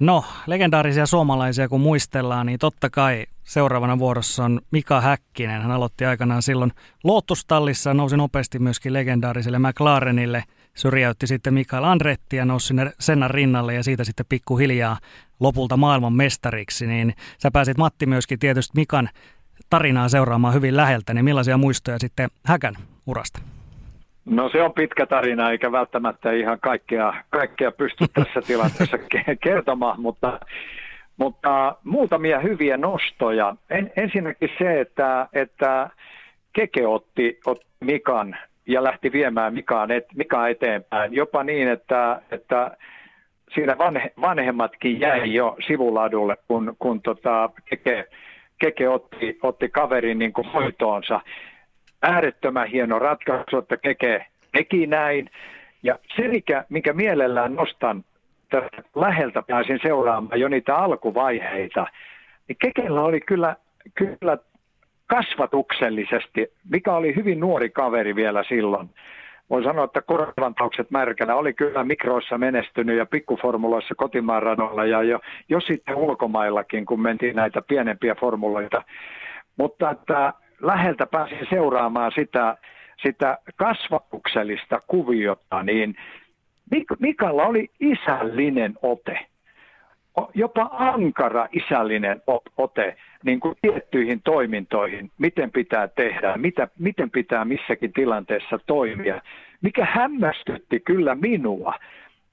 No, 0.00 0.24
legendaarisia 0.46 1.06
suomalaisia 1.06 1.68
kun 1.68 1.80
muistellaan, 1.80 2.46
niin 2.46 2.58
totta 2.58 2.90
kai 2.90 3.26
seuraavana 3.44 3.98
vuorossa 3.98 4.44
on 4.44 4.60
Mika 4.70 5.00
Häkkinen. 5.00 5.62
Hän 5.62 5.70
aloitti 5.70 6.04
aikanaan 6.04 6.42
silloin 6.42 6.72
Lottustallissa, 7.04 7.94
nousi 7.94 8.16
nopeasti 8.16 8.58
myöskin 8.58 8.92
legendaariselle 8.92 9.58
McLarenille, 9.58 10.44
syrjäytti 10.74 11.26
sitten 11.26 11.54
Mikael 11.54 11.84
Andretti 11.84 12.36
ja 12.36 12.44
nousi 12.44 12.66
sinne 12.66 12.92
Sennan 13.00 13.30
rinnalle 13.30 13.74
ja 13.74 13.82
siitä 13.82 14.04
sitten 14.04 14.26
pikkuhiljaa 14.28 14.98
lopulta 15.40 15.76
maailman 15.76 16.12
mestariksi. 16.12 16.86
Niin 16.86 17.14
sä 17.38 17.50
pääsit 17.50 17.78
Matti 17.78 18.06
myöskin 18.06 18.38
tietysti 18.38 18.72
Mikan 18.76 19.08
tarinaa 19.70 20.08
seuraamaan 20.08 20.54
hyvin 20.54 20.76
läheltä, 20.76 21.14
niin 21.14 21.24
millaisia 21.24 21.56
muistoja 21.56 21.98
sitten 21.98 22.30
Häkän 22.46 22.74
urasta? 23.06 23.40
No 24.24 24.48
se 24.48 24.62
on 24.62 24.72
pitkä 24.72 25.06
tarina, 25.06 25.50
eikä 25.50 25.72
välttämättä 25.72 26.32
ihan 26.32 26.60
kaikkea, 26.60 27.14
kaikkea 27.30 27.72
pysty 27.72 28.04
tässä 28.14 28.42
tilanteessa 28.46 28.98
kertomaan, 29.42 30.00
mutta, 30.00 30.40
mutta 31.16 31.76
muutamia 31.84 32.40
hyviä 32.40 32.76
nostoja. 32.76 33.56
En, 33.70 33.92
ensinnäkin 33.96 34.50
se, 34.58 34.80
että, 34.80 35.28
että 35.32 35.90
Keke 36.52 36.86
otti, 36.86 37.40
otti 37.46 37.66
Mikan 37.80 38.36
ja 38.66 38.84
lähti 38.84 39.12
viemään 39.12 39.54
Mikaan 39.54 39.90
et, 39.90 40.04
Mika 40.14 40.48
eteenpäin. 40.48 41.14
Jopa 41.14 41.44
niin, 41.44 41.68
että, 41.68 42.22
että 42.30 42.76
siinä 43.54 43.78
vanhe, 43.78 44.12
vanhemmatkin 44.20 45.00
jäi 45.00 45.34
jo 45.34 45.56
sivuladulle, 45.66 46.36
kun, 46.48 46.76
kun 46.78 47.02
tota 47.02 47.50
Keke, 47.64 48.04
Keke 48.58 48.88
otti, 48.88 49.38
otti 49.42 49.68
kaverin 49.68 50.18
niin 50.18 50.32
kuin 50.32 50.52
hoitoonsa 50.52 51.20
äärettömän 52.02 52.68
hieno 52.68 52.98
ratkaisu, 52.98 53.58
että 53.58 53.76
Keke 53.76 54.26
teki 54.52 54.86
näin. 54.86 55.30
Ja 55.82 55.98
se, 56.16 56.28
mikä, 56.28 56.64
minkä 56.68 56.92
mielellään 56.92 57.54
nostan 57.54 58.04
tästä 58.50 58.82
läheltä 58.94 59.42
pääsin 59.42 59.78
seuraamaan 59.82 60.40
jo 60.40 60.48
niitä 60.48 60.76
alkuvaiheita, 60.76 61.86
niin 62.48 62.56
Kekellä 62.58 63.02
oli 63.02 63.20
kyllä, 63.20 63.56
kyllä 63.94 64.38
kasvatuksellisesti, 65.06 66.52
mikä 66.70 66.92
oli 66.92 67.14
hyvin 67.16 67.40
nuori 67.40 67.70
kaveri 67.70 68.14
vielä 68.14 68.44
silloin. 68.48 68.90
Voin 69.50 69.64
sanoa, 69.64 69.84
että 69.84 70.02
korvantaukset 70.02 70.90
märkänä 70.90 71.34
oli 71.34 71.52
kyllä 71.52 71.84
mikroissa 71.84 72.38
menestynyt 72.38 72.96
ja 72.98 73.06
pikkuformuloissa 73.06 73.94
kotimaan 73.94 74.42
radolla 74.42 74.84
ja 74.84 75.02
jo, 75.02 75.20
jo 75.48 75.60
sitten 75.60 75.94
ulkomaillakin, 75.96 76.86
kun 76.86 77.00
mentiin 77.00 77.36
näitä 77.36 77.62
pienempiä 77.62 78.14
formuloita. 78.14 78.82
Mutta 79.56 79.90
että 79.90 80.32
läheltä 80.60 81.06
pääsin 81.06 81.46
seuraamaan 81.50 82.12
sitä, 82.14 82.56
sitä 83.02 83.38
kasvatuksellista 83.56 84.80
kuviota, 84.86 85.62
niin 85.62 85.96
Mikalla 86.98 87.46
oli 87.46 87.70
isällinen 87.80 88.74
ote, 88.82 89.18
jopa 90.34 90.70
ankara 90.72 91.48
isällinen 91.52 92.22
ote 92.56 92.96
niin 93.24 93.40
kuin 93.40 93.56
tiettyihin 93.62 94.20
toimintoihin, 94.24 95.10
miten 95.18 95.50
pitää 95.50 95.88
tehdä, 95.88 96.36
mitä, 96.36 96.68
miten 96.78 97.10
pitää 97.10 97.44
missäkin 97.44 97.92
tilanteessa 97.92 98.58
toimia, 98.66 99.22
mikä 99.62 99.84
hämmästytti 99.84 100.80
kyllä 100.80 101.14
minua, 101.14 101.74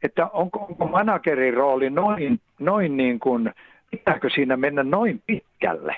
että 0.04 0.28
onko, 0.28 0.60
onko 0.60 0.88
managerin 0.88 1.54
rooli 1.54 1.90
noin, 1.90 2.40
noin 2.60 2.98
niin 2.98 3.20
kuin, 3.20 3.54
pitääkö 3.92 4.30
siinä 4.30 4.58
mennä 4.58 4.84
noin 4.84 5.22
pitkälle. 5.28 5.96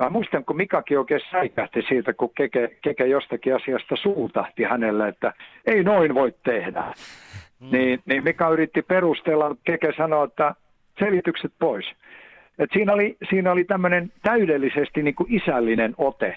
Mä 0.00 0.10
muistan, 0.10 0.44
kun 0.44 0.56
Mikakin 0.56 0.98
oikein 0.98 1.20
säikähti 1.30 1.82
siitä, 1.88 2.12
kun 2.12 2.30
Keke, 2.34 2.76
Keke 2.82 3.06
jostakin 3.06 3.54
asiasta 3.54 3.96
suutahti 3.96 4.62
hänelle, 4.62 5.08
että 5.08 5.32
ei 5.66 5.82
noin 5.82 6.14
voi 6.14 6.34
tehdä. 6.44 6.84
Mm. 7.60 7.70
Niin, 7.70 8.00
niin 8.06 8.24
Mika 8.24 8.48
yritti 8.48 8.82
perustella, 8.82 9.56
Keke 9.64 9.92
sanoi, 9.96 10.24
että 10.24 10.54
selitykset 10.98 11.52
pois. 11.58 11.92
Et 12.58 12.70
siinä 12.72 12.92
oli, 12.92 13.16
siinä 13.30 13.52
oli 13.52 13.64
tämmöinen 13.64 14.12
täydellisesti 14.22 15.02
niin 15.02 15.14
kuin 15.14 15.34
isällinen 15.34 15.94
ote. 15.98 16.36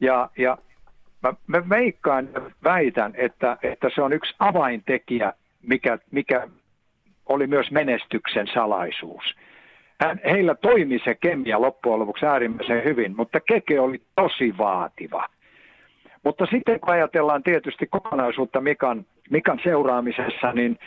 Ja, 0.00 0.30
ja 0.38 0.58
mä, 1.22 1.34
mä 1.46 1.68
veikkaan 1.68 2.28
ja 2.34 2.40
väitän, 2.64 3.12
että, 3.16 3.56
että 3.62 3.88
se 3.94 4.02
on 4.02 4.12
yksi 4.12 4.34
avaintekijä, 4.38 5.32
mikä, 5.62 5.98
mikä 6.10 6.48
oli 7.26 7.46
myös 7.46 7.70
menestyksen 7.70 8.46
salaisuus 8.54 9.34
hän, 10.00 10.20
heillä 10.24 10.54
toimi 10.54 11.00
se 11.04 11.14
kemia 11.14 11.60
loppujen 11.60 11.98
lopuksi 11.98 12.26
äärimmäisen 12.26 12.84
hyvin, 12.84 13.16
mutta 13.16 13.40
Keke 13.40 13.80
oli 13.80 14.02
tosi 14.16 14.58
vaativa. 14.58 15.28
Mutta 16.24 16.46
sitten 16.46 16.80
kun 16.80 16.92
ajatellaan 16.92 17.42
tietysti 17.42 17.86
kokonaisuutta 17.86 18.60
Mikan, 18.60 19.06
Mikan 19.30 19.60
seuraamisessa, 19.62 20.52
niin 20.52 20.78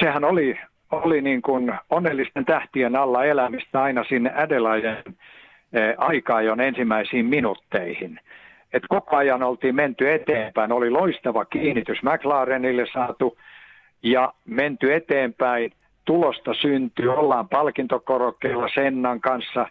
sehän 0.00 0.24
oli, 0.24 0.58
oli 0.90 1.20
niin 1.20 1.42
kuin 1.42 1.72
onnellisten 1.90 2.44
tähtien 2.44 2.96
alla 2.96 3.24
elämistä 3.24 3.82
aina 3.82 4.04
sinne 4.04 4.32
Adelaiden 4.34 4.96
eh, 5.72 5.94
aikaajon 5.98 6.60
ensimmäisiin 6.60 7.26
minuutteihin. 7.26 8.20
Et 8.72 8.82
koko 8.88 9.16
ajan 9.16 9.42
oltiin 9.42 9.74
menty 9.74 10.12
eteenpäin, 10.12 10.72
oli 10.72 10.90
loistava 10.90 11.44
kiinnitys 11.44 12.02
McLarenille 12.02 12.86
saatu 12.92 13.38
ja 14.02 14.32
menty 14.44 14.94
eteenpäin– 14.94 15.72
tulosta 16.04 16.54
syntyy, 16.54 17.08
ollaan 17.08 17.48
palkintokorokkeella 17.48 18.68
Sennan 18.74 19.20
kanssa. 19.20 19.66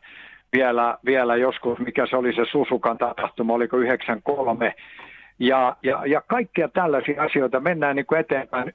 Vielä, 0.54 0.98
vielä 1.06 1.36
joskus, 1.36 1.80
mikä 1.80 2.06
se 2.06 2.18
oli 2.18 2.34
se 2.34 2.46
Susukan 2.52 2.98
tapahtuma, 2.98 3.54
oliko 3.54 3.78
93, 3.78 4.74
ja, 5.40 5.76
ja, 5.84 6.06
ja 6.06 6.22
kaikkia 6.28 6.68
tällaisia 6.68 7.24
asioita 7.24 7.60
mennään 7.60 7.96
niin 7.96 8.06
kuin 8.06 8.20
eteenpäin, 8.20 8.74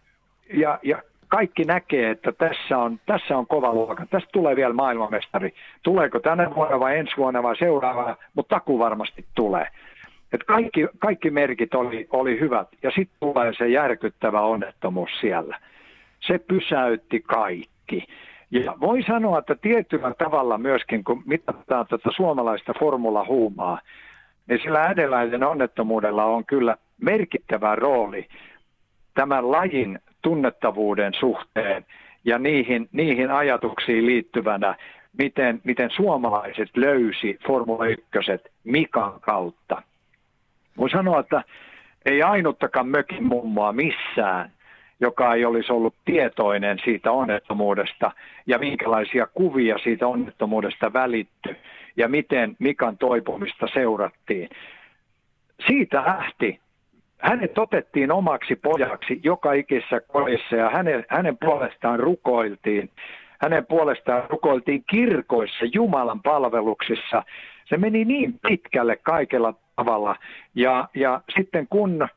ja, 0.53 0.79
ja 0.83 1.03
kaikki 1.29 1.65
näkee, 1.65 2.11
että 2.11 2.33
tässä 2.33 2.79
on, 2.79 3.01
tässä 3.07 3.37
on 3.37 3.47
kova 3.47 3.73
luokka, 3.73 4.07
tästä 4.07 4.29
tulee 4.33 4.57
vielä 4.57 4.75
maailmanmestari. 4.75 5.55
Tuleeko 5.83 6.21
tänä 6.21 6.55
vuonna 6.55 6.81
vai 6.81 6.99
ensi 6.99 7.17
vuonna 7.17 7.43
vai 7.43 7.57
seuraavana, 7.57 8.17
mutta 8.35 8.57
taku 8.57 8.79
varmasti 8.79 9.25
tulee. 9.35 9.67
Et 10.33 10.45
kaikki, 10.45 10.87
kaikki 10.99 11.31
merkit 11.31 11.75
oli, 11.75 12.07
oli 12.11 12.41
hyvät, 12.41 12.69
ja 12.83 12.91
sitten 12.91 13.17
tulee 13.21 13.53
se 13.59 13.69
järkyttävä 13.69 14.41
onnettomuus 14.41 15.11
siellä 15.21 15.59
se 16.21 16.39
pysäytti 16.39 17.21
kaikki. 17.21 18.07
Ja 18.51 18.75
voi 18.81 19.03
sanoa, 19.03 19.39
että 19.39 19.55
tietyllä 19.55 20.14
tavalla 20.19 20.59
myöskin, 20.59 21.05
kun 21.05 21.23
mitataan 21.27 21.87
tätä 21.87 22.11
suomalaista 22.16 22.73
formulahuumaa, 22.79 23.81
niin 24.47 24.61
sillä 24.62 24.83
ädeläisen 24.83 25.45
onnettomuudella 25.45 26.25
on 26.25 26.45
kyllä 26.45 26.77
merkittävä 27.03 27.75
rooli 27.77 28.27
tämän 29.14 29.51
lajin 29.51 29.99
tunnettavuuden 30.23 31.14
suhteen 31.14 31.85
ja 32.25 32.39
niihin, 32.39 32.89
niihin 32.93 33.31
ajatuksiin 33.31 34.07
liittyvänä, 34.07 34.75
miten, 35.19 35.61
miten 35.64 35.91
suomalaiset 35.91 36.77
löysi 36.77 37.39
Formula 37.47 37.87
1 37.87 38.01
Mikan 38.64 39.21
kautta. 39.21 39.83
Voi 40.79 40.91
sanoa, 40.91 41.21
että 41.21 41.43
ei 42.05 42.23
ainuttakaan 42.23 42.89
mökin 42.89 43.25
mummoa 43.25 43.73
missään 43.73 44.51
joka 45.01 45.34
ei 45.34 45.44
olisi 45.44 45.72
ollut 45.72 45.94
tietoinen 46.05 46.78
siitä 46.84 47.12
onnettomuudesta 47.12 48.11
ja 48.46 48.59
minkälaisia 48.59 49.26
kuvia 49.26 49.78
siitä 49.78 50.07
onnettomuudesta 50.07 50.92
välitty 50.92 51.57
ja 51.96 52.09
miten 52.09 52.57
Mikan 52.59 52.99
toipumista 52.99 53.66
seurattiin. 53.74 54.49
Siitä 55.66 56.03
lähti. 56.07 56.61
Hänet 57.18 57.59
otettiin 57.59 58.12
omaksi 58.12 58.57
pojaksi 58.57 59.20
joka 59.22 59.53
ikisessä 59.53 60.01
kodissa 60.01 60.57
ja 60.57 60.70
hänen, 60.70 61.05
hänen 61.09 61.38
puolestaan 61.38 62.01
rukoiltiin. 62.01 62.90
Hänen 63.40 63.66
puolestaan 63.66 64.22
rukoiltiin 64.30 64.84
kirkoissa 64.90 65.64
Jumalan 65.72 66.22
palveluksissa. 66.22 67.22
Se 67.64 67.76
meni 67.76 68.05
niin 68.05 68.34
pitkälle 68.49 68.96
kaikella 68.96 69.55
tavalla. 69.76 70.16
Ja, 70.55 70.88
ja 70.94 71.20
sitten 71.36 71.66
kun 71.70 72.09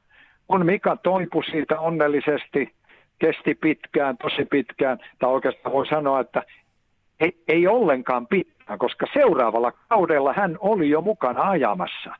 kun 0.51 0.65
Mika 0.65 0.95
toipui 0.95 1.43
siitä 1.43 1.79
onnellisesti, 1.79 2.73
kesti 3.19 3.55
pitkään, 3.55 4.17
tosi 4.17 4.45
pitkään, 4.45 4.97
tai 5.19 5.29
oikeastaan 5.29 5.73
voi 5.73 5.87
sanoa, 5.87 6.19
että 6.19 6.43
ei, 7.19 7.35
ei 7.47 7.67
ollenkaan 7.67 8.27
pitkään, 8.27 8.79
koska 8.79 9.05
seuraavalla 9.13 9.71
kaudella 9.89 10.33
hän 10.33 10.57
oli 10.59 10.89
jo 10.89 11.01
mukana 11.01 11.49
ajamassa. 11.49 12.15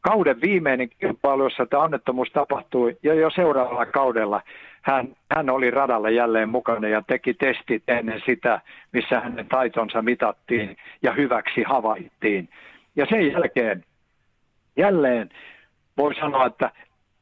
Kauden 0.00 0.40
viimeinen 0.40 0.88
kilpailu, 0.88 1.44
jossa 1.44 1.66
tämä 1.66 1.82
onnettomuus 1.82 2.28
tapahtui, 2.32 2.96
ja 3.02 3.14
jo 3.14 3.30
seuraavalla 3.30 3.86
kaudella 3.86 4.42
hän, 4.82 5.08
hän 5.36 5.50
oli 5.50 5.70
radalla 5.70 6.10
jälleen 6.10 6.48
mukana 6.48 6.88
ja 6.88 7.02
teki 7.06 7.34
testit 7.34 7.82
ennen 7.88 8.22
sitä, 8.26 8.60
missä 8.92 9.20
hänen 9.20 9.46
taitonsa 9.46 10.02
mitattiin 10.02 10.76
ja 11.02 11.12
hyväksi 11.12 11.62
havaittiin. 11.62 12.48
Ja 12.96 13.06
sen 13.10 13.32
jälkeen 13.32 13.84
jälleen 14.76 15.28
voi 15.96 16.14
sanoa, 16.14 16.46
että 16.46 16.70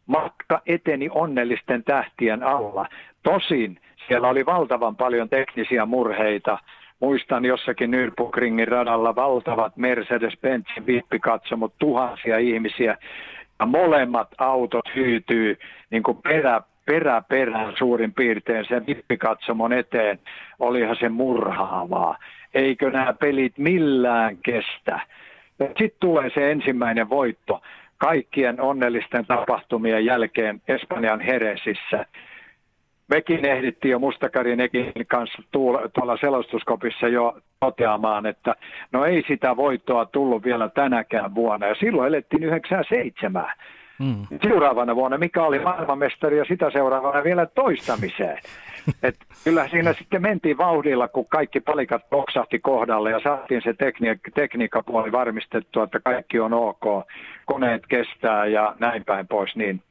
matka 0.07 0.62
eteni 0.66 1.09
onnellisten 1.11 1.84
tähtien 1.84 2.42
alla. 2.42 2.86
Tosin 3.22 3.78
siellä 4.09 4.28
oli 4.28 4.46
valtavan 4.46 4.96
paljon 4.96 5.28
teknisiä 5.28 5.86
murheita. 5.86 6.59
Muistan 7.00 7.44
jossakin 7.44 7.90
Nürburgringin 7.90 8.68
radalla 8.68 9.14
valtavat 9.14 9.72
Mercedes-Benzin 9.76 10.86
vippikatsomot, 10.86 11.74
tuhansia 11.78 12.38
ihmisiä. 12.38 12.96
Ja 13.61 13.66
molemmat 13.66 14.28
autot 14.38 14.94
hyytyy 14.94 15.59
niin 15.90 16.02
kuin 16.02 16.18
perä, 16.22 16.61
perä 16.86 17.22
perään 17.28 17.74
suurin 17.78 18.14
piirtein 18.14 18.64
sen 18.68 18.86
vippikatsomon 18.86 19.72
eteen. 19.72 20.18
Olihan 20.59 20.96
se 20.96 21.09
murhaavaa. 21.09 22.18
Eikö 22.55 22.90
nämä 22.90 23.12
pelit 23.12 23.59
millään 23.59 24.36
kestä? 24.36 25.00
Sitten 25.59 26.00
tulee 26.00 26.30
se 26.34 26.50
ensimmäinen 26.50 27.09
voitto 27.09 27.61
kaikkien 28.05 28.61
onnellisten 28.61 29.26
tapahtumien 29.26 30.05
jälkeen 30.05 30.62
Espanjan 30.68 31.20
Heresissä. 31.20 32.07
Mekin 33.09 33.44
ehdittiin 33.44 33.92
jo 33.92 33.98
Mustakarin 33.98 34.61
Ekin 34.61 34.92
kanssa 35.09 35.42
tuolla 35.52 36.16
selostuskopissa 36.20 37.09
jo 37.09 37.38
toteamaan, 37.61 38.26
että 38.26 38.55
no 38.92 39.05
ei 39.05 39.24
sitä 39.28 39.57
voittoa 39.57 40.07
tullut 40.07 40.44
vielä 40.44 40.68
tänäkään 40.68 41.34
vuonna. 41.34 41.66
Ja 41.66 41.74
silloin 41.74 42.09
elettiin 42.09 42.44
97. 42.44 43.52
Mm. 43.99 44.26
Seuraavana 44.42 44.97
vuonna, 44.97 45.18
mikä 45.18 45.42
oli 45.42 45.59
maailmanmestari 45.59 46.38
ja 46.38 46.45
sitä 46.45 46.70
seuraavana 46.70 47.24
vielä 47.24 47.47
toistamiseen. 47.47 48.38
Et 49.03 49.16
kyllä 49.45 49.68
siinä 49.68 49.92
sitten 49.92 50.22
mentiin 50.22 50.59
vauhdilla, 50.59 51.09
kun 51.09 51.26
kaikki 51.28 51.61
palikat 51.61 52.11
boksahti 52.11 52.59
kohdalle 52.59 53.11
ja 53.11 53.20
saatiin 53.20 53.62
se 53.64 53.72
tekni- 53.72 54.32
tekniikkapuoli 54.34 55.12
varmistettua, 55.12 55.84
että 55.84 56.01
kaikki 56.01 56.40
on 56.40 56.53
ok, 56.53 57.07
koneet 57.47 57.82
kestää 57.88 58.47
ja 58.47 58.74
näin 58.78 59.05
päin 59.05 59.28
pois. 59.28 59.57
Niin 59.57 59.82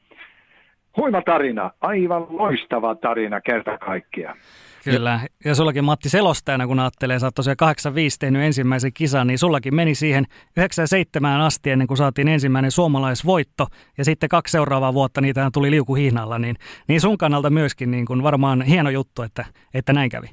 huima 0.97 1.21
tarina, 1.21 1.71
aivan 1.81 2.25
loistava 2.29 2.95
tarina 2.95 3.41
kerta 3.41 3.77
kaikkiaan. 3.77 4.37
Kyllä, 4.83 5.19
ja 5.45 5.55
sullakin 5.55 5.83
Matti 5.83 6.09
selostajana, 6.09 6.67
kun 6.67 6.79
ajattelee, 6.79 7.19
sä 7.19 7.27
oot 7.27 7.35
tosiaan 7.35 7.57
85 7.57 8.19
tehnyt 8.19 8.41
ensimmäisen 8.41 8.91
kisan, 8.93 9.27
niin 9.27 9.37
sullakin 9.37 9.75
meni 9.75 9.95
siihen 9.95 10.25
97 10.57 11.41
asti 11.41 11.71
ennen 11.71 11.87
kuin 11.87 11.97
saatiin 11.97 12.27
ensimmäinen 12.27 12.71
suomalaisvoitto, 12.71 13.67
ja 13.97 14.05
sitten 14.05 14.29
kaksi 14.29 14.51
seuraavaa 14.51 14.93
vuotta 14.93 15.21
niitä 15.21 15.49
tuli 15.53 15.71
liukuhihnalla, 15.71 16.39
niin, 16.39 16.55
niin 16.87 17.01
sun 17.01 17.17
kannalta 17.17 17.49
myöskin 17.49 17.91
niin 17.91 18.05
kuin 18.05 18.23
varmaan 18.23 18.61
hieno 18.61 18.89
juttu, 18.89 19.21
että, 19.21 19.45
että 19.73 19.93
näin 19.93 20.09
kävi. 20.09 20.27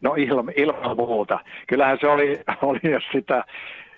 No 0.00 0.14
ilman, 0.14 0.54
ilman 0.56 0.96
muuta. 0.96 1.38
Kyllähän 1.68 1.98
se 2.00 2.08
oli, 2.08 2.40
oli 2.62 2.80
jos 2.82 3.04
sitä 3.12 3.44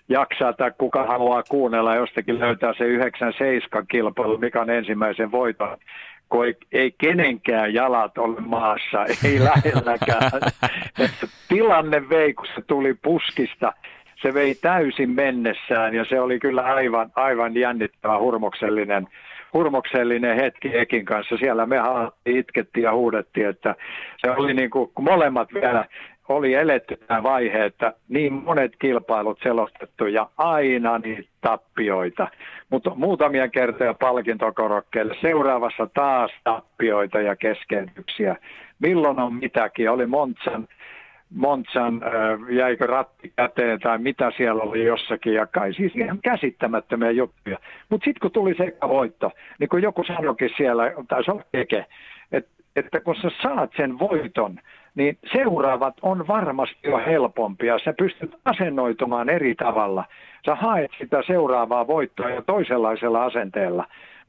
jaksaa 0.08 0.52
tai 0.52 0.72
kuka 0.78 1.06
haluaa 1.06 1.42
kuunnella 1.42 1.94
jostakin 1.94 2.40
löytää 2.40 2.72
se 2.78 2.84
97 2.84 3.86
kilpailu, 3.86 4.38
mikä 4.38 4.60
on 4.60 4.70
ensimmäisen 4.70 5.30
voiton 5.30 5.76
kun 6.29 6.47
ei, 6.47 6.57
ei 6.72 6.95
kenenkään 6.99 7.74
jalat 7.74 8.18
ole 8.18 8.41
maassa, 8.41 9.05
ei 9.24 9.41
lähelläkään. 9.41 10.31
tilanne 11.49 12.09
vei, 12.09 12.35
kun 12.35 12.47
se 12.55 12.62
tuli 12.66 12.95
puskista, 12.95 13.72
se 14.22 14.35
vei 14.35 14.55
täysin 14.55 15.11
mennessään 15.11 15.95
ja 15.95 16.05
se 16.05 16.20
oli 16.20 16.39
kyllä 16.39 16.62
aivan, 16.62 17.12
aivan 17.14 17.57
jännittävä 17.57 18.18
hurmoksellinen, 18.18 19.09
hurmoksellinen 19.53 20.37
hetki 20.37 20.79
Ekin 20.79 21.05
kanssa. 21.05 21.37
Siellä 21.37 21.66
me 21.66 21.76
itkettiin 22.26 22.85
ja 22.85 22.93
huudettiin, 22.93 23.49
että 23.49 23.74
se 24.16 24.31
oli 24.31 24.55
niin 24.55 24.70
kuin, 24.70 24.91
molemmat 25.01 25.55
vielä 25.55 25.85
oli 26.29 26.55
eletty 26.55 26.97
tämä 26.97 27.22
vaihe, 27.22 27.64
että 27.64 27.93
niin 28.09 28.33
monet 28.33 28.72
kilpailut 28.79 29.39
selostettu 29.43 30.07
ja 30.07 30.31
aina 30.37 30.99
niitä 30.99 31.29
tappioita. 31.41 32.29
Mutta 32.70 32.95
muutamia 32.95 33.49
kertoja 33.49 33.95
palkintokorokkeille. 33.95 35.16
Seuraavassa 35.20 35.89
taas 35.95 36.31
tappioita 36.45 37.20
ja 37.20 37.37
keskeytyksiä. 37.37 38.37
Milloin 38.79 39.18
on 39.20 39.35
mitäkin? 39.35 39.91
Oli 39.91 40.07
Montsan, 40.07 40.68
Montsan 41.35 42.03
äh, 42.05 42.55
jäikö 42.55 42.87
ratti 42.87 43.33
käteen 43.37 43.81
tai 43.81 43.99
mitä 43.99 44.33
siellä 44.37 44.62
oli 44.62 44.85
jossakin. 44.85 45.35
Ja 45.35 45.47
kai 45.47 45.74
siis 45.74 45.97
ihan 45.97 46.18
käsittämättömiä 46.22 47.11
juttuja. 47.11 47.59
Mutta 47.89 48.05
sitten 48.05 48.20
kun 48.20 48.33
tuli 48.33 48.55
se 48.55 48.76
voitto, 48.89 49.31
niin 49.59 49.68
kuin 49.68 49.83
joku 49.83 50.05
sanoikin 50.05 50.51
siellä, 50.57 50.93
taisi 51.09 51.31
olla 51.31 51.43
keke, 51.53 51.87
että, 52.33 52.51
että 52.76 53.01
kun 53.01 53.16
sä 53.16 53.31
saat 53.43 53.70
sen 53.76 53.99
voiton– 53.99 54.59
niin 54.99 55.18
seuraavat 55.32 55.94
on 56.03 56.26
varmasti 56.26 56.78
jo 56.82 56.99
helpompia. 57.07 57.78
Sä 57.84 57.94
pystyt 57.99 58.36
asennoitumaan 58.44 59.28
eri 59.28 59.55
tavalla. 59.55 60.05
Sä 60.46 60.55
haet 60.55 60.90
sitä 60.99 61.22
seuraavaa 61.26 61.86
voittoa 61.86 62.30
jo 62.30 62.42
toisenlaisella 62.42 63.24
asenteella. 63.24 63.86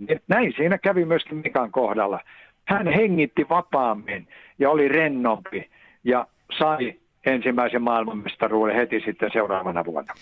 Niin 0.08 0.22
näin 0.28 0.54
siinä 0.58 0.78
kävi 0.78 1.06
myöskin 1.06 1.38
Mikan 1.38 1.72
kohdalla. 1.72 2.20
Hän 2.66 2.88
hengitti 2.88 3.46
vapaammin 3.50 4.28
ja 4.60 4.70
oli 4.70 4.88
rennompi 4.88 5.70
ja 6.04 6.28
sai 6.60 6.94
ensimmäisen 7.26 7.82
maailmanmestaruuden 7.82 8.76
heti 8.76 9.02
sitten 9.06 9.30
seuraavana 9.34 9.86
vuonna. 9.86 10.14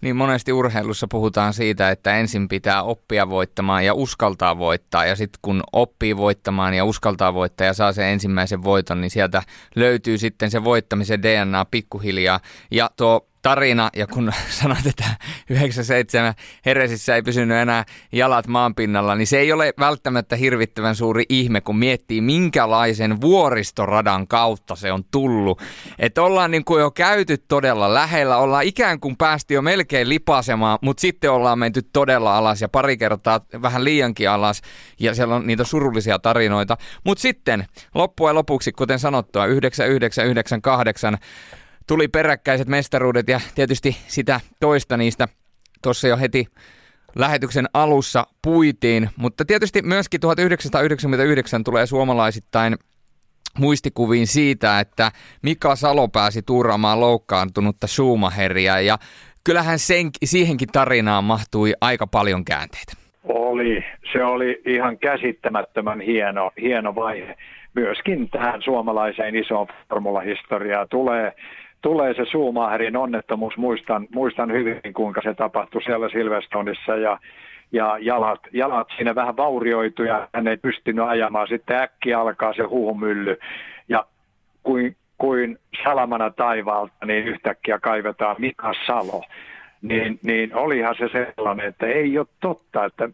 Niin 0.00 0.16
monesti 0.16 0.52
urheilussa 0.52 1.06
puhutaan 1.10 1.54
siitä, 1.54 1.90
että 1.90 2.16
ensin 2.16 2.48
pitää 2.48 2.82
oppia 2.82 3.28
voittamaan 3.28 3.84
ja 3.84 3.94
uskaltaa 3.94 4.58
voittaa. 4.58 5.04
Ja 5.04 5.16
sitten 5.16 5.38
kun 5.42 5.62
oppii 5.72 6.16
voittamaan 6.16 6.74
ja 6.74 6.84
uskaltaa 6.84 7.34
voittaa 7.34 7.66
ja 7.66 7.74
saa 7.74 7.92
sen 7.92 8.06
ensimmäisen 8.06 8.64
voiton, 8.64 9.00
niin 9.00 9.10
sieltä 9.10 9.42
löytyy 9.74 10.18
sitten 10.18 10.50
se 10.50 10.64
voittamisen 10.64 11.22
DNA 11.22 11.64
pikkuhiljaa. 11.64 12.40
Ja 12.70 12.90
tuo 12.96 13.29
tarina, 13.42 13.90
ja 13.96 14.06
kun 14.06 14.32
sanoit, 14.60 14.86
että 14.86 15.04
97 15.50 16.34
Heresissä 16.66 17.14
ei 17.14 17.22
pysynyt 17.22 17.56
enää 17.56 17.84
jalat 18.12 18.46
maanpinnalla, 18.46 19.14
niin 19.14 19.26
se 19.26 19.38
ei 19.38 19.52
ole 19.52 19.72
välttämättä 19.78 20.36
hirvittävän 20.36 20.96
suuri 20.96 21.24
ihme, 21.28 21.60
kun 21.60 21.78
miettii, 21.78 22.20
minkälaisen 22.20 23.20
vuoristoradan 23.20 24.26
kautta 24.26 24.76
se 24.76 24.92
on 24.92 25.04
tullut. 25.10 25.62
Että 25.98 26.22
ollaan 26.22 26.50
niin 26.50 26.64
kuin 26.64 26.80
jo 26.80 26.90
käyty 26.90 27.38
todella 27.38 27.94
lähellä, 27.94 28.36
ollaan 28.36 28.64
ikään 28.64 29.00
kuin 29.00 29.16
päästy 29.16 29.54
jo 29.54 29.62
melkein 29.62 30.08
lipasemaan, 30.08 30.78
mutta 30.82 31.00
sitten 31.00 31.32
ollaan 31.32 31.58
menty 31.58 31.82
todella 31.82 32.36
alas 32.36 32.60
ja 32.60 32.68
pari 32.68 32.96
kertaa 32.96 33.40
vähän 33.62 33.84
liiankin 33.84 34.30
alas, 34.30 34.62
ja 35.00 35.14
siellä 35.14 35.34
on 35.34 35.46
niitä 35.46 35.64
surullisia 35.64 36.18
tarinoita. 36.18 36.76
Mutta 37.04 37.22
sitten 37.22 37.66
loppujen 37.94 38.34
lopuksi, 38.34 38.72
kuten 38.72 38.98
sanottua, 38.98 39.46
9998 39.46 41.18
tuli 41.86 42.08
peräkkäiset 42.08 42.68
mestaruudet 42.68 43.28
ja 43.28 43.40
tietysti 43.54 43.96
sitä 44.06 44.40
toista 44.60 44.96
niistä 44.96 45.28
tuossa 45.82 46.08
jo 46.08 46.16
heti 46.16 46.46
lähetyksen 47.16 47.66
alussa 47.74 48.26
puitiin, 48.42 49.08
mutta 49.16 49.44
tietysti 49.44 49.82
myöskin 49.82 50.20
1999 50.20 51.64
tulee 51.64 51.86
suomalaisittain 51.86 52.76
muistikuviin 53.58 54.26
siitä, 54.26 54.80
että 54.80 55.10
Mika 55.42 55.76
Salo 55.76 56.08
pääsi 56.08 56.42
tuuraamaan 56.42 57.00
loukkaantunutta 57.00 57.86
Schumacheria 57.86 58.80
ja 58.80 58.98
kyllähän 59.44 59.78
sen, 59.78 60.10
siihenkin 60.24 60.68
tarinaan 60.72 61.24
mahtui 61.24 61.72
aika 61.80 62.06
paljon 62.06 62.44
käänteitä. 62.44 62.92
Oli, 63.24 63.84
se 64.12 64.24
oli 64.24 64.62
ihan 64.66 64.98
käsittämättömän 64.98 66.00
hieno, 66.00 66.50
hieno 66.60 66.94
vaihe. 66.94 67.36
Myöskin 67.74 68.30
tähän 68.30 68.62
suomalaiseen 68.62 69.36
isoon 69.36 69.66
formulahistoriaan 69.88 70.88
tulee 70.90 71.32
tulee 71.82 72.14
se 72.14 72.24
Schumacherin 72.24 72.96
onnettomuus, 72.96 73.56
muistan, 73.56 74.06
muistan 74.14 74.52
hyvin 74.52 74.94
kuinka 74.94 75.20
se 75.22 75.34
tapahtui 75.34 75.82
siellä 75.82 76.08
Silverstoneissa 76.08 76.96
ja, 76.96 77.18
ja 77.72 77.98
jalat, 78.00 78.40
jalat 78.52 78.88
siinä 78.96 79.14
vähän 79.14 79.36
vaurioitu 79.36 80.02
ja 80.02 80.28
hän 80.34 80.48
ei 80.48 80.56
pystynyt 80.56 81.04
ajamaan. 81.08 81.48
Sitten 81.48 81.76
äkkiä 81.76 82.20
alkaa 82.20 82.52
se 82.52 82.62
huhumylly 82.62 83.38
ja 83.88 84.04
kuin, 84.62 84.96
kuin 85.18 85.58
salamana 85.84 86.30
taivaalta, 86.30 87.06
niin 87.06 87.24
yhtäkkiä 87.24 87.78
kaivetaan 87.78 88.36
Mika 88.38 88.72
Salo. 88.86 89.22
Niin, 89.82 90.18
niin 90.22 90.54
olihan 90.54 90.94
se 90.98 91.08
sellainen, 91.08 91.66
että 91.66 91.86
ei 91.86 92.18
ole 92.18 92.26
totta, 92.40 92.84
että 92.84 93.08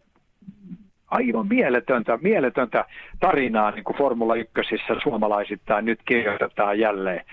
aivan 1.07 1.47
mieletöntä, 1.47 2.19
mieletöntä 2.21 2.85
tarinaa 3.19 3.71
niin 3.71 3.83
kuin 3.83 3.97
Formula 3.97 4.35
1 4.35 4.51
suomalaisittain 5.03 5.85
nyt 5.85 5.99
kirjoitetaan 6.05 6.79
jälleen. 6.79 7.25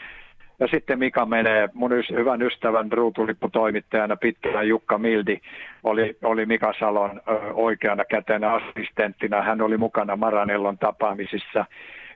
Ja 0.61 0.67
sitten 0.67 0.99
Mika 0.99 1.27
menee, 1.27 1.69
mun 1.75 1.91
hyvän 2.11 2.43
ystävän 2.43 2.93
ruutulipputoimittajana 2.93 4.17
pitkään 4.17 4.69
Jukka 4.69 4.99
Mildi 4.99 5.41
oli, 5.85 6.17
oli 6.23 6.47
Mika 6.47 6.73
Salon 6.79 7.21
ö, 7.29 7.33
oikeana 7.53 8.05
kätenä 8.05 8.53
assistenttina. 8.53 9.43
Hän 9.43 9.61
oli 9.61 9.77
mukana 9.77 10.17
Maranellon 10.17 10.79
tapaamisissa. 10.79 11.65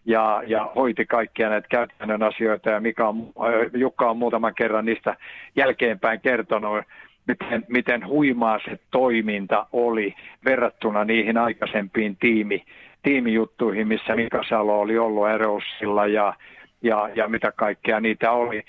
ja, 0.05 0.43
ja 0.47 0.71
hoiti 0.75 1.07
kaikkia 1.07 1.49
näitä 1.49 1.69
käytännön 1.69 2.23
asioita 2.23 2.71
ja 2.71 2.81
Mika 2.81 3.09
on, 3.09 3.33
Jukka 3.75 4.11
on 4.11 4.17
muutaman 4.17 4.55
kerran 4.55 4.85
niistä 4.85 5.17
jälkeenpäin 5.57 6.21
kertonut, 6.21 6.85
miten, 7.29 7.65
miten 7.69 8.07
huimaa 8.07 8.59
se 8.65 8.79
toiminta 8.91 9.67
oli 9.73 10.15
verrattuna 10.45 11.05
niihin 11.05 11.39
aikaisempiin 11.39 12.17
tiimi, 12.17 12.65
tiimijuttuihin, 13.03 13.89
missä 13.89 14.17
Mika 14.17 14.43
Salo 14.49 14.81
oli 14.81 14.99
ollut 14.99 15.29
Erossilla 15.29 16.07
ja, 16.07 16.35
ja, 16.83 17.09
ja 17.15 17.29
mitä 17.29 17.53
kaikkea 17.53 18.01
niitä 18.01 18.31
oli. 18.31 18.65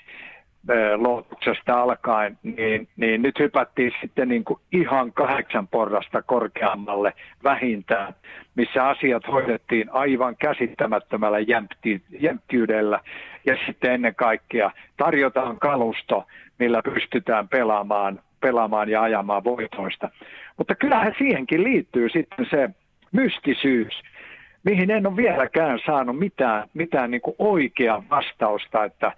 Lootuksesta 0.96 1.82
alkaen, 1.82 2.38
niin, 2.42 2.88
niin 2.96 3.22
nyt 3.22 3.38
hypättiin 3.38 3.92
sitten 4.00 4.28
niin 4.28 4.44
kuin 4.44 4.60
ihan 4.72 5.12
kahdeksan 5.12 5.68
porrasta 5.68 6.22
korkeammalle 6.22 7.12
vähintään, 7.44 8.14
missä 8.54 8.88
asiat 8.88 9.22
hoidettiin 9.28 9.90
aivan 9.92 10.36
käsittämättömällä 10.36 11.38
jämpti, 11.38 12.02
jämptiydellä. 12.20 13.00
Ja 13.46 13.56
sitten 13.66 13.92
ennen 13.92 14.14
kaikkea 14.14 14.70
tarjotaan 14.96 15.58
kalusto, 15.58 16.26
millä 16.58 16.82
pystytään 16.82 17.48
pelaamaan, 17.48 18.20
pelaamaan 18.40 18.88
ja 18.88 19.02
ajamaan 19.02 19.44
voitoista. 19.44 20.10
Mutta 20.56 20.74
kyllähän 20.74 21.14
siihenkin 21.18 21.64
liittyy 21.64 22.08
sitten 22.08 22.46
se 22.50 22.70
mystisyys, 23.12 24.02
mihin 24.64 24.90
en 24.90 25.06
ole 25.06 25.16
vieläkään 25.16 25.78
saanut 25.86 26.18
mitään, 26.18 26.68
mitään 26.74 27.10
niin 27.10 27.20
kuin 27.20 27.36
oikeaa 27.38 28.02
vastausta, 28.10 28.84
että 28.84 29.12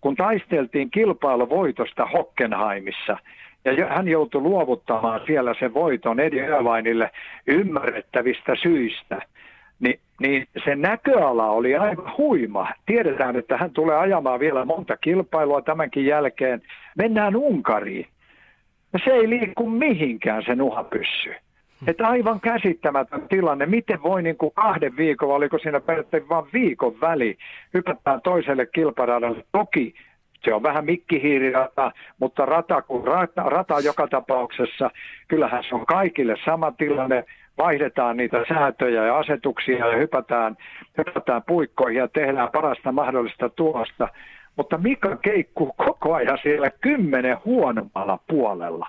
kun 0.00 0.16
taisteltiin 0.16 0.90
kilpailuvoitosta 0.90 2.06
Hockenheimissa, 2.06 3.16
ja 3.64 3.86
hän 3.86 4.08
joutui 4.08 4.40
luovuttamaan 4.40 5.20
siellä 5.26 5.54
sen 5.58 5.74
voiton 5.74 6.20
Edi 6.20 6.36
Irvainille 6.36 7.10
ymmärrettävistä 7.46 8.54
syistä, 8.62 9.22
niin, 9.80 10.00
niin 10.20 10.46
se 10.64 10.76
näköala 10.76 11.50
oli 11.50 11.76
aivan 11.76 12.12
huima. 12.18 12.68
Tiedetään, 12.86 13.36
että 13.36 13.56
hän 13.56 13.70
tulee 13.70 13.96
ajamaan 13.96 14.40
vielä 14.40 14.64
monta 14.64 14.96
kilpailua 14.96 15.62
tämänkin 15.62 16.06
jälkeen. 16.06 16.62
Mennään 16.98 17.36
Unkariin. 17.36 18.06
Ja 18.92 18.98
se 19.04 19.10
ei 19.10 19.28
liiku 19.30 19.70
mihinkään 19.70 20.42
se 20.46 20.54
nuhapyssy. 20.54 21.34
Että 21.86 22.08
aivan 22.08 22.40
käsittämätön 22.40 23.28
tilanne. 23.28 23.66
Miten 23.66 24.02
voi 24.02 24.22
niin 24.22 24.36
kuin 24.36 24.52
kahden 24.54 24.96
viikon, 24.96 25.30
oliko 25.30 25.58
siinä 25.58 25.80
periaatteessa 25.80 26.28
vain 26.28 26.46
viikon 26.52 27.00
väli, 27.00 27.38
hypätään 27.74 28.20
toiselle 28.20 28.66
kilparadalle. 28.66 29.44
Toki 29.52 29.94
se 30.44 30.54
on 30.54 30.62
vähän 30.62 30.84
mikkihiirirata, 30.84 31.92
mutta 32.20 32.46
rata 32.46 32.82
kuin 32.82 33.06
rata, 33.06 33.42
rata 33.42 33.80
joka 33.80 34.08
tapauksessa, 34.08 34.90
kyllähän 35.28 35.64
se 35.68 35.74
on 35.74 35.86
kaikille 35.86 36.34
sama 36.44 36.72
tilanne. 36.72 37.24
Vaihdetaan 37.58 38.16
niitä 38.16 38.44
säätöjä 38.48 39.06
ja 39.06 39.18
asetuksia 39.18 39.86
ja 39.86 39.96
hypätään, 39.96 40.56
hypätään 40.98 41.42
puikkoihin 41.46 41.98
ja 41.98 42.08
tehdään 42.08 42.48
parasta 42.52 42.92
mahdollista 42.92 43.48
tuosta. 43.48 44.08
Mutta 44.56 44.78
Mika 44.78 45.16
keikkuu 45.16 45.72
koko 45.72 46.14
ajan 46.14 46.38
siellä 46.42 46.70
kymmenen 46.70 47.36
huonommalla 47.44 48.18
puolella 48.28 48.88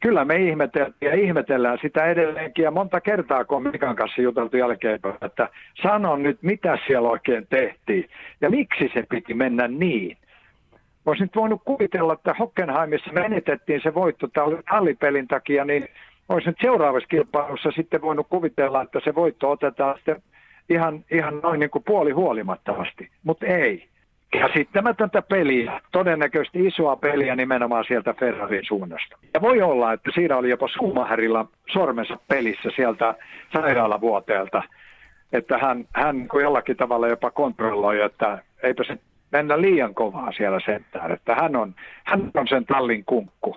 kyllä 0.00 0.24
me 0.24 0.36
ihmeteltiin 0.36 1.10
ja 1.10 1.14
ihmetellään 1.14 1.78
sitä 1.82 2.04
edelleenkin. 2.04 2.62
Ja 2.62 2.70
monta 2.70 3.00
kertaa, 3.00 3.44
kun 3.44 3.62
Mikan 3.62 3.96
kanssa 3.96 4.22
juteltu 4.22 4.56
jälkeenpäin, 4.56 5.14
että 5.22 5.48
sanon 5.82 6.22
nyt, 6.22 6.42
mitä 6.42 6.78
siellä 6.86 7.08
oikein 7.08 7.46
tehtiin 7.50 8.08
ja 8.40 8.50
miksi 8.50 8.90
se 8.94 9.04
piti 9.08 9.34
mennä 9.34 9.68
niin. 9.68 10.16
Olisi 11.06 11.22
nyt 11.22 11.36
voinut 11.36 11.62
kuvitella, 11.64 12.12
että 12.12 12.34
Hockenheimissa 12.38 13.12
menetettiin 13.12 13.80
se 13.82 13.94
voitto 13.94 14.28
tallipelin 14.70 15.28
takia, 15.28 15.64
niin 15.64 15.88
olisi 16.28 16.46
nyt 16.46 16.56
seuraavassa 16.60 17.08
kilpailussa 17.08 17.70
sitten 17.70 18.02
voinut 18.02 18.26
kuvitella, 18.28 18.82
että 18.82 19.00
se 19.04 19.14
voitto 19.14 19.50
otetaan 19.50 19.96
sitten 19.96 20.22
ihan, 20.70 21.04
ihan 21.10 21.40
noin 21.42 21.60
niin 21.60 21.70
kuin 21.70 21.84
puoli 21.84 22.10
huolimattomasti, 22.10 23.08
mutta 23.24 23.46
ei 23.46 23.89
käsittämätöntä 24.30 25.22
peliä, 25.22 25.80
todennäköisesti 25.92 26.66
isoa 26.66 26.96
peliä 26.96 27.36
nimenomaan 27.36 27.84
sieltä 27.88 28.14
Ferrarin 28.20 28.64
suunnasta. 28.64 29.16
Ja 29.34 29.40
voi 29.40 29.62
olla, 29.62 29.92
että 29.92 30.10
siinä 30.14 30.36
oli 30.36 30.50
jopa 30.50 30.68
Schumacherilla 30.68 31.46
sormensa 31.72 32.16
pelissä 32.28 32.70
sieltä 32.76 33.14
sairaalavuoteelta, 33.52 34.62
että 35.32 35.58
hän, 35.58 35.84
hän 35.94 36.28
jollakin 36.42 36.76
tavalla 36.76 37.08
jopa 37.08 37.30
kontrolloi, 37.30 38.00
että 38.00 38.38
eipä 38.62 38.84
se 38.84 38.98
mennä 39.32 39.60
liian 39.60 39.94
kovaa 39.94 40.32
siellä 40.32 40.60
sentään, 40.64 41.12
että 41.12 41.34
hän 41.34 41.56
on, 41.56 41.74
hän 42.04 42.30
on 42.34 42.48
sen 42.48 42.66
tallin 42.66 43.04
kunkku. 43.04 43.56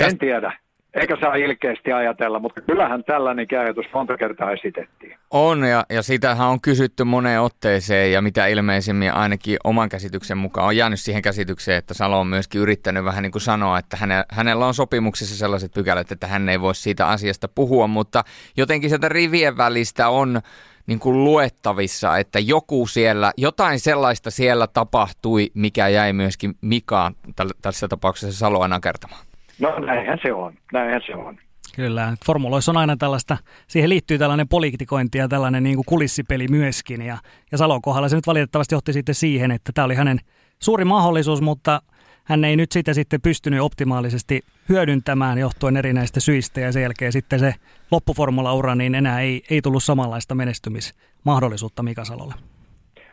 En 0.00 0.18
tiedä. 0.18 0.52
Eikä 0.94 1.16
saa 1.20 1.34
ilkeästi 1.34 1.92
ajatella, 1.92 2.38
mutta 2.38 2.60
kyllähän 2.60 3.04
tällainen 3.04 3.46
ajatus 3.60 3.86
monta 3.94 4.16
kertaa 4.16 4.52
esitettiin. 4.52 5.16
On, 5.30 5.64
ja, 5.64 5.86
ja 5.90 6.02
sitähän 6.02 6.48
on 6.48 6.60
kysytty 6.60 7.04
moneen 7.04 7.40
otteeseen, 7.40 8.12
ja 8.12 8.22
mitä 8.22 8.46
ilmeisimmin 8.46 9.12
ainakin 9.12 9.58
oman 9.64 9.88
käsityksen 9.88 10.38
mukaan 10.38 10.66
on 10.66 10.76
jäänyt 10.76 11.00
siihen 11.00 11.22
käsitykseen, 11.22 11.78
että 11.78 11.94
Salo 11.94 12.20
on 12.20 12.26
myöskin 12.26 12.60
yrittänyt 12.60 13.04
vähän 13.04 13.22
niin 13.22 13.32
kuin 13.32 13.42
sanoa, 13.42 13.78
että 13.78 13.96
häne, 13.96 14.24
hänellä 14.28 14.66
on 14.66 14.74
sopimuksessa 14.74 15.36
sellaiset 15.36 15.72
pykälät, 15.72 16.12
että 16.12 16.26
hän 16.26 16.48
ei 16.48 16.60
voi 16.60 16.74
siitä 16.74 17.06
asiasta 17.06 17.48
puhua, 17.48 17.86
mutta 17.86 18.24
jotenkin 18.56 18.90
sieltä 18.90 19.08
rivien 19.08 19.56
välistä 19.56 20.08
on 20.08 20.40
niin 20.86 20.98
kuin 20.98 21.24
luettavissa, 21.24 22.18
että 22.18 22.38
joku 22.38 22.86
siellä, 22.86 23.32
jotain 23.36 23.80
sellaista 23.80 24.30
siellä 24.30 24.66
tapahtui, 24.66 25.50
mikä 25.54 25.88
jäi 25.88 26.12
myöskin 26.12 26.54
Mikaan, 26.60 27.14
tässä 27.62 27.88
tapauksessa 27.88 28.38
Saloa 28.38 28.68
nakertamaan. 28.68 29.29
No 29.60 29.78
näinhän 29.78 30.18
se 30.22 30.32
on, 30.32 30.54
näinhän 30.72 31.02
se 31.06 31.14
on. 31.14 31.38
Kyllä, 31.76 32.16
formuloissa 32.26 32.72
on 32.72 32.76
aina 32.76 32.96
tällaista, 32.96 33.36
siihen 33.66 33.90
liittyy 33.90 34.18
tällainen 34.18 34.48
poliitikointi 34.48 35.18
ja 35.18 35.28
tällainen 35.28 35.62
niin 35.62 35.76
kuin 35.76 35.84
kulissipeli 35.86 36.48
myöskin. 36.48 37.02
Ja, 37.02 37.18
ja 37.52 37.58
Salon 37.58 37.82
kohdalla 37.82 38.08
se 38.08 38.16
nyt 38.16 38.26
valitettavasti 38.26 38.74
johti 38.74 38.92
sitten 38.92 39.14
siihen, 39.14 39.50
että 39.50 39.72
tämä 39.74 39.84
oli 39.84 39.94
hänen 39.94 40.18
suuri 40.58 40.84
mahdollisuus, 40.84 41.42
mutta 41.42 41.82
hän 42.24 42.44
ei 42.44 42.56
nyt 42.56 42.72
sitä 42.72 42.94
sitten 42.94 43.20
pystynyt 43.20 43.60
optimaalisesti 43.60 44.40
hyödyntämään 44.68 45.38
johtuen 45.38 45.76
erinäistä 45.76 46.20
syistä 46.20 46.60
ja 46.60 46.72
sen 46.72 46.82
jälkeen 46.82 47.12
sitten 47.12 47.38
se 47.38 47.54
loppuformula-ura 47.90 48.74
niin 48.74 48.94
enää 48.94 49.20
ei, 49.20 49.42
ei 49.50 49.62
tullut 49.62 49.82
samanlaista 49.82 50.34
menestymismahdollisuutta 50.34 51.82
Mika 51.82 52.04
Salolle. 52.04 52.34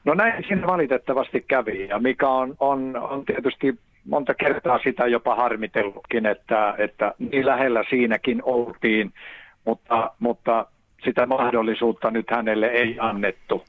No 0.05 0.13
näin 0.13 0.43
siinä 0.47 0.67
valitettavasti 0.67 1.41
kävi 1.41 1.87
ja 1.87 1.99
Mika 1.99 2.29
on, 2.29 2.55
on, 2.59 2.97
on 2.97 3.25
tietysti 3.25 3.79
monta 4.07 4.33
kertaa 4.33 4.79
sitä 4.83 5.07
jopa 5.07 5.35
harmitellutkin, 5.35 6.25
että, 6.25 6.75
että 6.77 7.13
niin 7.19 7.45
lähellä 7.45 7.83
siinäkin 7.89 8.41
oltiin, 8.43 9.13
mutta, 9.65 10.11
mutta 10.19 10.65
sitä 11.03 11.25
mahdollisuutta 11.25 12.11
nyt 12.11 12.31
hänelle 12.31 12.67
ei 12.67 12.97
annettu. 12.99 13.63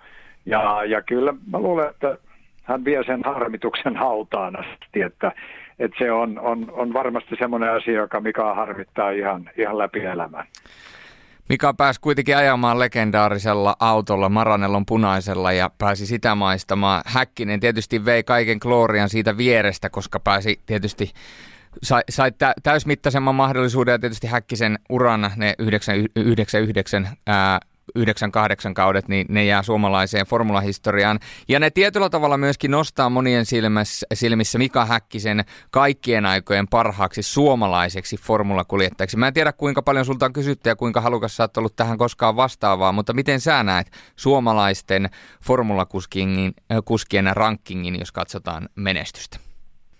Ja, 0.46 0.84
ja 0.84 1.02
kyllä 1.02 1.34
mä 1.52 1.58
luulen, 1.58 1.90
että 1.90 2.18
hän 2.64 2.84
vie 2.84 3.04
sen 3.04 3.22
harmituksen 3.24 3.96
hautaan 3.96 4.58
asti, 4.58 5.02
että, 5.02 5.32
että 5.78 5.98
se 5.98 6.12
on, 6.12 6.38
on, 6.38 6.72
on 6.72 6.92
varmasti 6.92 7.36
semmoinen 7.38 7.72
asia, 7.72 7.94
joka 7.94 8.20
Mika 8.20 8.54
harmittaa 8.54 9.10
ihan, 9.10 9.50
ihan 9.56 9.78
läpi 9.78 10.00
elämän. 10.00 10.46
Mika 11.48 11.74
pääsi 11.74 12.00
kuitenkin 12.00 12.36
ajamaan 12.36 12.78
legendaarisella 12.78 13.76
autolla 13.80 14.28
Maranellon 14.28 14.86
punaisella 14.86 15.52
ja 15.52 15.70
pääsi 15.78 16.06
sitä 16.06 16.34
maistamaan. 16.34 17.02
Häkkinen 17.06 17.60
tietysti 17.60 18.04
vei 18.04 18.24
kaiken 18.24 18.60
kloorian 18.60 19.08
siitä 19.08 19.36
vierestä, 19.36 19.90
koska 19.90 20.20
pääsi 20.20 20.60
tietysti 20.66 21.12
sai, 21.82 22.02
sai 22.10 22.32
täysmittaisemman 22.62 23.34
mahdollisuuden 23.34 23.92
ja 23.92 23.98
tietysti 23.98 24.26
Häkkisen 24.26 24.78
urana 24.88 25.30
ne 25.36 25.54
99 25.58 27.08
ää, 27.26 27.60
9-8 27.98 28.02
kaudet, 28.74 29.08
niin 29.08 29.26
ne 29.28 29.44
jää 29.44 29.62
suomalaiseen 29.62 30.26
formulahistoriaan. 30.26 31.18
Ja 31.48 31.60
ne 31.60 31.70
tietyllä 31.70 32.10
tavalla 32.10 32.36
myöskin 32.36 32.70
nostaa 32.70 33.10
monien 33.10 33.46
silmissä, 33.46 34.06
silmissä 34.14 34.58
Mika 34.58 34.86
Häkkisen 34.86 35.44
kaikkien 35.70 36.26
aikojen 36.26 36.68
parhaaksi 36.68 37.22
suomalaiseksi 37.22 38.16
formulakuljettajaksi. 38.16 39.16
Mä 39.16 39.28
en 39.28 39.34
tiedä 39.34 39.52
kuinka 39.52 39.82
paljon 39.82 40.04
sulta 40.04 40.26
on 40.26 40.32
kysytty 40.32 40.68
ja 40.68 40.76
kuinka 40.76 41.00
halukas 41.00 41.36
sä 41.36 41.42
oot 41.42 41.56
ollut 41.56 41.76
tähän 41.76 41.98
koskaan 41.98 42.36
vastaavaa, 42.36 42.92
mutta 42.92 43.12
miten 43.12 43.40
sä 43.40 43.62
näet 43.62 43.90
suomalaisten 44.16 45.10
formulakuskien 45.44 46.52
kuskien 46.84 47.30
rankingin, 47.36 47.98
jos 47.98 48.12
katsotaan 48.12 48.68
menestystä? 48.74 49.38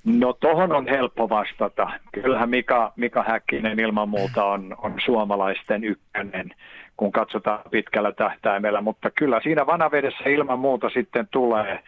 No 0.05 0.32
tohon 0.32 0.72
on 0.72 0.89
helppo 0.89 1.28
vastata. 1.28 1.91
Kyllähän 2.12 2.51
Mika, 2.51 2.93
Mika 2.97 3.24
Häkkinen 3.28 3.80
ilman 3.80 4.09
muuta 4.09 4.45
on, 4.45 4.76
on 4.78 4.95
suomalaisten 5.05 5.84
ykkönen 5.84 6.51
kun 6.99 7.12
katsotaan 7.12 7.61
pitkällä 7.70 8.12
tähtäimellä, 8.12 8.80
mutta 8.80 9.11
kyllä 9.11 9.40
siinä 9.42 9.66
vanavedessä 9.66 10.24
ilman 10.28 10.59
muuta 10.59 10.90
sitten 10.90 11.28
tulee, 11.30 11.80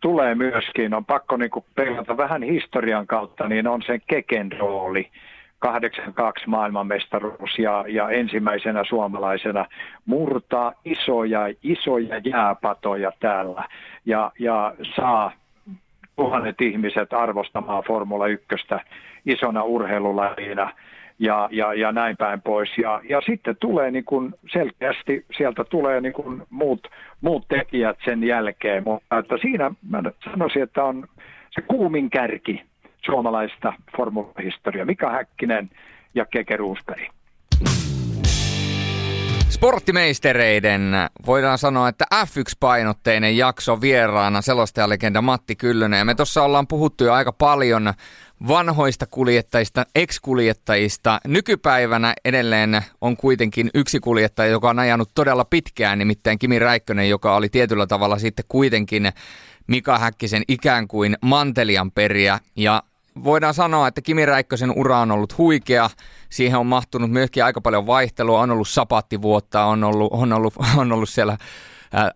tulee 0.00 0.34
myöskin, 0.34 0.94
on 0.94 1.04
pakko 1.04 1.36
niin 1.36 1.50
peilata 1.74 2.16
vähän 2.16 2.42
historian 2.42 3.06
kautta, 3.06 3.48
niin 3.48 3.66
on 3.66 3.82
sen 3.82 4.00
Keken 4.06 4.52
rooli, 4.58 5.08
82 5.58 6.48
maailmanmestaruus 6.48 7.58
ja, 7.58 7.84
ja 7.88 8.10
ensimmäisenä 8.10 8.84
suomalaisena 8.84 9.66
murtaa 10.06 10.72
isoja, 10.84 11.40
isoja 11.62 12.20
jääpatoja 12.24 13.12
täällä 13.20 13.64
ja, 14.06 14.32
ja 14.38 14.74
saa 14.96 15.32
tuhannet 16.16 16.60
ihmiset 16.60 17.12
arvostamaan 17.12 17.84
Formula 17.84 18.26
1 18.26 18.46
isona 19.26 19.62
urheilulajina 19.62 20.72
ja, 21.20 21.48
ja, 21.52 21.74
ja 21.74 21.92
näin 21.92 22.16
päin 22.16 22.42
pois. 22.42 22.78
Ja, 22.78 23.00
ja 23.08 23.20
sitten 23.20 23.56
tulee 23.60 23.90
niin 23.90 24.04
kuin 24.04 24.34
selkeästi, 24.52 25.24
sieltä 25.36 25.64
tulee 25.64 26.00
niin 26.00 26.12
kuin 26.12 26.42
muut, 26.50 26.88
muut 27.20 27.48
tekijät 27.48 27.98
sen 28.04 28.24
jälkeen, 28.24 28.84
mutta 28.84 29.18
että 29.18 29.36
siinä 29.40 29.70
mä 29.90 30.02
sanoisin, 30.30 30.62
että 30.62 30.84
on 30.84 31.08
se 31.50 31.60
kuumin 31.60 32.10
kärki 32.10 32.62
suomalaista 33.04 33.72
formulahistoriaa. 33.96 34.86
Mika 34.86 35.10
Häkkinen 35.10 35.70
ja 36.14 36.26
Keke 36.26 36.56
Roosberg. 36.56 37.08
Sporttimeistereiden 39.48 40.92
voidaan 41.26 41.58
sanoa, 41.58 41.88
että 41.88 42.04
F1-painotteinen 42.14 43.36
jakso 43.36 43.80
vieraana 43.80 44.42
selostajalegenda 44.42 45.22
Matti 45.22 45.56
Kyllönen. 45.56 45.98
Ja 45.98 46.04
me 46.04 46.14
tuossa 46.14 46.42
ollaan 46.42 46.66
puhuttu 46.66 47.04
jo 47.04 47.12
aika 47.12 47.32
paljon 47.32 47.92
vanhoista 48.48 49.06
kuljettajista, 49.06 49.84
ex-kuljettajista. 49.94 51.20
Nykypäivänä 51.26 52.14
edelleen 52.24 52.82
on 53.00 53.16
kuitenkin 53.16 53.70
yksi 53.74 54.00
kuljettaja, 54.00 54.50
joka 54.50 54.70
on 54.70 54.78
ajanut 54.78 55.10
todella 55.14 55.44
pitkään, 55.44 55.98
nimittäin 55.98 56.38
Kimi 56.38 56.58
Räikkönen, 56.58 57.08
joka 57.08 57.36
oli 57.36 57.48
tietyllä 57.48 57.86
tavalla 57.86 58.18
sitten 58.18 58.44
kuitenkin 58.48 59.12
Mika 59.66 59.98
Häkkisen 59.98 60.42
ikään 60.48 60.88
kuin 60.88 61.16
mantelian 61.22 61.90
periä. 61.90 62.38
Ja 62.56 62.82
voidaan 63.24 63.54
sanoa, 63.54 63.88
että 63.88 64.00
Kimi 64.00 64.26
Räikkösen 64.26 64.72
ura 64.76 64.98
on 64.98 65.10
ollut 65.10 65.38
huikea. 65.38 65.90
Siihen 66.30 66.58
on 66.58 66.66
mahtunut 66.66 67.10
myöskin 67.10 67.44
aika 67.44 67.60
paljon 67.60 67.86
vaihtelua. 67.86 68.40
On 68.40 68.50
ollut 68.50 68.68
sapattivuotta, 68.68 69.64
on 69.64 69.84
ollut, 69.84 70.12
on 70.12 70.32
ollut, 70.32 70.54
on 70.76 70.92
ollut 70.92 71.08
siellä 71.08 71.36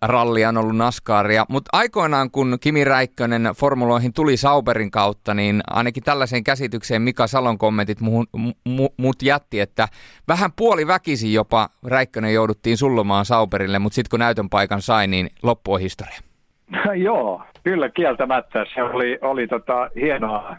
rallia, 0.02 0.48
on 0.48 0.56
ollut 0.56 0.76
naskaaria. 0.76 1.46
Mutta 1.48 1.70
aikoinaan, 1.72 2.30
kun 2.30 2.58
Kimi 2.60 2.84
Räikkönen 2.84 3.42
formuloihin 3.56 4.12
tuli 4.12 4.36
Sauberin 4.36 4.90
kautta, 4.90 5.34
niin 5.34 5.60
ainakin 5.70 6.02
tällaiseen 6.02 6.44
käsitykseen 6.44 7.02
Mika 7.02 7.26
Salon 7.26 7.58
kommentit 7.58 8.00
muut 8.00 8.28
mu, 8.64 8.88
mut 8.96 9.22
jätti, 9.22 9.60
että 9.60 9.88
vähän 10.28 10.50
puoli 10.56 10.86
väkisin 10.86 11.32
jopa 11.32 11.68
Räikkönen 11.86 12.34
jouduttiin 12.34 12.76
sullomaan 12.76 13.24
Sauberille, 13.24 13.78
mutta 13.78 13.94
sitten 13.94 14.10
kun 14.10 14.20
näytön 14.20 14.50
paikan 14.50 14.82
sai, 14.82 15.06
niin 15.06 15.30
loppu 15.42 15.76
historia. 15.76 16.18
Joo, 17.06 17.42
kyllä 17.64 17.88
kieltämättä. 17.88 18.66
Se 18.74 18.82
oli, 18.82 19.18
oli 19.22 19.46
tota 19.46 19.90
hienoa, 19.96 20.56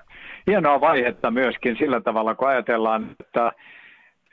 hienoa 0.48 0.82
vaihetta 0.82 1.32
myöskin 1.32 1.76
sillä 1.78 2.02
tavalla, 2.02 2.36
kun 2.36 2.48
ajatellaan, 2.48 3.16
että, 3.20 3.52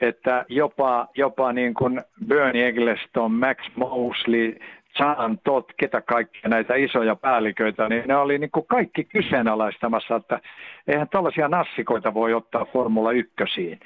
että 0.03 0.45
jopa, 0.49 1.09
jopa 1.15 1.53
niin 1.53 1.75
kuin 1.75 2.03
Bernie 2.27 2.69
Eccleston, 2.69 3.33
Max 3.33 3.59
Mosley, 3.77 4.57
John 4.99 5.39
Todd, 5.45 5.71
ketä 5.77 6.01
kaikkia 6.01 6.49
näitä 6.49 6.75
isoja 6.75 7.17
päälliköitä, 7.17 7.89
niin 7.89 8.05
ne 8.07 8.17
oli 8.17 8.39
niin 8.39 8.51
kuin 8.51 8.67
kaikki 8.67 9.05
kyseenalaistamassa, 9.05 10.17
että 10.17 10.41
eihän 10.87 11.09
tällaisia 11.09 11.49
nassikoita 11.49 12.15
voi 12.15 12.35
ottaa 12.35 12.65
Formula 12.65 13.13
1. 13.13 13.79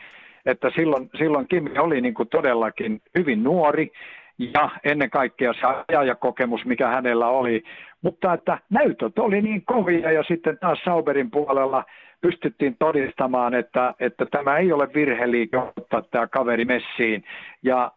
Että 0.47 0.71
silloin, 0.75 1.11
silloin 1.19 1.49
Kimi 1.49 1.79
oli 1.79 2.01
niin 2.01 2.15
kuin 2.15 2.29
todellakin 2.29 3.03
hyvin 3.19 3.45
nuori 3.45 3.93
ja 4.39 4.71
ennen 4.85 5.11
kaikkea 5.11 5.53
se 5.53 5.61
ajajakokemus, 5.89 6.65
mikä 6.65 6.89
hänellä 6.89 7.29
oli. 7.29 7.65
Mutta 8.03 8.33
että 8.33 8.59
näytöt 8.71 9.19
oli 9.19 9.43
niin 9.43 9.63
kovia 9.65 10.13
ja 10.13 10.23
sitten 10.23 10.59
taas 10.59 10.79
Sauberin 10.85 11.31
puolella 11.31 11.85
pystyttiin 12.21 12.77
todistamaan, 12.79 13.55
että, 13.55 13.95
että 14.01 14.27
tämä 14.27 14.57
ei 14.57 14.73
ole 14.73 14.89
virheliike 14.95 15.59
ottaa 15.59 16.03
tämä 16.03 16.27
kaveri 16.27 16.65
messiin. 16.65 17.25
Ja 17.63 17.93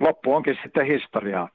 loppu 0.00 0.34
onkin 0.34 0.58
sitten 0.62 0.86
historiaa. 0.86 1.48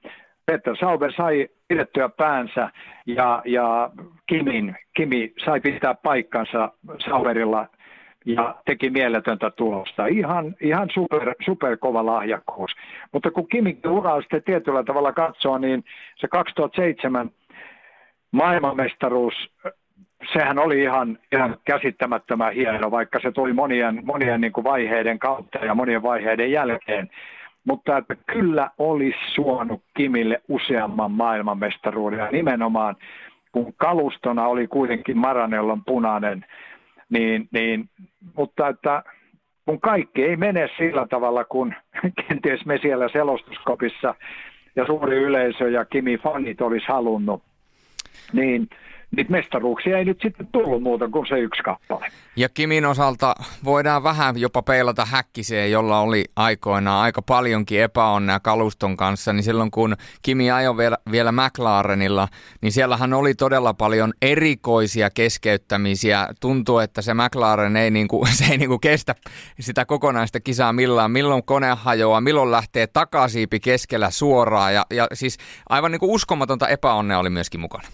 Peter 0.46 0.76
Sauber 0.80 1.14
sai 1.18 1.48
pidettyä 1.68 2.10
päänsä 2.10 2.70
ja, 3.06 3.42
ja 3.46 3.90
Kimin, 4.28 4.76
Kimi 4.96 5.34
sai 5.46 5.60
pitää 5.60 5.94
paikkansa 5.94 6.72
Sauberilla 7.10 7.68
ja 8.26 8.56
teki 8.66 8.90
mieletöntä 8.90 9.52
tulosta. 9.52 10.06
Ihan, 10.08 10.56
ihan 10.62 10.90
super, 10.94 11.36
super 11.46 11.78
kova 11.78 12.06
lahjakkuus. 12.06 12.72
Mutta 13.12 13.32
kun 13.32 13.48
Kimikin 13.48 13.92
uraa 13.92 14.22
sitten 14.22 14.44
tietyllä 14.44 14.84
tavalla 14.84 15.14
katsoo, 15.14 15.58
niin 15.58 15.84
se 16.16 16.28
2007 16.28 17.30
maailmanmestaruus, 18.32 19.34
sehän 20.34 20.60
oli 20.60 20.82
ihan, 20.84 21.20
ihan 21.32 21.58
käsittämättömän 21.66 22.54
hieno, 22.54 22.92
vaikka 22.92 23.20
se 23.20 23.32
tuli 23.32 23.54
monien, 23.54 24.02
monien 24.04 24.42
niin 24.42 24.54
kuin 24.54 24.64
vaiheiden 24.64 25.20
kautta 25.20 25.58
ja 25.58 25.76
monien 25.76 26.04
vaiheiden 26.04 26.52
jälkeen. 26.52 27.10
Mutta 27.68 27.98
että 27.98 28.16
kyllä 28.16 28.70
olisi 28.78 29.18
suonut 29.36 29.82
Kimille 29.98 30.42
useamman 30.48 31.12
maailmanmestaruuden 31.12 32.20
ja 32.20 32.32
nimenomaan 32.32 32.96
kun 33.52 33.74
kalustona 33.78 34.48
oli 34.48 34.68
kuitenkin 34.68 35.18
Maranellon 35.18 35.84
punainen, 35.86 36.46
niin, 37.10 37.48
niin, 37.52 37.90
mutta 38.38 38.68
että 38.68 39.04
kun 39.66 39.82
kaikki 39.82 40.24
ei 40.24 40.36
mene 40.36 40.70
sillä 40.78 41.08
tavalla, 41.10 41.44
kun 41.44 41.74
kenties 42.28 42.66
me 42.66 42.78
siellä 42.78 43.10
selostuskopissa 43.10 44.16
ja 44.76 44.86
suuri 44.86 45.18
yleisö 45.18 45.70
ja 45.70 45.86
Kimi 45.86 46.18
fanit 46.18 46.62
olisi 46.62 46.86
halunnut, 46.88 47.44
niin– 48.34 48.68
niitä 49.16 49.32
mestaruuksia 49.32 49.98
ei 49.98 50.06
nyt 50.06 50.20
sitten 50.22 50.48
tullut 50.52 50.84
muuta 50.84 51.10
kuin 51.10 51.28
se 51.28 51.40
yksi 51.40 51.64
kappale. 51.64 52.08
Ja 52.36 52.50
Kimin 52.50 52.86
osalta 52.86 53.36
voidaan 53.64 54.04
vähän 54.04 54.38
jopa 54.38 54.62
peilata 54.62 55.06
häkkiseen, 55.06 55.72
jolla 55.72 56.00
oli 56.00 56.26
aikoinaan 56.36 57.04
aika 57.04 57.22
paljonkin 57.22 57.82
epäonnea 57.82 58.40
kaluston 58.40 58.98
kanssa, 58.98 59.34
niin 59.34 59.44
silloin 59.44 59.72
kun 59.72 59.96
Kimi 60.22 60.52
ajoi 60.52 60.78
vielä, 60.78 60.98
vielä 61.12 61.32
McLarenilla, 61.32 62.28
niin 62.62 62.72
siellähän 62.72 63.14
oli 63.14 63.34
todella 63.34 63.74
paljon 63.74 64.14
erikoisia 64.22 65.10
keskeyttämisiä. 65.10 66.28
Tuntuu, 66.40 66.80
että 66.80 67.02
se 67.02 67.14
McLaren 67.14 67.78
ei, 67.78 67.92
niinku, 67.92 68.26
se 68.38 68.46
ei 68.52 68.58
niinku 68.58 68.80
kestä 68.80 69.16
sitä 69.60 69.86
kokonaista 69.86 70.40
kisaa 70.40 70.74
millään, 70.74 71.12
milloin 71.12 71.44
kone 71.46 71.76
hajoaa, 71.76 72.22
milloin 72.22 72.52
lähtee 72.52 72.88
takasiipi 72.88 73.60
keskellä 73.60 74.12
suoraan 74.12 74.74
ja, 74.74 74.86
ja 74.92 75.08
siis 75.14 75.38
aivan 75.70 75.92
niinku 75.92 76.14
uskomatonta 76.14 76.68
epäonnea 76.68 77.20
oli 77.20 77.30
myöskin 77.30 77.60
mukana. 77.60 77.88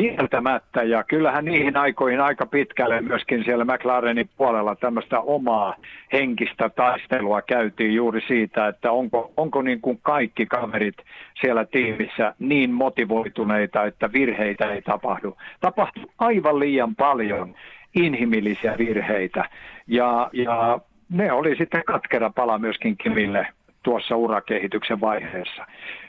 Kieltämättä, 0.00 0.82
ja 0.82 1.04
kyllähän 1.04 1.44
niihin 1.44 1.76
aikoihin 1.76 2.20
aika 2.20 2.46
pitkälle 2.46 3.00
myöskin 3.00 3.44
siellä 3.44 3.64
McLarenin 3.64 4.30
puolella 4.36 4.76
tämmöistä 4.76 5.20
omaa 5.20 5.76
henkistä 6.12 6.68
taistelua 6.68 7.42
käytiin 7.42 7.94
juuri 7.94 8.20
siitä, 8.20 8.68
että 8.68 8.92
onko, 8.92 9.32
onko 9.36 9.62
niin 9.62 9.80
kuin 9.80 9.98
kaikki 10.02 10.46
kaverit 10.46 10.94
siellä 11.40 11.64
tiimissä 11.64 12.34
niin 12.38 12.70
motivoituneita, 12.70 13.84
että 13.84 14.12
virheitä 14.12 14.72
ei 14.72 14.82
tapahdu. 14.82 15.36
Tapahtuu 15.60 16.10
aivan 16.18 16.58
liian 16.58 16.96
paljon 16.96 17.54
inhimillisiä 17.94 18.74
virheitä, 18.78 19.44
ja, 19.86 20.30
ja 20.32 20.80
ne 21.10 21.32
oli 21.32 21.56
sitten 21.56 21.82
katkera 21.86 22.30
pala 22.30 22.58
myöskin 22.58 22.96
Kimille 22.96 23.46
tuossa 23.82 24.16
urakehityksen 24.16 25.00
vaiheessa 25.00 25.66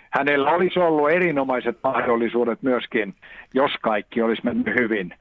hänellä 0.10 0.52
olisi 0.52 0.80
ollut 0.80 1.12
erinomaiset 1.12 1.78
mahdollisuudet 1.84 2.62
myöskin, 2.62 3.14
jos 3.54 3.72
kaikki 3.82 4.22
olisi 4.22 4.42
mennyt 4.46 4.76
hyvin, 4.80 5.14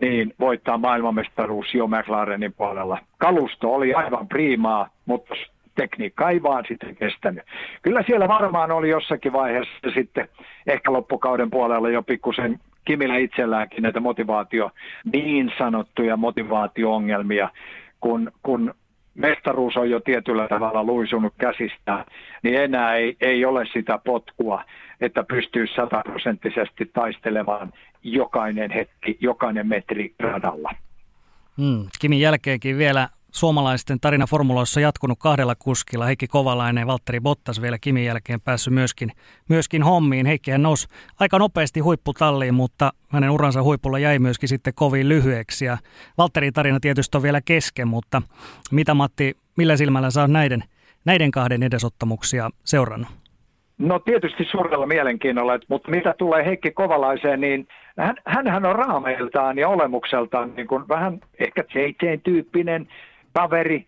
niin 0.00 0.34
voittaa 0.40 0.78
maailmanmestaruus 0.78 1.74
jo 1.74 1.86
McLarenin 1.86 2.52
puolella. 2.52 2.98
Kalusto 3.18 3.74
oli 3.74 3.94
aivan 3.94 4.28
priimaa, 4.28 4.88
mutta 5.06 5.34
tekniikka 5.74 6.30
ei 6.30 6.42
vaan 6.42 6.64
sitten 6.68 6.96
kestänyt. 6.96 7.44
Kyllä 7.82 8.02
siellä 8.06 8.28
varmaan 8.28 8.70
oli 8.70 8.88
jossakin 8.88 9.32
vaiheessa 9.32 9.90
sitten 9.94 10.28
ehkä 10.66 10.92
loppukauden 10.92 11.50
puolella 11.50 11.90
jo 11.90 12.02
pikkusen 12.02 12.60
Kimillä 12.84 13.16
itselläänkin 13.16 13.82
näitä 13.82 14.00
motivaatio, 14.00 14.70
niin 15.12 15.52
sanottuja 15.58 16.16
motivaatio-ongelmia, 16.16 17.48
kun, 18.00 18.32
kun 18.42 18.74
mestaruus 19.14 19.76
on 19.76 19.90
jo 19.90 20.00
tietyllä 20.00 20.48
tavalla 20.48 20.84
luisunut 20.84 21.34
käsistä, 21.38 22.04
niin 22.42 22.60
enää 22.60 22.94
ei, 22.94 23.16
ei 23.20 23.44
ole 23.44 23.66
sitä 23.72 23.98
potkua, 24.04 24.64
että 25.00 25.24
pystyy 25.24 25.66
sataprosenttisesti 25.66 26.90
taistelemaan 26.92 27.72
jokainen 28.02 28.70
hetki, 28.70 29.16
jokainen 29.20 29.66
metri 29.66 30.14
radalla. 30.20 30.70
Hmm. 31.56 31.86
Kimin 32.00 32.20
jälkeenkin 32.20 32.78
vielä 32.78 33.08
suomalaisten 33.34 34.00
tarina 34.00 34.26
formuloissa 34.26 34.80
jatkunut 34.80 35.18
kahdella 35.18 35.54
kuskilla. 35.54 36.06
Heikki 36.06 36.26
Kovalainen 36.26 36.82
ja 36.82 36.86
Valtteri 36.86 37.20
Bottas 37.20 37.62
vielä 37.62 37.78
Kimin 37.80 38.04
jälkeen 38.04 38.40
päässyt 38.40 38.74
myöskin, 38.74 39.10
myöskin 39.48 39.82
hommiin. 39.82 40.26
hän 40.50 40.62
nousi 40.62 40.88
aika 41.20 41.38
nopeasti 41.38 41.80
huipputalliin, 41.80 42.54
mutta 42.54 42.92
hänen 43.08 43.30
uransa 43.30 43.62
huipulla 43.62 43.98
jäi 43.98 44.18
myöskin 44.18 44.48
sitten 44.48 44.72
kovin 44.76 45.08
lyhyeksi. 45.08 45.64
Ja 45.64 45.78
tarina 46.54 46.80
tietysti 46.80 47.16
on 47.16 47.22
vielä 47.22 47.40
kesken, 47.44 47.88
mutta 47.88 48.22
mitä 48.70 48.94
Matti, 48.94 49.36
millä 49.56 49.76
silmällä 49.76 50.10
saa 50.10 50.28
näiden, 50.28 50.64
näiden 51.04 51.30
kahden 51.30 51.62
edesottamuksia 51.62 52.50
seurannut? 52.64 53.08
No 53.78 53.98
tietysti 53.98 54.44
suurella 54.50 54.86
mielenkiinnolla, 54.86 55.58
mutta 55.68 55.90
mitä 55.90 56.14
tulee 56.18 56.44
Heikki 56.44 56.70
Kovalaiseen, 56.70 57.40
niin 57.40 57.68
hän, 57.98 58.16
hän 58.26 58.66
on 58.66 58.76
raameiltaan 58.76 59.58
ja 59.58 59.68
olemukseltaan 59.68 60.54
niin 60.56 60.66
kuin 60.66 60.88
vähän 60.88 61.20
ehkä 61.38 61.64
JJ-tyyppinen 61.74 62.88
kaveri, 63.34 63.86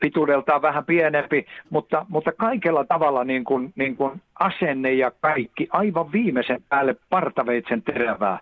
pituudeltaan 0.00 0.62
vähän 0.62 0.84
pienempi, 0.84 1.46
mutta, 1.70 2.06
mutta 2.08 2.32
kaikella 2.32 2.84
tavalla 2.84 3.24
niin 3.24 3.44
kuin, 3.44 3.72
niin 3.76 3.96
kuin 3.96 4.20
asenne 4.38 4.92
ja 4.92 5.12
kaikki 5.20 5.68
aivan 5.70 6.12
viimeisen 6.12 6.62
päälle 6.68 6.96
partaveitsen 7.10 7.82
terävää. 7.82 8.38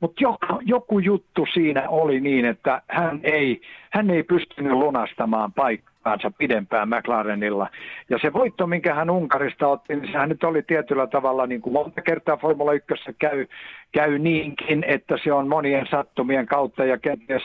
mutta 0.00 0.16
joku, 0.20 0.60
joku 0.64 0.98
juttu 0.98 1.46
siinä 1.52 1.88
oli 1.88 2.20
niin, 2.20 2.44
että 2.44 2.82
hän 2.88 3.20
ei, 3.22 3.60
hän 3.92 4.10
ei 4.10 4.22
pystynyt 4.22 4.72
lunastamaan 4.72 5.52
paikkaansa 5.52 6.30
pidempään 6.38 6.88
McLarenilla. 6.88 7.68
Ja 8.08 8.18
se 8.18 8.32
voitto, 8.32 8.66
minkä 8.66 8.94
hän 8.94 9.10
Unkarista 9.10 9.68
otti, 9.68 9.96
niin 9.96 10.12
sehän 10.12 10.28
nyt 10.28 10.44
oli 10.44 10.62
tietyllä 10.62 11.06
tavalla, 11.06 11.46
niin 11.46 11.60
kuin 11.60 11.72
monta 11.72 12.02
kertaa 12.02 12.36
Formula 12.36 12.72
1 12.72 12.88
käy, 13.18 13.46
käy 13.92 14.18
niinkin, 14.18 14.84
että 14.88 15.16
se 15.24 15.32
on 15.32 15.48
monien 15.48 15.86
sattumien 15.90 16.46
kautta 16.46 16.84
ja 16.84 16.98
kenties 16.98 17.42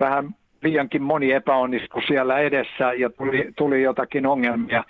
vähän 0.00 0.34
liiankin 0.62 1.02
moni 1.02 1.32
epäonnistui 1.32 2.02
siellä 2.02 2.38
edessä 2.38 2.92
ja 2.92 3.10
tuli, 3.10 3.52
tuli 3.56 3.82
jotakin 3.82 4.26
ongelmia. 4.26 4.84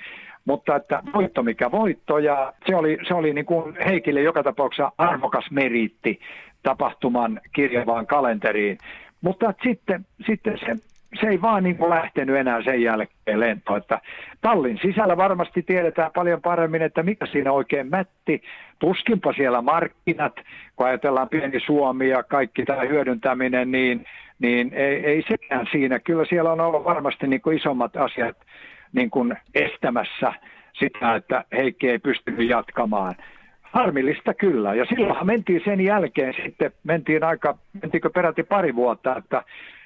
Mutta 0.45 0.77
että 0.77 1.03
voitto 1.15 1.43
mikä 1.43 1.71
voitto 1.71 2.19
ja 2.19 2.53
se 2.67 2.77
oli, 2.77 2.99
se 3.09 3.15
oli 3.15 3.33
niin 3.35 3.47
kuin 3.47 3.77
Heikille 3.87 4.21
joka 4.21 4.43
tapauksessa 4.43 4.93
arvokas 4.99 5.51
meriitti 5.51 6.21
tapahtuman 6.63 7.41
kirjavaan 7.53 8.07
kalenteriin. 8.07 8.79
Mutta 9.21 9.55
sitten, 9.63 10.07
sitten 10.27 10.59
se, 10.59 10.77
se 11.21 11.27
ei 11.27 11.43
vaan 11.43 11.65
niin 11.65 11.77
kuin 11.77 11.91
lähtenyt 11.91 12.37
enää 12.37 12.63
sen 12.63 12.83
jälkeen 12.83 13.41
lento. 13.41 13.77
Että 13.77 14.01
tallin 14.41 14.79
sisällä 14.83 15.17
varmasti 15.17 15.63
tiedetään 15.63 16.11
paljon 16.15 16.43
paremmin, 16.43 16.83
että 16.83 17.03
mikä 17.03 17.27
siinä 17.27 17.53
oikein 17.53 17.91
mätti. 17.91 18.43
Tuskinpa 18.79 19.33
siellä 19.33 19.63
markkinat, 19.63 20.33
kun 20.77 20.87
ajatellaan 20.87 21.29
pieni 21.29 21.61
Suomi 21.61 22.09
ja 22.09 22.23
kaikki 22.23 22.65
tämä 22.65 22.81
hyödyntäminen, 22.81 23.71
niin, 23.71 24.05
niin 24.41 24.75
ei, 24.75 25.07
ei 25.07 25.25
sekään 25.29 25.67
siinä. 25.73 25.99
Kyllä 25.99 26.25
siellä 26.25 26.53
on 26.53 26.61
ollut 26.61 26.85
varmasti 26.85 27.27
niin 27.27 27.41
kuin 27.41 27.57
isommat 27.57 27.97
asiat 27.97 28.37
niin 28.93 29.11
kuin 29.11 29.37
estämässä 29.55 30.33
sitä, 30.73 31.15
että 31.15 31.45
Heikki 31.53 31.91
ei 31.91 31.99
pystynyt 31.99 32.49
jatkamaan. 32.49 33.15
Harmillista 33.63 34.35
kyllä. 34.35 34.75
Ja 34.75 34.85
silloinhan 34.85 35.27
mentiin 35.27 35.63
sen 35.65 35.81
jälkeen 35.81 36.35
sitten, 36.45 36.73
mentiin 36.85 37.25
aika, 37.25 37.59
mentiinkö 37.83 38.11
peräti 38.11 38.43
pari 38.43 38.75
vuotta, 38.75 39.17
että 39.17 39.43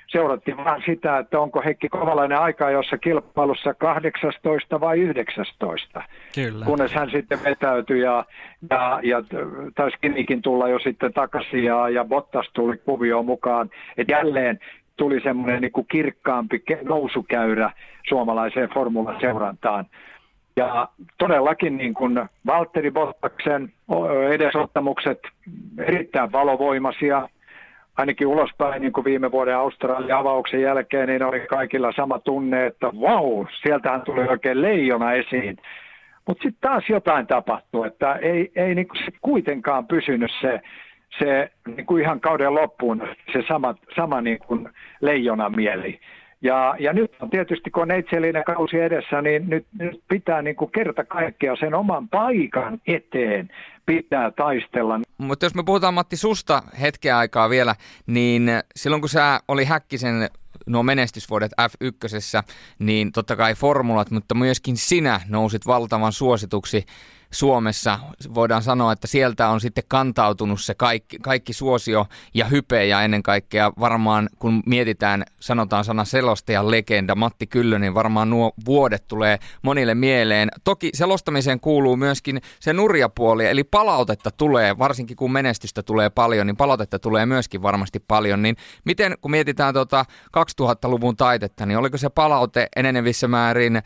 seurattiin 0.07 0.57
vaan 0.57 0.82
sitä, 0.86 1.18
että 1.18 1.40
onko 1.40 1.62
Heikki 1.64 1.88
Kovalainen 1.88 2.38
aika 2.38 2.70
jossa 2.70 2.98
kilpailussa 2.98 3.74
18 3.74 4.80
vai 4.80 5.00
19. 5.00 6.02
Kyllä. 6.34 6.64
Kunnes 6.64 6.92
hän 6.92 7.11
sitten 7.11 7.38
vetäytyi 7.44 8.00
ja, 8.00 8.24
ja, 8.70 9.00
ja 9.02 9.22
taisi 9.74 9.96
Kinikin 10.00 10.42
tulla 10.42 10.68
jo 10.68 10.78
sitten 10.78 11.12
takaisin 11.12 11.64
ja, 11.64 11.88
ja 11.88 12.05
Bottas 12.05 12.50
tuli 12.52 12.76
kuvioon 12.76 13.26
mukaan. 13.26 13.70
Et 13.96 14.09
jälleen 14.09 14.59
tuli 14.96 15.20
semmoinen 15.20 15.61
niin 15.61 15.72
kuin 15.72 15.86
kirkkaampi 15.90 16.62
nousukäyrä 16.82 17.70
suomalaiseen 18.09 18.68
formulaseurantaan. 18.74 19.86
Ja 20.57 20.88
todellakin 21.18 21.76
niin 21.76 21.94
kuin 21.94 22.28
Valtteri 22.46 22.90
Bottaksen 22.90 23.72
edesottamukset 24.30 25.18
erittäin 25.78 26.32
valovoimaisia, 26.32 27.28
ainakin 27.97 28.26
ulospäin 28.26 28.82
niin 28.82 28.92
kuin 28.92 29.05
viime 29.05 29.32
vuoden 29.32 29.57
Australian 29.57 30.18
avauksen 30.18 30.62
jälkeen, 30.62 31.09
niin 31.09 31.22
oli 31.22 31.40
kaikilla 31.40 31.92
sama 31.92 32.18
tunne, 32.18 32.66
että 32.66 32.86
vau, 32.86 33.47
sieltähän 33.62 34.03
tuli 34.03 34.20
oikein 34.28 34.62
leijona 34.62 35.12
esiin. 35.12 35.57
Mutta 36.26 36.42
sitten 36.42 36.70
taas 36.70 36.84
jotain 36.88 37.26
tapahtui, 37.26 37.86
että 37.86 38.14
ei, 38.14 38.53
ei 38.57 38.74
niin 38.74 38.88
kuin 38.88 39.05
se 39.05 39.11
kuitenkaan 39.22 39.86
pysynyt 39.86 40.30
se, 40.40 40.61
se 41.18 41.51
niin 41.76 41.86
kuin 41.86 42.03
ihan 42.03 42.20
kauden 42.20 42.55
loppuun 42.55 43.03
se 43.32 43.42
sama, 43.49 43.74
sama 43.97 44.20
niin 44.20 44.38
kuin 44.38 44.68
leijona 45.01 45.49
mieli. 45.49 46.01
Ja, 46.43 46.76
ja 46.78 46.93
nyt 46.93 47.12
on 47.20 47.30
tietysti, 47.30 47.70
kun 47.70 47.82
on 47.82 47.89
neitsellinen 47.89 48.45
kausi 48.45 48.76
edessä, 48.80 49.22
niin 49.22 49.51
nyt, 49.51 49.66
nyt 49.78 50.03
pitää 50.09 50.43
niin 50.43 50.57
kuin 50.57 50.70
kerta 50.70 51.05
kaikkea 51.05 51.57
sen 51.57 51.74
oman 51.74 52.09
paikan 52.09 52.80
eteen 52.87 53.49
pitää 53.87 54.30
taistella. 54.30 55.01
Mutta 55.18 55.47
jos 55.47 55.55
me 55.55 55.62
puhutaan 55.66 55.95
Matti 55.95 56.16
susta 56.16 56.62
hetken 56.80 57.14
aikaa 57.14 57.51
vielä, 57.51 57.74
niin 58.07 58.51
silloin 58.76 59.03
kun 59.03 59.09
sä 59.09 59.41
oli 59.49 59.64
Häkkisen 59.64 60.28
nuo 60.66 60.82
menestysvuodet 60.82 61.53
F1, 61.61 62.43
niin 62.78 63.12
totta 63.12 63.37
kai 63.37 63.55
formulat, 63.55 64.11
mutta 64.11 64.35
myöskin 64.35 64.76
sinä 64.76 65.20
nousit 65.28 65.66
valtavan 65.66 66.12
suosituksi 66.12 66.85
Suomessa 67.35 67.99
voidaan 68.35 68.62
sanoa, 68.62 68.93
että 68.93 69.07
sieltä 69.07 69.49
on 69.49 69.61
sitten 69.61 69.85
kantautunut 69.89 70.61
se 70.61 70.74
kaikki, 70.74 71.18
kaikki 71.18 71.53
suosio 71.53 72.07
ja 72.35 72.45
hype 72.45 72.87
ja 72.87 73.03
ennen 73.03 73.22
kaikkea 73.22 73.72
varmaan 73.80 74.28
kun 74.39 74.62
mietitään, 74.66 75.24
sanotaan 75.41 75.85
sana 75.85 76.05
selostajan 76.05 76.70
legenda 76.70 77.14
Matti 77.14 77.47
Kyllönen, 77.47 77.80
niin 77.80 77.95
varmaan 77.95 78.30
nuo 78.30 78.53
vuodet 78.66 79.09
tulee 79.09 79.39
monille 79.62 79.95
mieleen. 79.95 80.49
Toki 80.64 80.91
selostamiseen 80.95 81.61
kuuluu 81.61 81.97
myöskin 81.97 82.41
se 82.61 82.72
nurjapuoli, 82.72 83.47
eli 83.47 83.64
palautetta 83.64 84.30
tulee, 84.30 84.78
varsinkin 84.78 85.16
kun 85.16 85.32
menestystä 85.32 85.82
tulee 85.82 86.11
paljon, 86.11 86.47
niin 86.47 86.57
palautetta 86.57 86.99
tulee 86.99 87.26
myöskin 87.26 87.62
varmasti 87.62 88.01
paljon. 88.01 88.43
Niin 88.43 88.57
miten 88.85 89.14
kun 89.20 89.30
mietitään 89.30 89.74
tuota 89.74 90.05
2000-luvun 90.39 91.16
taitetta, 91.16 91.66
niin 91.66 91.78
oliko 91.78 91.99
se 91.99 92.09
palaute 92.09 92.68
enenevissä 92.76 93.28
määrin 93.28 93.82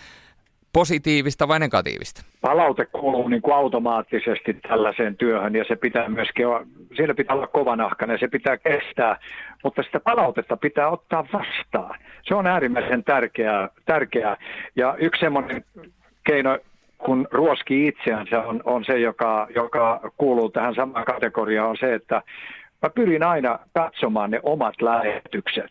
positiivista 0.73 1.49
vai 1.49 1.59
negatiivista? 1.59 2.23
Palaute 2.41 2.87
kuuluu 2.87 3.29
niin 3.29 3.43
kuin 3.43 3.55
automaattisesti 3.55 4.55
tällaiseen 4.55 5.17
työhön 5.17 5.55
ja 5.55 5.65
se 5.69 5.77
pitää 5.77 6.09
myöskin, 6.09 6.47
siellä 6.97 7.15
pitää 7.15 7.37
olla 7.37 7.47
kovanahkainen 7.47 8.15
ja 8.15 8.19
se 8.19 8.29
pitää 8.29 8.57
kestää, 8.57 9.19
mutta 9.65 9.83
sitä 9.83 10.01
palautetta 10.01 10.57
pitää 10.57 10.89
ottaa 10.89 11.27
vastaan. 11.33 11.99
Se 12.23 12.35
on 12.35 12.47
äärimmäisen 12.47 13.05
tärkeää. 13.05 13.69
tärkeää. 13.87 14.37
Ja 14.77 14.97
yksi 14.99 15.21
semmoinen 15.21 15.65
keino, 16.25 16.59
kun 16.99 17.29
ruoski 17.31 17.87
itseänsä 17.87 18.43
on, 18.43 18.61
on 18.65 18.85
se, 18.85 18.99
joka, 18.99 19.47
joka 19.55 20.01
kuuluu 20.17 20.51
tähän 20.51 20.75
samaan 20.75 21.05
kategoriaan, 21.05 21.69
on 21.69 21.77
se, 21.81 21.95
että 21.95 22.23
mä 22.83 22.91
pyrin 22.91 23.23
aina 23.23 23.59
katsomaan 23.75 24.31
ne 24.31 24.41
omat 24.43 24.83
lähetykset. 24.83 25.71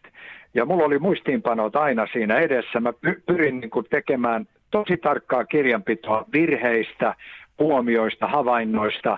Ja 0.53 0.65
mulla 0.65 0.85
oli 0.85 0.99
muistiinpanot 0.99 1.75
aina 1.75 2.07
siinä 2.13 2.39
edessä. 2.39 2.79
Mä 2.79 2.93
pyrin 3.25 3.59
niin 3.59 3.69
kuin 3.69 3.85
tekemään 3.89 4.47
tosi 4.72 4.97
tarkkaa 4.97 5.45
kirjanpitoa 5.45 6.26
virheistä, 6.34 7.15
huomioista, 7.59 8.28
havainnoista. 8.28 9.18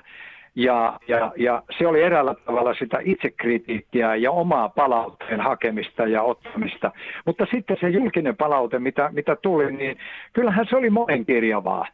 Ja, 0.56 1.00
ja, 1.08 1.32
ja 1.38 1.64
se 1.78 1.88
oli 1.88 2.02
eräällä 2.02 2.36
tavalla 2.46 2.74
sitä 2.74 3.00
itsekritiikkiä 3.04 4.16
ja 4.16 4.32
omaa 4.32 4.70
palautteen 4.70 5.42
hakemista 5.42 6.08
ja 6.08 6.24
ottamista. 6.24 6.92
Mutta 7.26 7.48
sitten 7.52 7.78
se 7.82 7.90
julkinen 7.90 8.38
palaute, 8.38 8.80
mitä, 8.80 9.10
mitä 9.14 9.36
tuli, 9.36 9.72
niin 9.72 9.98
kyllähän 10.34 10.66
se 10.70 10.76
oli 10.76 10.90
monenkirjavaa. 10.90 11.88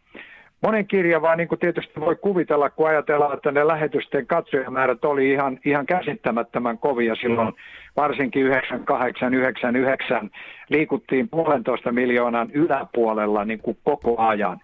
Monenkirjavaa, 0.66 1.36
niin 1.36 1.47
kuin 1.47 1.59
tietysti 1.59 1.99
voi 1.99 2.16
kuvitella, 2.16 2.70
kun 2.70 2.88
ajatellaan, 2.88 3.34
että 3.34 3.51
ne 3.51 3.68
lähetysten 3.68 4.28
katsojamäärät 4.28 5.05
oli 5.05 5.32
ihan, 5.32 5.59
ihan 5.66 5.86
käsittämättömän 5.86 6.78
kovia 6.78 7.16
silloin, 7.16 7.53
varsinkin 7.97 8.45
9899 8.45 10.30
liikuttiin 10.70 11.30
puolentoista 11.30 11.91
miljoonan 11.91 12.51
yläpuolella 12.51 13.45
niin 13.45 13.59
kuin 13.59 13.78
koko 13.84 14.18
ajan. 14.18 14.59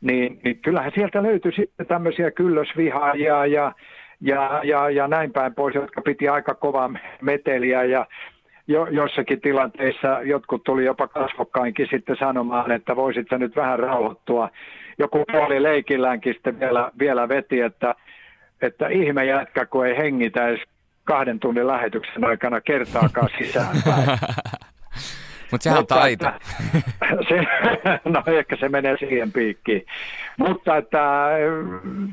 Niin, 0.00 0.40
niin 0.44 0.58
kyllähän 0.58 0.92
sieltä 0.94 1.22
löytyi 1.22 1.52
sitten 1.52 1.86
tämmöisiä 1.86 2.30
kyllösvihaajia 2.30 3.46
ja, 3.46 3.72
ja, 4.20 4.60
ja, 4.64 4.90
ja 4.90 5.08
näin 5.08 5.32
päin 5.32 5.54
pois, 5.54 5.74
jotka 5.74 6.02
piti 6.02 6.28
aika 6.28 6.54
kovaa 6.54 6.90
meteliä 7.22 7.84
ja 7.84 8.06
jo, 8.68 8.86
jossakin 8.86 9.40
tilanteissa 9.40 10.20
jotkut 10.22 10.64
tuli 10.64 10.84
jopa 10.84 11.08
kasvokkainkin 11.08 11.86
sitten 11.90 12.16
sanomaan, 12.18 12.72
että 12.72 12.96
voisit 12.96 13.26
sä 13.30 13.38
nyt 13.38 13.56
vähän 13.56 13.78
rauhoittua. 13.78 14.48
Joku 14.98 15.24
puoli 15.32 15.62
leikilläänkin 15.62 16.34
sitten 16.34 16.60
vielä, 16.60 16.90
vielä 16.98 17.28
veti, 17.28 17.60
että, 17.60 17.94
että 18.62 18.88
ihme 18.88 19.24
jätkä, 19.24 19.66
kun 19.66 19.86
ei 19.86 19.96
hengitä 19.96 20.48
edes 20.48 20.60
kahden 21.04 21.40
tunnin 21.40 21.66
lähetyksen 21.66 22.24
aikana 22.24 22.60
kertaakaan 22.60 23.28
sisäänpäin. 23.38 24.08
Mutta 25.50 25.64
sehän 25.64 25.78
on 25.78 25.86
taito. 25.86 26.26
Se, 27.28 27.40
no 28.14 28.22
ehkä 28.26 28.56
se 28.56 28.68
menee 28.68 28.96
siihen 28.96 29.32
piikkiin. 29.32 29.86
Mutta 30.38 30.76
että 30.76 31.28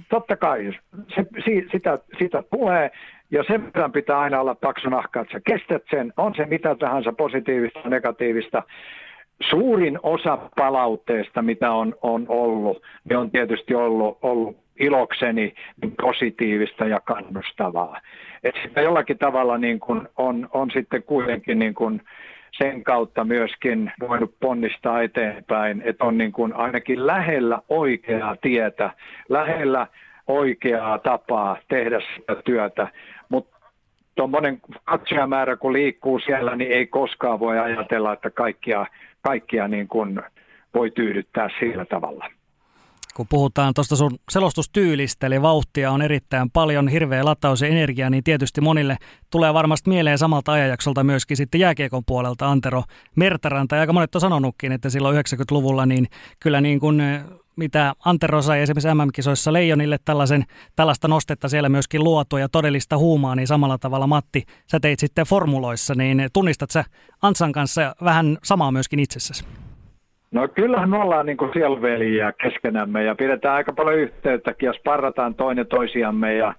totta 0.10 0.36
kai 0.36 0.72
se, 1.16 1.26
sitä, 1.72 2.00
sitä 2.20 2.44
tulee 2.56 2.92
ja 3.32 3.44
sen 3.44 3.66
verran 3.66 3.92
pitää 3.92 4.20
aina 4.20 4.40
olla 4.42 4.56
paksu 4.56 4.90
nahka, 4.90 5.22
että 5.22 5.34
sä 5.34 5.40
kestät 5.40 5.84
sen, 5.90 6.14
on 6.18 6.36
se 6.36 6.46
mitä 6.46 6.76
tahansa 6.76 7.14
positiivista 7.14 7.90
negatiivista. 7.90 8.64
Suurin 9.50 10.00
osa 10.04 10.38
palautteesta, 10.56 11.42
mitä 11.42 11.72
on, 11.72 11.96
on 12.02 12.26
ollut, 12.28 12.84
niin 13.10 13.18
on 13.18 13.32
tietysti 13.32 13.76
ollut, 13.76 14.18
ollut 14.22 14.58
ilokseni 14.80 15.54
positiivista 16.02 16.86
ja 16.86 17.00
kannustavaa. 17.00 18.02
Että 18.44 18.62
sitä 18.64 18.82
jollakin 18.82 19.18
tavalla 19.18 19.58
niin 19.58 19.80
kun 19.80 20.10
on, 20.18 20.50
on 20.54 20.72
sitten 20.72 21.04
kuitenkin 21.04 21.60
niin 21.60 21.74
kun 21.74 22.02
sen 22.52 22.84
kautta 22.84 23.24
myöskin 23.24 23.92
voinut 24.00 24.36
ponnistaa 24.39 25.02
eteenpäin, 25.02 25.82
että 25.86 26.06
on 26.06 26.18
niin 26.18 26.32
kun 26.32 26.54
ainakin 26.54 27.08
lähellä 27.08 27.62
oikeaa 27.70 28.36
tietä, 28.42 28.89
lähellä 29.30 29.88
oikeaa 30.28 31.00
tapaa 31.00 31.58
tehdä 31.68 32.00
sitä 32.00 32.36
työtä, 32.46 32.88
mutta 33.30 33.58
tuommoinen 34.16 34.60
katsojamäärä 34.84 35.56
kun 35.56 35.74
liikkuu 35.74 36.20
siellä, 36.20 36.56
niin 36.56 36.72
ei 36.72 36.88
koskaan 36.88 37.39
voi 37.39 37.60
ajatella, 37.60 38.14
että 38.14 38.30
kaikkia, 38.30 38.86
kaikkia 39.22 39.67
niin 39.67 39.88
kuin 39.88 40.22
voi 40.74 40.91
tyydyttää 40.91 41.49
sillä 41.59 41.86
tavalla. 41.86 42.26
kun 43.15 43.28
puhutaan 43.30 43.74
tuosta 43.74 43.95
sun 43.95 44.11
selostustyylistä, 44.30 45.28
eli 45.28 45.41
vauhtia 45.41 45.91
on 45.91 46.01
erittäin 46.01 46.51
paljon, 46.51 46.88
hirveä 46.88 47.26
lataus 47.26 47.61
ja 47.61 47.67
energia, 47.67 48.09
niin 48.09 48.24
tietysti 48.24 48.61
monille 48.61 48.97
tulee 49.30 49.53
varmasti 49.53 49.89
mieleen 49.89 50.17
samalta 50.17 50.51
ajanjaksolta 50.51 51.03
myöskin 51.03 51.38
sitten 51.38 51.61
jääkiekon 51.61 52.03
puolelta 52.05 52.51
Antero 52.51 52.84
Mertaranta, 53.15 53.76
ja 53.76 53.82
aika 53.82 53.93
monet 53.93 54.15
on 54.15 54.22
sanonutkin, 54.22 54.72
että 54.72 54.89
silloin 54.89 55.15
90-luvulla 55.15 55.86
niin 55.86 56.07
kyllä 56.39 56.61
niin 56.61 56.80
kuin 56.80 57.01
mitä 57.62 57.93
Antero 58.05 58.41
sai 58.41 58.62
esimerkiksi 58.62 58.93
MM-kisoissa 58.93 59.53
Leijonille 59.53 59.97
tällaisen, 60.05 60.43
tällaista 60.76 61.07
nostetta 61.07 61.49
siellä 61.49 61.70
myöskin 61.70 62.03
luotua 62.03 62.39
ja 62.39 62.49
todellista 62.49 62.97
huumaa, 62.97 63.36
niin 63.36 63.47
samalla 63.47 63.78
tavalla 63.78 64.07
Matti, 64.07 64.43
sä 64.72 64.80
teit 64.80 64.99
sitten 64.99 65.26
formuloissa, 65.26 65.95
niin 65.95 66.30
tunnistat 66.34 66.70
sä 66.70 66.84
Antsan 67.22 67.51
kanssa 67.51 67.95
vähän 68.03 68.38
samaa 68.43 68.72
myöskin 68.72 68.99
itsessäsi? 68.99 69.45
No 70.32 70.47
kyllähän 70.47 70.89
me 70.89 70.97
ollaan 70.97 71.26
niin 71.26 71.38
kuin 71.38 71.53
siellä 71.53 71.82
veliä 71.82 72.34
keskenämme 72.43 73.03
ja 73.03 73.16
pidetään 73.16 73.55
aika 73.55 73.74
paljon 73.74 73.99
yhteyttäkin 73.99 74.68
ja 74.68 74.74
sparrataan 74.74 75.36
toinen 75.36 75.68
toisiamme 75.68 76.36
ja, 76.36 76.53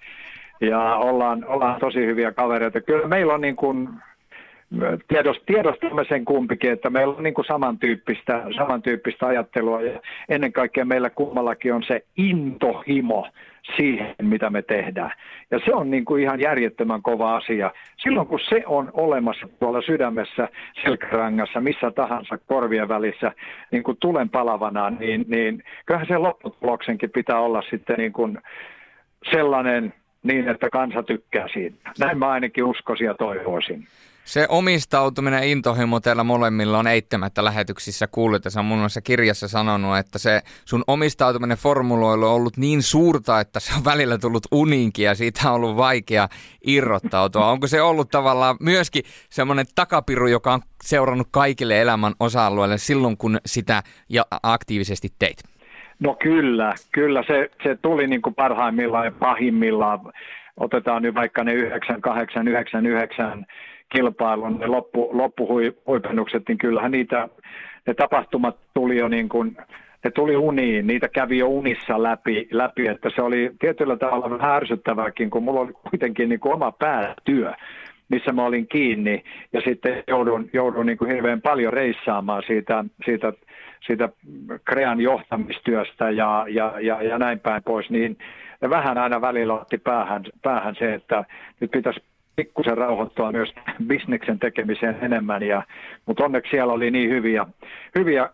ja 0.60 0.96
ollaan, 0.96 1.44
ollaan 1.44 1.80
tosi 1.80 2.06
hyviä 2.06 2.32
kavereita. 2.32 2.80
Kyllä 2.80 3.08
meillä 3.08 3.34
on 3.34 3.40
niin 3.40 3.56
kuin 3.56 3.88
tiedostamme 5.46 6.04
sen 6.08 6.24
kumpikin, 6.24 6.72
että 6.72 6.90
meillä 6.90 7.14
on 7.16 7.22
niin 7.22 7.34
kuin 7.34 7.44
samantyyppistä, 7.44 8.42
samantyyppistä 8.56 9.26
ajattelua 9.26 9.82
ja 9.82 10.00
ennen 10.28 10.52
kaikkea 10.52 10.84
meillä 10.84 11.10
kummallakin 11.10 11.74
on 11.74 11.82
se 11.82 12.04
intohimo 12.16 13.26
siihen, 13.76 14.14
mitä 14.22 14.50
me 14.50 14.62
tehdään. 14.62 15.12
Ja 15.50 15.60
se 15.64 15.74
on 15.74 15.90
niin 15.90 16.04
kuin 16.04 16.22
ihan 16.22 16.40
järjettömän 16.40 17.02
kova 17.02 17.36
asia. 17.36 17.70
Silloin 17.96 18.26
kun 18.26 18.40
se 18.48 18.62
on 18.66 18.90
olemassa 18.92 19.48
tuolla 19.60 19.82
sydämessä, 19.82 20.48
selkärangassa, 20.84 21.60
missä 21.60 21.90
tahansa 21.90 22.38
korvien 22.46 22.88
välissä 22.88 23.32
niin 23.70 23.82
kuin 23.82 23.96
tulen 24.00 24.28
palavana, 24.28 24.90
niin, 24.90 25.24
niin 25.28 25.62
kyllähän 25.86 26.08
se 26.08 26.18
lopputuloksenkin 26.18 27.10
pitää 27.10 27.40
olla 27.40 27.62
sitten 27.70 27.96
niin 27.98 28.12
kuin 28.12 28.38
sellainen 29.30 29.94
niin, 30.22 30.48
että 30.48 30.70
kansa 30.70 31.02
tykkää 31.02 31.48
siitä. 31.52 31.76
Näin 31.98 32.18
mä 32.18 32.30
ainakin 32.30 32.64
uskoisin 32.64 33.06
ja 33.06 33.14
toivoisin. 33.14 33.84
Se 34.24 34.46
omistautuminen 34.48 35.44
intohimo 35.44 36.00
teillä 36.00 36.24
molemmilla 36.24 36.78
on 36.78 36.86
eittämättä 36.86 37.44
lähetyksissä 37.44 38.06
kuullut, 38.06 38.42
sä 38.48 38.60
on 38.60 38.66
mun 38.66 38.78
mielestä 38.78 39.00
kirjassa 39.00 39.48
sanonut, 39.48 39.98
että 39.98 40.18
se 40.18 40.40
sun 40.64 40.84
omistautuminen 40.86 41.56
formuloilu 41.56 42.26
on 42.26 42.32
ollut 42.32 42.56
niin 42.56 42.82
suurta, 42.82 43.40
että 43.40 43.60
se 43.60 43.72
on 43.76 43.84
välillä 43.84 44.18
tullut 44.18 44.46
uniinkin 44.52 45.04
ja 45.04 45.14
siitä 45.14 45.48
on 45.48 45.54
ollut 45.54 45.76
vaikea 45.76 46.28
irrottautua. 46.66 47.50
Onko 47.50 47.66
se 47.66 47.82
ollut 47.82 48.10
tavallaan 48.10 48.56
myöskin 48.60 49.02
semmoinen 49.30 49.66
takapiru, 49.74 50.26
joka 50.26 50.52
on 50.52 50.60
seurannut 50.84 51.28
kaikille 51.30 51.80
elämän 51.80 52.12
osa-alueille 52.20 52.78
silloin, 52.78 53.16
kun 53.16 53.38
sitä 53.46 53.82
ja 54.08 54.26
aktiivisesti 54.42 55.08
teit? 55.18 55.36
No 56.00 56.16
kyllä, 56.22 56.74
kyllä 56.92 57.22
se, 57.26 57.50
se 57.62 57.76
tuli 57.82 58.06
niin 58.06 58.22
kuin 58.22 58.34
parhaimmillaan 58.34 59.04
ja 59.04 59.12
pahimmillaan. 59.12 60.00
Otetaan 60.56 61.02
nyt 61.02 61.14
vaikka 61.14 61.44
ne 61.44 61.52
98, 61.52 62.48
99 62.48 63.46
kilpailun, 63.92 64.58
ne 64.58 64.66
loppu, 64.66 65.10
loppuhuipennukset, 65.12 66.42
niin 66.48 66.58
kyllähän 66.58 66.90
niitä, 66.90 67.28
ne 67.86 67.94
tapahtumat 67.94 68.56
tuli 68.74 68.96
jo 68.96 69.08
niin 69.08 69.28
kuin, 69.28 69.56
ne 70.04 70.10
tuli 70.10 70.36
uniin, 70.36 70.86
niitä 70.86 71.08
kävi 71.08 71.38
jo 71.38 71.48
unissa 71.48 72.02
läpi, 72.02 72.48
läpi 72.50 72.86
että 72.86 73.10
se 73.14 73.22
oli 73.22 73.50
tietyllä 73.60 73.96
tavalla 73.96 74.30
vähän 74.30 74.56
ärsyttävääkin, 74.56 75.30
kun 75.30 75.42
mulla 75.42 75.60
oli 75.60 75.72
kuitenkin 75.72 76.28
niin 76.28 76.40
kuin 76.40 76.54
oma 76.54 76.72
päätyö 76.72 77.52
missä 78.12 78.32
mä 78.32 78.44
olin 78.44 78.68
kiinni, 78.68 79.24
ja 79.52 79.60
sitten 79.60 80.04
joudun, 80.08 80.50
joudun 80.52 80.86
niin 80.86 80.98
kuin 80.98 81.10
hirveän 81.10 81.40
paljon 81.40 81.72
reissaamaan 81.72 82.42
siitä, 82.46 82.84
siitä, 83.04 83.32
siitä 83.86 84.08
Krean 84.64 85.00
johtamistyöstä 85.00 86.10
ja, 86.10 86.46
ja, 86.48 86.74
ja, 86.80 87.02
ja 87.02 87.18
näin 87.18 87.40
päin 87.40 87.62
pois, 87.62 87.90
niin 87.90 88.18
vähän 88.70 88.98
aina 88.98 89.20
välillä 89.20 89.54
otti 89.54 89.78
päähän, 89.78 90.24
päähän 90.42 90.74
se, 90.78 90.94
että 90.94 91.24
nyt 91.60 91.70
pitäisi 91.70 92.00
pikkusen 92.36 92.78
rauhoittua 92.78 93.32
myös 93.32 93.54
bisneksen 93.86 94.38
tekemiseen 94.38 94.96
enemmän, 95.02 95.42
ja, 95.42 95.62
mutta 96.06 96.24
onneksi 96.24 96.50
siellä 96.50 96.72
oli 96.72 96.90
niin 96.90 97.10
hyviä, 97.10 97.46
hyviä 97.98 98.28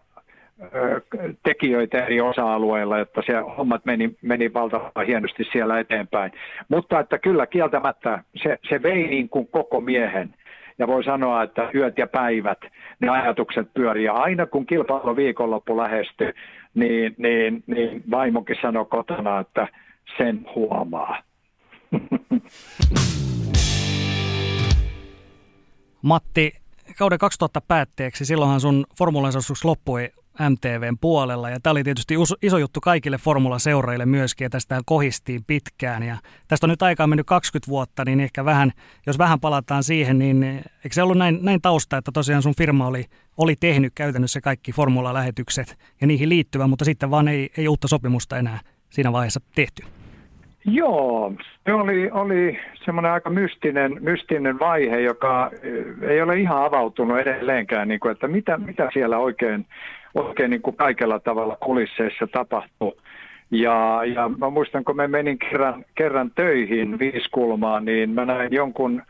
ö, 0.75 1.01
tekijöitä 1.43 2.05
eri 2.05 2.21
osa-alueilla, 2.21 2.99
että 2.99 3.23
se 3.27 3.33
hommat 3.57 3.85
meni, 3.85 4.17
meni 4.23 4.55
valtavan 4.55 5.07
hienosti 5.07 5.45
siellä 5.53 5.81
eteenpäin. 5.81 6.33
Mutta 6.69 7.01
että 7.01 7.19
kyllä 7.19 7.47
kieltämättä 7.47 8.25
se, 8.43 8.59
se 8.69 8.83
vei 8.83 9.09
niin 9.09 9.29
kuin 9.29 9.49
koko 9.49 9.81
miehen, 9.81 10.35
ja 10.79 10.87
voi 10.87 11.05
sanoa, 11.05 11.43
että 11.43 11.71
yöt 11.75 11.99
ja 11.99 12.07
päivät 12.07 12.59
ne 13.01 13.09
ajatukset 13.09 13.75
pyörii. 13.75 14.05
Ja 14.05 14.13
aina 14.13 14.47
kun 14.47 14.67
kilpailu 14.67 15.17
viikonloppu 15.17 15.77
lähestyi, 15.77 16.33
niin, 16.75 17.15
niin, 17.19 17.63
niin 17.67 18.03
vaimokin 18.11 18.57
sanoi 18.63 18.87
kotona, 18.87 19.41
että 19.41 19.69
sen 20.19 20.47
huomaa. 20.55 21.23
Matti, 26.03 26.53
kauden 26.99 27.19
2000 27.19 27.61
päätteeksi, 27.61 28.25
silloinhan 28.25 28.61
sun 28.61 28.87
formulan 28.99 29.33
loppui 29.65 30.11
MTVn 30.41 30.99
puolella. 31.01 31.51
Ja 31.51 31.61
tämä 31.61 31.71
oli 31.71 31.85
tietysti 31.85 32.15
iso 32.43 32.59
juttu 32.59 32.81
kaikille 32.81 33.19
formulaseuraille 33.19 34.07
myöskin, 34.07 34.45
ja 34.45 34.51
tästä 34.51 34.81
kohistiin 34.87 35.45
pitkään. 35.45 36.03
Ja 36.03 36.17
tästä 36.49 36.67
on 36.67 36.71
nyt 36.71 36.83
aikaa 36.83 37.07
mennyt 37.07 37.27
20 37.27 37.71
vuotta, 37.71 38.05
niin 38.05 38.21
ehkä 38.21 38.45
vähän, 38.45 38.73
jos 39.07 39.19
vähän 39.19 39.41
palataan 39.41 39.85
siihen, 39.85 40.19
niin 40.19 40.43
eikö 40.45 40.93
se 40.93 41.03
ollut 41.03 41.19
näin, 41.19 41.39
näin 41.43 41.61
tausta, 41.61 41.97
että 41.97 42.13
tosiaan 42.13 42.43
sun 42.43 42.55
firma 42.59 42.87
oli, 42.87 43.05
oli 43.37 43.57
tehnyt 43.61 43.93
käytännössä 43.95 44.41
kaikki 44.41 44.73
formula-lähetykset 44.73 45.79
ja 46.01 46.07
niihin 46.07 46.29
liittyvä, 46.29 46.67
mutta 46.67 46.85
sitten 46.85 47.11
vaan 47.11 47.29
ei, 47.29 47.51
ei 47.57 47.69
uutta 47.69 47.89
sopimusta 47.89 48.39
enää 48.39 48.61
siinä 48.91 49.13
vaiheessa 49.13 49.41
tehty? 49.55 49.98
Joo, 50.71 51.33
se 51.65 51.73
oli, 51.73 52.11
oli 52.11 52.59
semmoinen 52.85 53.13
aika 53.13 53.31
mystinen, 53.31 53.97
mystinen 54.01 54.59
vaihe, 54.59 55.01
joka 55.01 55.51
eh, 55.63 56.11
ei 56.11 56.23
ole 56.23 56.37
ihan 56.37 56.65
avautunut 56.65 57.19
edelleenkään, 57.19 57.89
niin 57.89 58.01
kuin, 58.01 58.13
että 58.13 58.29
mitä, 58.29 58.59
mitä 58.59 58.89
siellä 58.93 59.19
oikein, 59.19 59.67
oikein 60.15 60.51
niin 60.51 60.63
kuin 60.63 60.77
kaikella 60.77 61.21
tavalla 61.21 61.57
kulisseissa 61.57 62.27
tapahtui. 62.27 62.93
Ja, 63.51 64.01
ja 64.15 64.31
mä 64.39 64.51
muistan, 64.51 64.85
kun 64.85 64.97
mä 64.97 65.09
menin 65.09 65.39
kerran, 65.39 65.85
kerran 65.95 66.31
töihin 66.35 66.99
Viiskulmaan, 66.99 67.85
niin 67.85 68.11
mä 68.11 68.25
näin 68.25 68.53
jonkun 68.53 69.03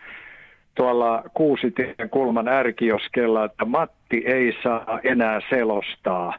tuolla 0.74 1.22
Kuusitien 1.34 2.10
kulman 2.10 2.48
ärkioskella, 2.48 3.44
että 3.44 3.64
Matti 3.64 4.22
ei 4.26 4.56
saa 4.62 5.00
enää 5.02 5.40
selostaa. 5.50 6.34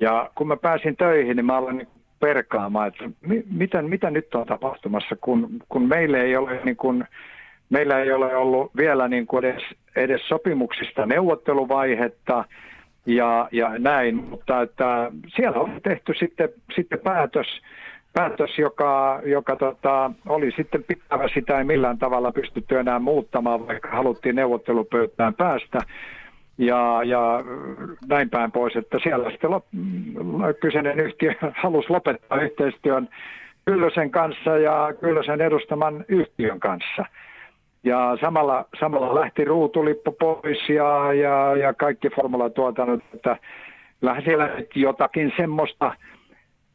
Ja 0.00 0.30
kun 0.34 0.48
mä 0.48 0.56
pääsin 0.56 0.96
töihin, 0.96 1.36
niin 1.36 1.46
mä 1.46 1.56
aloin 1.56 1.86
perkaamaan, 2.22 2.88
että 2.88 3.04
mi, 3.26 3.44
mitä, 3.50 3.82
mitä 3.82 4.10
nyt 4.10 4.34
on 4.34 4.46
tapahtumassa, 4.46 5.16
kun, 5.20 5.48
kun 5.68 5.88
meillä 5.88 6.18
ei 6.18 6.36
ole 6.36 6.60
niin 6.64 6.76
kuin, 6.76 7.04
meillä 7.70 8.00
ei 8.00 8.12
ole 8.12 8.36
ollut 8.36 8.76
vielä 8.76 9.08
niin 9.08 9.26
kuin 9.26 9.44
edes, 9.44 9.62
edes 9.96 10.28
sopimuksista 10.28 11.06
neuvotteluvaihetta 11.06 12.44
ja, 13.06 13.48
ja 13.52 13.78
näin, 13.78 14.16
mutta 14.16 14.62
että 14.62 15.10
siellä 15.36 15.60
on 15.60 15.80
tehty 15.82 16.14
sitten, 16.14 16.48
sitten 16.76 16.98
päätös, 16.98 17.46
päätös, 18.12 18.58
joka, 18.58 19.20
joka 19.24 19.56
tota, 19.56 20.10
oli 20.28 20.50
sitten 20.56 20.84
pitävä. 20.84 21.28
Sitä 21.34 21.58
ei 21.58 21.64
millään 21.64 21.98
tavalla 21.98 22.32
pystytty 22.32 22.78
enää 22.78 22.98
muuttamaan, 22.98 23.66
vaikka 23.66 23.88
haluttiin 23.88 24.36
neuvottelupöytään 24.36 25.34
päästä 25.34 25.78
ja, 26.66 27.00
ja 27.04 27.44
näin 28.08 28.30
päin 28.30 28.52
pois, 28.52 28.76
että 28.76 28.98
siellä 29.02 29.30
sitten 29.30 29.50
lop, 29.50 29.64
kyseinen 30.60 31.00
yhtiö 31.00 31.34
halusi 31.62 31.90
lopettaa 31.90 32.40
yhteistyön 32.40 33.08
Kyllösen 33.64 34.10
kanssa 34.10 34.58
ja 34.58 34.94
Kyllösen 35.00 35.40
edustaman 35.40 36.04
yhtiön 36.08 36.60
kanssa. 36.60 37.04
Ja 37.84 38.18
samalla, 38.20 38.64
samalla 38.80 39.20
lähti 39.20 39.44
ruutulippu 39.44 40.12
pois 40.12 40.68
ja, 40.68 41.12
ja, 41.14 41.56
ja 41.56 41.74
kaikki 41.74 42.08
formulatuotannot, 42.08 43.00
että 43.14 43.36
kyllähän 44.00 44.22
siellä 44.22 44.50
jotakin 44.74 45.32
semmoista 45.36 45.94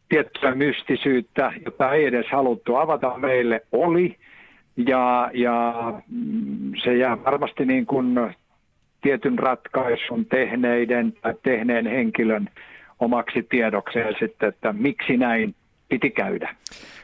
tiettyä 0.10 0.56
mystisyyttä, 0.56 1.52
jota 1.66 1.92
ei 1.92 2.06
edes 2.06 2.26
haluttu 2.32 2.76
avata 2.76 3.18
meille, 3.18 3.62
oli. 3.72 4.16
Ja, 4.78 5.32
ja 5.34 5.74
mm, 6.10 6.72
se 6.84 6.98
jää 6.98 7.24
varmasti 7.24 7.66
niin 7.66 7.86
kuin 7.86 8.16
tietyn 9.02 9.40
ratkaisun 9.40 10.26
tehneiden 10.26 11.14
tai 11.22 11.34
tehneen 11.44 11.88
henkilön 11.88 12.50
omaksi 13.00 13.44
tiedokseen 13.50 14.16
sitten, 14.20 14.50
että 14.50 14.74
miksi 14.74 15.18
näin 15.18 15.56
piti 15.90 16.10
käydä. 16.10 16.56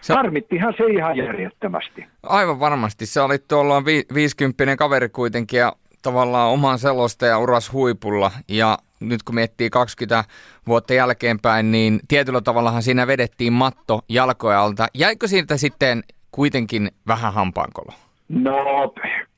Se... 0.02 0.14
Harmittihan 0.14 0.74
se 0.78 0.86
ihan 0.86 1.18
järjettömästi. 1.18 2.06
Aivan 2.24 2.60
varmasti. 2.60 3.06
Se 3.06 3.22
oli 3.22 3.38
tuolla 3.48 3.86
vi- 3.86 4.06
50 4.14 4.76
kaveri 4.78 5.10
kuitenkin 5.10 5.58
ja 5.58 5.74
tavallaan 6.02 6.52
oman 6.52 6.80
selostajan 6.80 7.42
uras 7.42 7.74
huipulla. 7.74 8.32
Ja 8.50 8.78
nyt 9.00 9.24
kun 9.24 9.36
miettii 9.36 9.70
20 9.70 10.24
vuotta 10.68 10.94
jälkeenpäin, 10.94 11.72
niin 11.72 12.00
tietyllä 12.08 12.42
tavallahan 12.42 12.84
siinä 12.84 13.08
vedettiin 13.08 13.54
matto 13.54 14.02
jalkoja 14.10 14.64
alta. 14.64 14.88
Jäikö 14.94 15.28
siitä 15.28 15.58
sitten 15.58 16.04
kuitenkin 16.32 16.92
vähän 17.08 17.34
hampaankolo? 17.34 17.94
No 18.30 18.94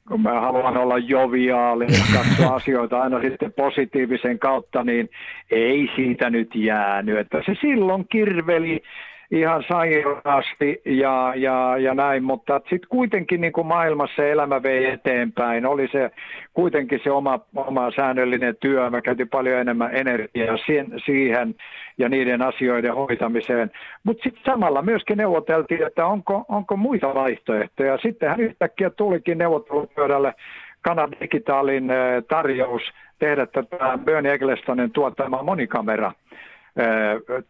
kun 0.08 0.22
mä 0.22 0.42
haluan 0.42 0.78
olla 0.78 0.98
joviaali 0.98 1.86
ja 1.86 2.18
katsoa 2.18 2.56
asioita 2.60 3.02
aina 3.02 3.22
sitten 3.22 3.54
positiivisen 3.54 4.40
kautta, 4.40 4.84
niin 4.84 5.10
ei 5.52 5.90
siitä 5.96 6.30
nyt 6.30 6.56
jäänyt. 6.56 7.18
Että 7.18 7.42
se 7.46 7.56
silloin 7.62 8.06
kirveli 8.08 8.82
ihan 9.32 9.64
sairaasti 9.68 10.82
ja, 10.86 11.34
ja, 11.36 11.78
ja 11.78 11.94
näin, 11.94 12.24
mutta 12.24 12.60
sitten 12.60 12.90
kuitenkin 12.90 13.42
niin 13.42 13.54
kuin 13.54 13.68
maailmassa 13.68 14.26
elämä 14.26 14.64
vei 14.64 14.86
eteenpäin. 14.86 15.66
Oli 15.66 15.88
se 15.92 16.12
kuitenkin 16.54 17.00
se 17.04 17.12
oma, 17.12 17.40
oma 17.56 17.92
säännöllinen 17.92 18.56
työ. 18.60 18.90
Mä 18.90 19.02
käytin 19.02 19.30
paljon 19.30 19.60
enemmän 19.60 19.96
energiaa 19.96 20.58
siihen, 20.66 20.88
siihen 21.06 21.56
ja 21.98 22.10
niiden 22.10 22.42
asioiden 22.42 22.96
hoitamiseen. 22.96 23.72
Mutta 24.04 24.24
sitten 24.24 24.44
samalla 24.46 24.82
myöskin 24.82 25.18
neuvoteltiin, 25.18 25.88
että 25.88 26.06
onko, 26.06 26.46
onko 26.50 26.78
muita 26.78 27.14
vaihtoehtoja. 27.14 27.98
Sittenhän 27.98 28.40
yhtäkkiä 28.40 28.90
tulikin 28.90 29.38
neuvottelupöydälle 29.38 30.34
Kanan 30.82 31.12
digitaalin 31.22 31.92
eh, 31.92 32.24
tarjous 32.28 32.82
tehdä 33.20 33.46
tätä 33.46 34.00
Bernie 34.06 34.34
Ecclestonin 34.34 34.92
tuottama 34.92 35.44
monikamera 35.44 36.12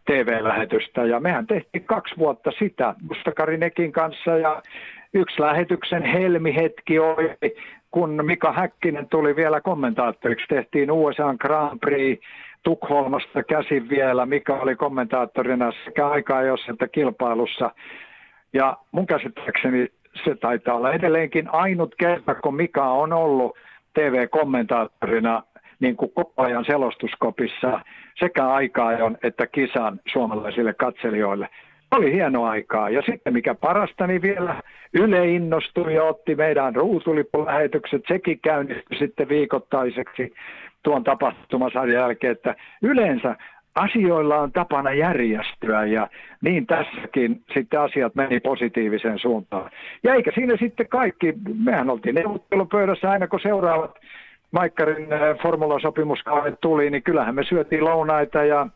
TV-lähetystä. 0.04 1.04
Ja 1.04 1.20
mehän 1.20 1.46
tehtiin 1.46 1.84
kaksi 1.84 2.14
vuotta 2.18 2.50
sitä 2.58 2.94
Mustakarinekin 3.08 3.92
kanssa 3.92 4.30
ja 4.30 4.62
yksi 5.14 5.40
lähetyksen 5.42 6.02
helmihetki 6.02 6.98
oli, 6.98 7.36
kun 7.90 8.24
Mika 8.26 8.52
Häkkinen 8.52 9.08
tuli 9.08 9.36
vielä 9.36 9.60
kommentaattoriksi. 9.60 10.46
Tehtiin 10.48 10.90
USA 10.90 11.34
Grand 11.38 11.78
Prix 11.80 12.20
Tukholmasta 12.62 13.42
käsin 13.42 13.88
vielä. 13.88 14.26
Mika 14.26 14.54
oli 14.54 14.76
kommentaattorina 14.76 15.72
sekä 15.84 16.08
aikaa 16.08 16.42
jos 16.42 16.60
että 16.68 16.88
kilpailussa. 16.88 17.70
Ja 18.52 18.76
mun 18.92 19.06
käsittääkseni 19.06 19.88
se 20.24 20.34
taitaa 20.34 20.74
olla 20.74 20.92
edelleenkin 20.92 21.48
ainut 21.54 21.94
kerta, 21.94 22.34
kun 22.34 22.56
Mika 22.56 22.84
on 22.84 23.12
ollut 23.12 23.56
TV-kommentaattorina 23.94 25.42
niin 25.80 25.96
kuin 25.96 26.10
koko 26.14 26.42
ajan 26.42 26.64
selostuskopissa 26.64 27.80
sekä 28.18 28.48
aikaa 28.48 28.92
että 29.22 29.46
kisan 29.46 30.00
suomalaisille 30.12 30.74
katselijoille. 30.74 31.48
Oli 31.90 32.12
hieno 32.12 32.44
aikaa. 32.44 32.90
Ja 32.90 33.02
sitten 33.02 33.32
mikä 33.32 33.54
parasta, 33.54 34.06
niin 34.06 34.22
vielä 34.22 34.62
Yle 34.92 35.28
innostui 35.28 35.94
ja 35.94 36.04
otti 36.04 36.34
meidän 36.34 36.76
ruutulipulähetykset. 36.76 38.02
Sekin 38.08 38.40
käynnistyi 38.40 38.98
sitten 38.98 39.28
viikoittaiseksi 39.28 40.34
tuon 40.82 41.04
tapahtumasarjan 41.04 42.02
jälkeen, 42.02 42.32
että 42.32 42.54
yleensä 42.82 43.36
asioilla 43.74 44.38
on 44.38 44.52
tapana 44.52 44.92
järjestyä 44.92 45.84
ja 45.84 46.08
niin 46.40 46.66
tässäkin 46.66 47.42
sitten 47.54 47.80
asiat 47.80 48.14
meni 48.14 48.40
positiiviseen 48.40 49.18
suuntaan. 49.18 49.70
Ja 50.02 50.14
eikä 50.14 50.30
siinä 50.34 50.56
sitten 50.60 50.88
kaikki, 50.88 51.34
mehän 51.64 51.90
oltiin 51.90 52.14
neuvottelupöydässä 52.14 53.10
aina 53.10 53.28
kun 53.28 53.40
seuraavat 53.40 53.98
Maikkarin 54.56 55.12
äh, 55.12 55.38
formulasopimuskaudet 55.42 56.60
tuli, 56.60 56.90
niin 56.90 57.02
kyllähän 57.02 57.34
me 57.34 57.44
syötiin 57.44 57.84
lounaita 57.84 58.44
ja 58.44 58.66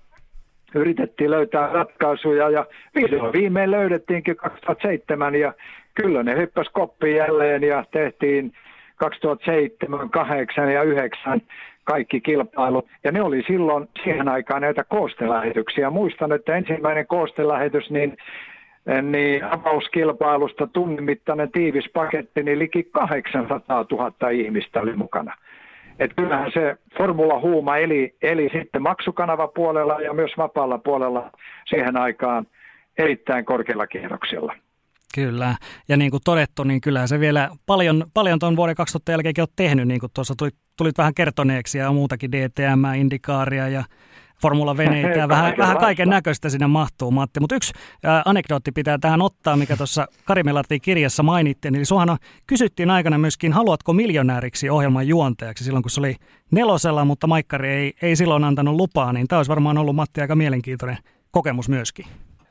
yritettiin 0.75 1.31
löytää 1.31 1.69
ratkaisuja 1.73 2.51
ja 2.51 2.67
vihdoin 2.95 3.33
viimein 3.33 3.71
löydettiinkin 3.71 4.37
2007 4.37 5.35
ja 5.35 5.53
kyllä 5.95 6.23
ne 6.23 6.37
hyppäs 6.37 6.69
koppiin 6.73 7.17
jälleen 7.17 7.63
ja 7.63 7.85
tehtiin 7.91 8.53
2007, 8.97 10.11
8 10.11 10.73
ja 10.73 10.83
9 10.83 11.43
kaikki 11.85 12.21
kilpailut. 12.21 12.87
Ja 13.05 13.13
ne 13.13 13.23
oli 13.23 13.43
silloin 13.47 13.89
siihen 14.03 14.29
aikaan 14.29 14.63
näitä 14.63 14.85
koostelähetyksiä. 14.85 15.91
Muistan, 15.91 16.33
että 16.33 16.57
ensimmäinen 16.57 17.07
koostelähetys, 17.07 17.91
niin 17.91 18.17
niin 19.03 19.45
avauskilpailusta 19.45 20.67
tunnin 20.67 21.05
mittainen 21.05 21.53
tiivis 21.53 21.91
paketti, 21.95 22.43
niin 22.43 22.59
liki 22.59 22.83
800 22.83 23.85
000 23.91 24.31
ihmistä 24.31 24.81
oli 24.81 24.93
mukana. 24.93 25.35
Että 26.01 26.23
kyllähän 26.23 26.51
se 26.55 26.77
Formula 26.99 27.41
Huuma 27.41 27.77
eli, 27.77 28.17
eli 28.23 28.49
sitten 28.53 28.83
maksukanavapuolella 28.83 30.01
ja 30.01 30.15
myös 30.15 30.31
vapaalla 30.37 30.79
puolella 30.79 31.31
siihen 31.69 31.97
aikaan 31.97 32.47
erittäin 32.99 33.45
korkealla 33.45 33.87
kierroksella. 33.87 34.55
Kyllä, 35.15 35.55
ja 35.89 35.97
niin 35.97 36.11
kuin 36.11 36.21
todettu, 36.25 36.65
niin 36.65 36.81
kyllä 36.81 37.07
se 37.07 37.21
vielä 37.21 37.51
paljon, 37.67 38.05
paljon 38.15 38.39
tuon 38.39 38.57
vuoden 38.57 38.75
2000 38.75 39.13
jälkeenkin 39.13 39.43
on 39.43 39.49
tehnyt, 39.57 39.89
niin 39.89 40.01
kuin 40.01 40.13
tuossa 40.15 40.35
tulit, 40.39 40.55
tulit 40.77 40.99
vähän 40.99 41.15
kertoneeksi 41.15 41.79
ja 41.79 41.93
muutakin 41.93 42.33
DTM, 42.33 42.95
Indikaaria 42.97 43.69
ja 43.69 43.85
formulaveneitä 44.43 45.19
ja 45.19 45.29
vähän, 45.29 45.55
vähän 45.59 45.79
kaiken 45.79 46.09
näköistä 46.09 46.49
sinne 46.49 46.67
mahtuu, 46.67 47.11
Matti. 47.11 47.41
Mutta 47.41 47.55
yksi 47.55 47.73
ää, 48.05 48.23
anekdootti 48.25 48.73
pitää 48.73 48.99
tähän 48.99 49.23
ottaa, 49.23 49.57
mikä 49.57 49.77
tuossa 49.77 50.07
Karimelartin 50.29 50.81
kirjassa 50.81 51.23
mainittiin. 51.23 51.75
Eli 51.75 51.85
suohan 51.85 52.17
kysyttiin 52.47 52.91
aikana 52.91 53.19
myöskin, 53.19 53.53
haluatko 53.53 53.93
miljonääriksi 53.93 54.71
ohjelman 54.71 55.09
juontajaksi 55.09 55.65
silloin, 55.65 55.83
kun 55.83 55.91
se 55.91 56.01
oli 56.01 56.15
nelosella, 56.51 57.05
mutta 57.05 57.27
Maikkari 57.27 57.69
ei, 57.69 57.93
ei 58.03 58.17
silloin 58.17 58.45
antanut 58.45 58.77
lupaa, 58.77 59.13
niin 59.13 59.29
tämä 59.29 59.39
olisi 59.39 59.51
varmaan 59.51 59.79
ollut 59.79 59.97
Matti 59.97 60.21
aika 60.21 60.37
mielenkiintoinen 60.37 60.99
kokemus 61.31 61.69
myöskin. 61.69 62.07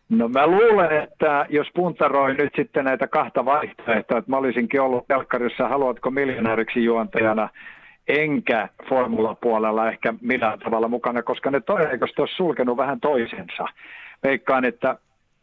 No 0.09 0.27
mä 0.27 0.47
luulen, 0.47 1.03
että 1.03 1.45
jos 1.49 1.67
puntaroin 1.75 2.37
nyt 2.37 2.53
sitten 2.55 2.85
näitä 2.85 3.07
kahta 3.07 3.45
vaihtoehtoa, 3.45 4.17
että 4.17 4.31
mä 4.31 4.37
olisinkin 4.37 4.81
ollut 4.81 5.07
telkkarissa, 5.07 5.67
haluatko 5.67 6.11
miljonääriksi 6.11 6.83
juontajana, 6.83 7.49
enkä 8.09 8.69
formulapuolella 8.89 9.89
ehkä 9.89 10.13
millään 10.21 10.59
tavalla 10.59 10.87
mukana, 10.87 11.23
koska 11.23 11.51
ne 11.51 11.59
todennäköisesti 11.59 12.21
olisi 12.21 12.35
sulkenut 12.35 12.77
vähän 12.77 12.99
toisensa. 12.99 13.65
Veikkaan, 14.23 14.65
että 14.65 14.97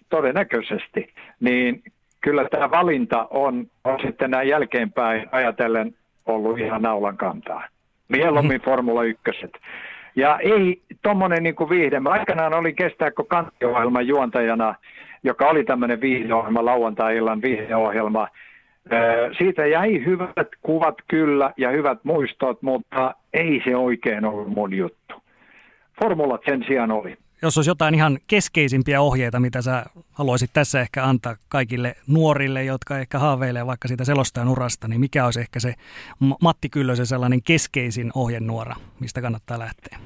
todennäköisesti, 0.08 1.14
niin 1.40 1.82
kyllä 2.20 2.48
tämä 2.48 2.70
valinta 2.70 3.26
on, 3.30 3.66
on 3.84 3.98
sitten 4.06 4.30
näin 4.30 4.48
jälkeenpäin 4.48 5.28
ajatellen 5.32 5.94
ollut 6.26 6.58
ihan 6.58 6.82
naulan 6.82 7.16
kantaa. 7.16 7.64
Mieluummin 8.08 8.60
Formula 8.60 9.04
1. 9.04 9.20
Ja 10.16 10.38
ei 10.38 10.82
tuommoinen 11.02 11.42
niin 11.42 11.54
kuin 11.54 11.70
viihde. 11.70 12.00
Mä 12.00 12.10
aikanaan 12.10 12.54
olin 12.54 12.76
kestääkö 12.76 13.24
kanttiohjelman 13.28 14.06
juontajana, 14.06 14.74
joka 15.22 15.48
oli 15.48 15.64
tämmöinen 15.64 16.00
viihdeohjelma, 16.00 16.64
lauantai-illan 16.64 17.42
viihdeohjelma, 17.42 18.28
siitä 19.38 19.66
jäi 19.66 20.04
hyvät 20.04 20.48
kuvat 20.62 20.94
kyllä 21.08 21.52
ja 21.56 21.70
hyvät 21.70 21.98
muistot, 22.04 22.62
mutta 22.62 23.14
ei 23.32 23.62
se 23.64 23.76
oikein 23.76 24.24
ollut 24.24 24.48
mun 24.48 24.74
juttu. 24.74 25.14
Formulat 26.00 26.40
sen 26.44 26.64
sijaan 26.66 26.90
oli. 26.90 27.16
Jos 27.42 27.58
olisi 27.58 27.70
jotain 27.70 27.94
ihan 27.94 28.18
keskeisimpiä 28.28 29.00
ohjeita, 29.00 29.40
mitä 29.40 29.62
sä 29.62 29.84
haluaisit 30.12 30.50
tässä 30.52 30.80
ehkä 30.80 31.04
antaa 31.04 31.36
kaikille 31.48 31.94
nuorille, 32.06 32.64
jotka 32.64 32.98
ehkä 32.98 33.18
haaveilee 33.18 33.66
vaikka 33.66 33.88
siitä 33.88 34.04
selostajan 34.04 34.48
urasta, 34.48 34.88
niin 34.88 35.00
mikä 35.00 35.24
olisi 35.24 35.40
ehkä 35.40 35.60
se 35.60 35.74
Matti 36.42 36.68
Kyllösen 36.68 37.06
sellainen 37.06 37.42
keskeisin 37.42 38.10
ohjenuora, 38.14 38.74
mistä 39.00 39.20
kannattaa 39.20 39.58
lähteä? 39.58 39.98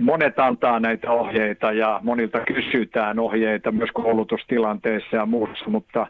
Monet 0.00 0.38
antaa 0.38 0.80
näitä 0.80 1.10
ohjeita 1.10 1.72
ja 1.72 2.00
monilta 2.02 2.40
kysytään 2.40 3.18
ohjeita 3.18 3.72
myös 3.72 3.90
koulutustilanteissa 3.94 5.16
ja 5.16 5.26
muussa, 5.26 5.70
mutta 5.70 6.06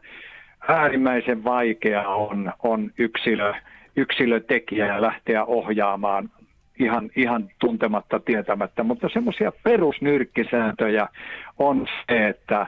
äärimmäisen 0.69 1.45
vaikea 1.45 2.09
on, 2.09 2.53
on 2.63 2.91
yksilö, 2.99 3.55
yksilötekijä 3.97 5.03
lähteä 5.03 5.45
ohjaamaan 5.45 6.31
ihan, 6.79 7.11
ihan 7.17 7.51
tuntematta, 7.61 8.21
tietämättä, 8.21 8.83
mutta 8.83 9.09
semmoisia 9.13 9.53
perusnyrkkisääntöjä 9.63 11.09
on 11.59 11.87
se, 12.09 12.29
että 12.29 12.67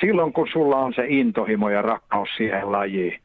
silloin 0.00 0.32
kun 0.32 0.48
sulla 0.52 0.76
on 0.76 0.94
se 0.94 1.04
intohimo 1.08 1.70
ja 1.70 1.82
rakkaus 1.82 2.28
siihen 2.36 2.72
lajiin, 2.72 3.20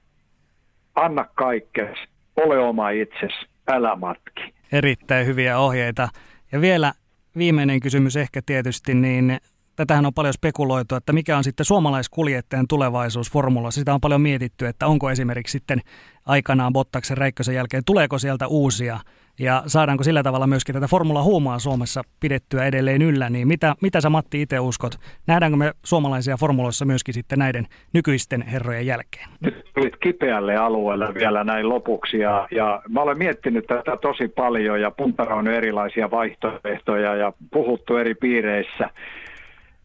anna 0.96 1.26
kaikkea, 1.36 1.96
ole 2.36 2.60
oma 2.60 2.90
itses, 2.90 3.32
älä 3.68 3.96
matki. 3.96 4.54
Erittäin 4.72 5.26
hyviä 5.26 5.58
ohjeita. 5.58 6.10
Ja 6.52 6.62
vielä 6.62 6.94
viimeinen 7.38 7.80
kysymys 7.80 8.16
ehkä 8.18 8.42
tietysti, 8.46 8.94
niin 8.94 9.38
tätähän 9.82 10.06
on 10.06 10.14
paljon 10.14 10.34
spekuloitu, 10.34 10.96
että 10.96 11.14
mikä 11.14 11.38
on 11.38 11.44
sitten 11.44 11.66
suomalaiskuljettajan 11.66 12.68
tulevaisuus 12.68 13.32
formulassa. 13.32 13.82
Sitä 13.82 13.94
on 13.94 14.02
paljon 14.02 14.22
mietitty, 14.22 14.66
että 14.68 14.88
onko 14.88 15.10
esimerkiksi 15.10 15.52
sitten 15.52 15.82
aikanaan 16.26 16.74
Bottaksen 16.74 17.18
Räikkösen 17.18 17.56
jälkeen, 17.56 17.84
tuleeko 17.86 18.20
sieltä 18.20 18.48
uusia 18.48 19.00
ja 19.40 19.64
saadaanko 19.68 20.04
sillä 20.04 20.24
tavalla 20.24 20.48
myöskin 20.48 20.74
tätä 20.74 20.88
formula-huumaa 20.88 21.60
Suomessa 21.60 22.02
pidettyä 22.20 22.66
edelleen 22.66 23.02
yllä, 23.02 23.30
niin 23.30 23.48
mitä, 23.48 23.76
mitä 23.82 24.02
sä 24.02 24.10
Matti 24.10 24.42
itse 24.42 24.60
uskot? 24.60 24.96
Nähdäänkö 25.28 25.58
me 25.58 25.74
suomalaisia 25.86 26.38
formuloissa 26.38 26.86
myöskin 26.86 27.14
sitten 27.14 27.40
näiden 27.40 27.66
nykyisten 27.94 28.42
herrojen 28.42 28.86
jälkeen? 28.86 29.30
Nyt 29.40 29.66
tulit 29.76 29.96
kipeälle 30.04 30.56
alueelle 30.56 31.14
vielä 31.14 31.44
näin 31.44 31.70
lopuksi 31.70 32.20
ja, 32.20 32.48
ja 32.52 32.82
mä 32.90 33.02
olen 33.02 33.18
miettinyt 33.18 33.68
tätä 33.68 33.98
tosi 34.02 34.28
paljon 34.28 34.82
ja 34.82 34.92
puntaroinut 34.92 35.54
erilaisia 35.54 36.12
vaihtoehtoja 36.12 37.16
ja 37.16 37.34
puhuttu 37.52 37.98
eri 37.98 38.16
piireissä 38.16 38.90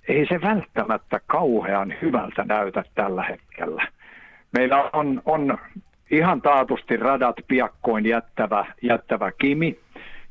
ei 0.08 0.26
se 0.26 0.40
välttämättä 0.40 1.20
kauhean 1.26 1.94
hyvältä 2.02 2.44
näytä 2.44 2.84
tällä 2.94 3.22
hetkellä. 3.22 3.88
Meillä 4.52 4.90
on, 4.92 5.22
on 5.24 5.58
ihan 6.10 6.42
taatusti 6.42 6.96
radat 6.96 7.36
piakkoin 7.48 8.06
jättävä, 8.06 8.66
jättävä 8.82 9.32
Kimi. 9.32 9.78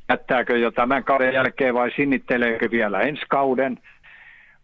Jättääkö 0.08 0.58
jo 0.58 0.70
tämän 0.70 1.04
kauden 1.04 1.34
jälkeen 1.34 1.74
vai 1.74 1.90
sinnitteleekö 1.96 2.70
vielä 2.70 3.00
ensi 3.00 3.22
kauden? 3.28 3.78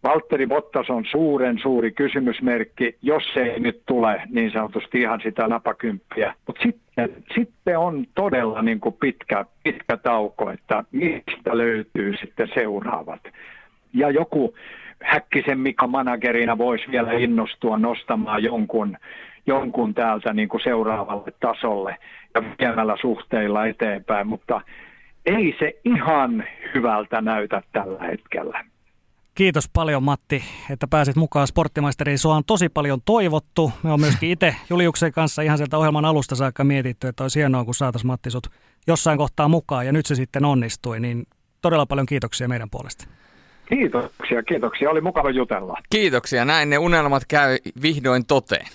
Valtteri 0.03 0.47
Bottas 0.47 0.89
on 0.89 1.05
suuren 1.11 1.59
suuri 1.59 1.91
kysymysmerkki, 1.91 2.97
jos 3.01 3.23
se 3.33 3.39
ei 3.43 3.59
nyt 3.59 3.81
tule 3.85 4.21
niin 4.29 4.51
sanotusti 4.51 5.01
ihan 5.01 5.21
sitä 5.23 5.47
napakymppiä. 5.47 6.33
Mutta 6.47 6.61
sitten, 6.63 7.23
sitten 7.35 7.79
on 7.79 8.05
todella 8.15 8.61
niin 8.61 8.79
kuin 8.79 8.95
pitkä, 8.99 9.45
pitkä 9.63 9.97
tauko, 9.97 10.51
että 10.51 10.83
mistä 10.91 11.57
löytyy 11.57 12.17
sitten 12.17 12.49
seuraavat. 12.53 13.21
Ja 13.93 14.09
joku 14.09 14.55
Häkkisen 15.03 15.59
Mika 15.59 15.87
managerina 15.87 16.57
voisi 16.57 16.85
vielä 16.91 17.11
innostua 17.11 17.77
nostamaan 17.77 18.43
jonkun, 18.43 18.97
jonkun 19.47 19.93
täältä 19.93 20.33
niin 20.33 20.49
kuin 20.49 20.63
seuraavalle 20.63 21.31
tasolle 21.39 21.97
ja 22.33 22.43
viemällä 22.59 22.97
suhteilla 23.01 23.65
eteenpäin, 23.65 24.27
mutta 24.27 24.61
ei 25.25 25.55
se 25.59 25.79
ihan 25.85 26.43
hyvältä 26.75 27.21
näytä 27.21 27.61
tällä 27.71 28.03
hetkellä. 28.03 28.63
Kiitos 29.35 29.69
paljon 29.73 30.03
Matti, 30.03 30.43
että 30.69 30.87
pääsit 30.87 31.15
mukaan 31.15 31.47
Sporttimaisteriin. 31.47 32.19
Sua 32.19 32.35
on 32.35 32.43
tosi 32.47 32.69
paljon 32.69 32.99
toivottu. 33.05 33.71
Me 33.83 33.91
on 33.91 33.99
myöskin 33.99 34.29
itse 34.29 34.55
Juliuksen 34.69 35.11
kanssa 35.11 35.41
ihan 35.41 35.57
sieltä 35.57 35.77
ohjelman 35.77 36.05
alusta 36.05 36.35
saakka 36.35 36.63
mietitty, 36.63 37.07
että 37.07 37.23
olisi 37.23 37.39
hienoa, 37.39 37.65
kun 37.65 37.73
saataisiin 37.73 38.07
Matti 38.07 38.31
sut 38.31 38.47
jossain 38.87 39.17
kohtaa 39.17 39.47
mukaan. 39.47 39.85
Ja 39.85 39.91
nyt 39.91 40.05
se 40.05 40.15
sitten 40.15 40.45
onnistui, 40.45 40.99
niin 40.99 41.23
todella 41.61 41.85
paljon 41.85 42.05
kiitoksia 42.05 42.47
meidän 42.47 42.69
puolesta. 42.69 43.07
Kiitoksia, 43.69 44.43
kiitoksia. 44.43 44.89
Oli 44.89 45.01
mukava 45.01 45.29
jutella. 45.29 45.77
Kiitoksia. 45.89 46.45
Näin 46.45 46.69
ne 46.69 46.77
unelmat 46.77 47.23
käy 47.27 47.57
vihdoin 47.81 48.25
toteen. 48.25 48.67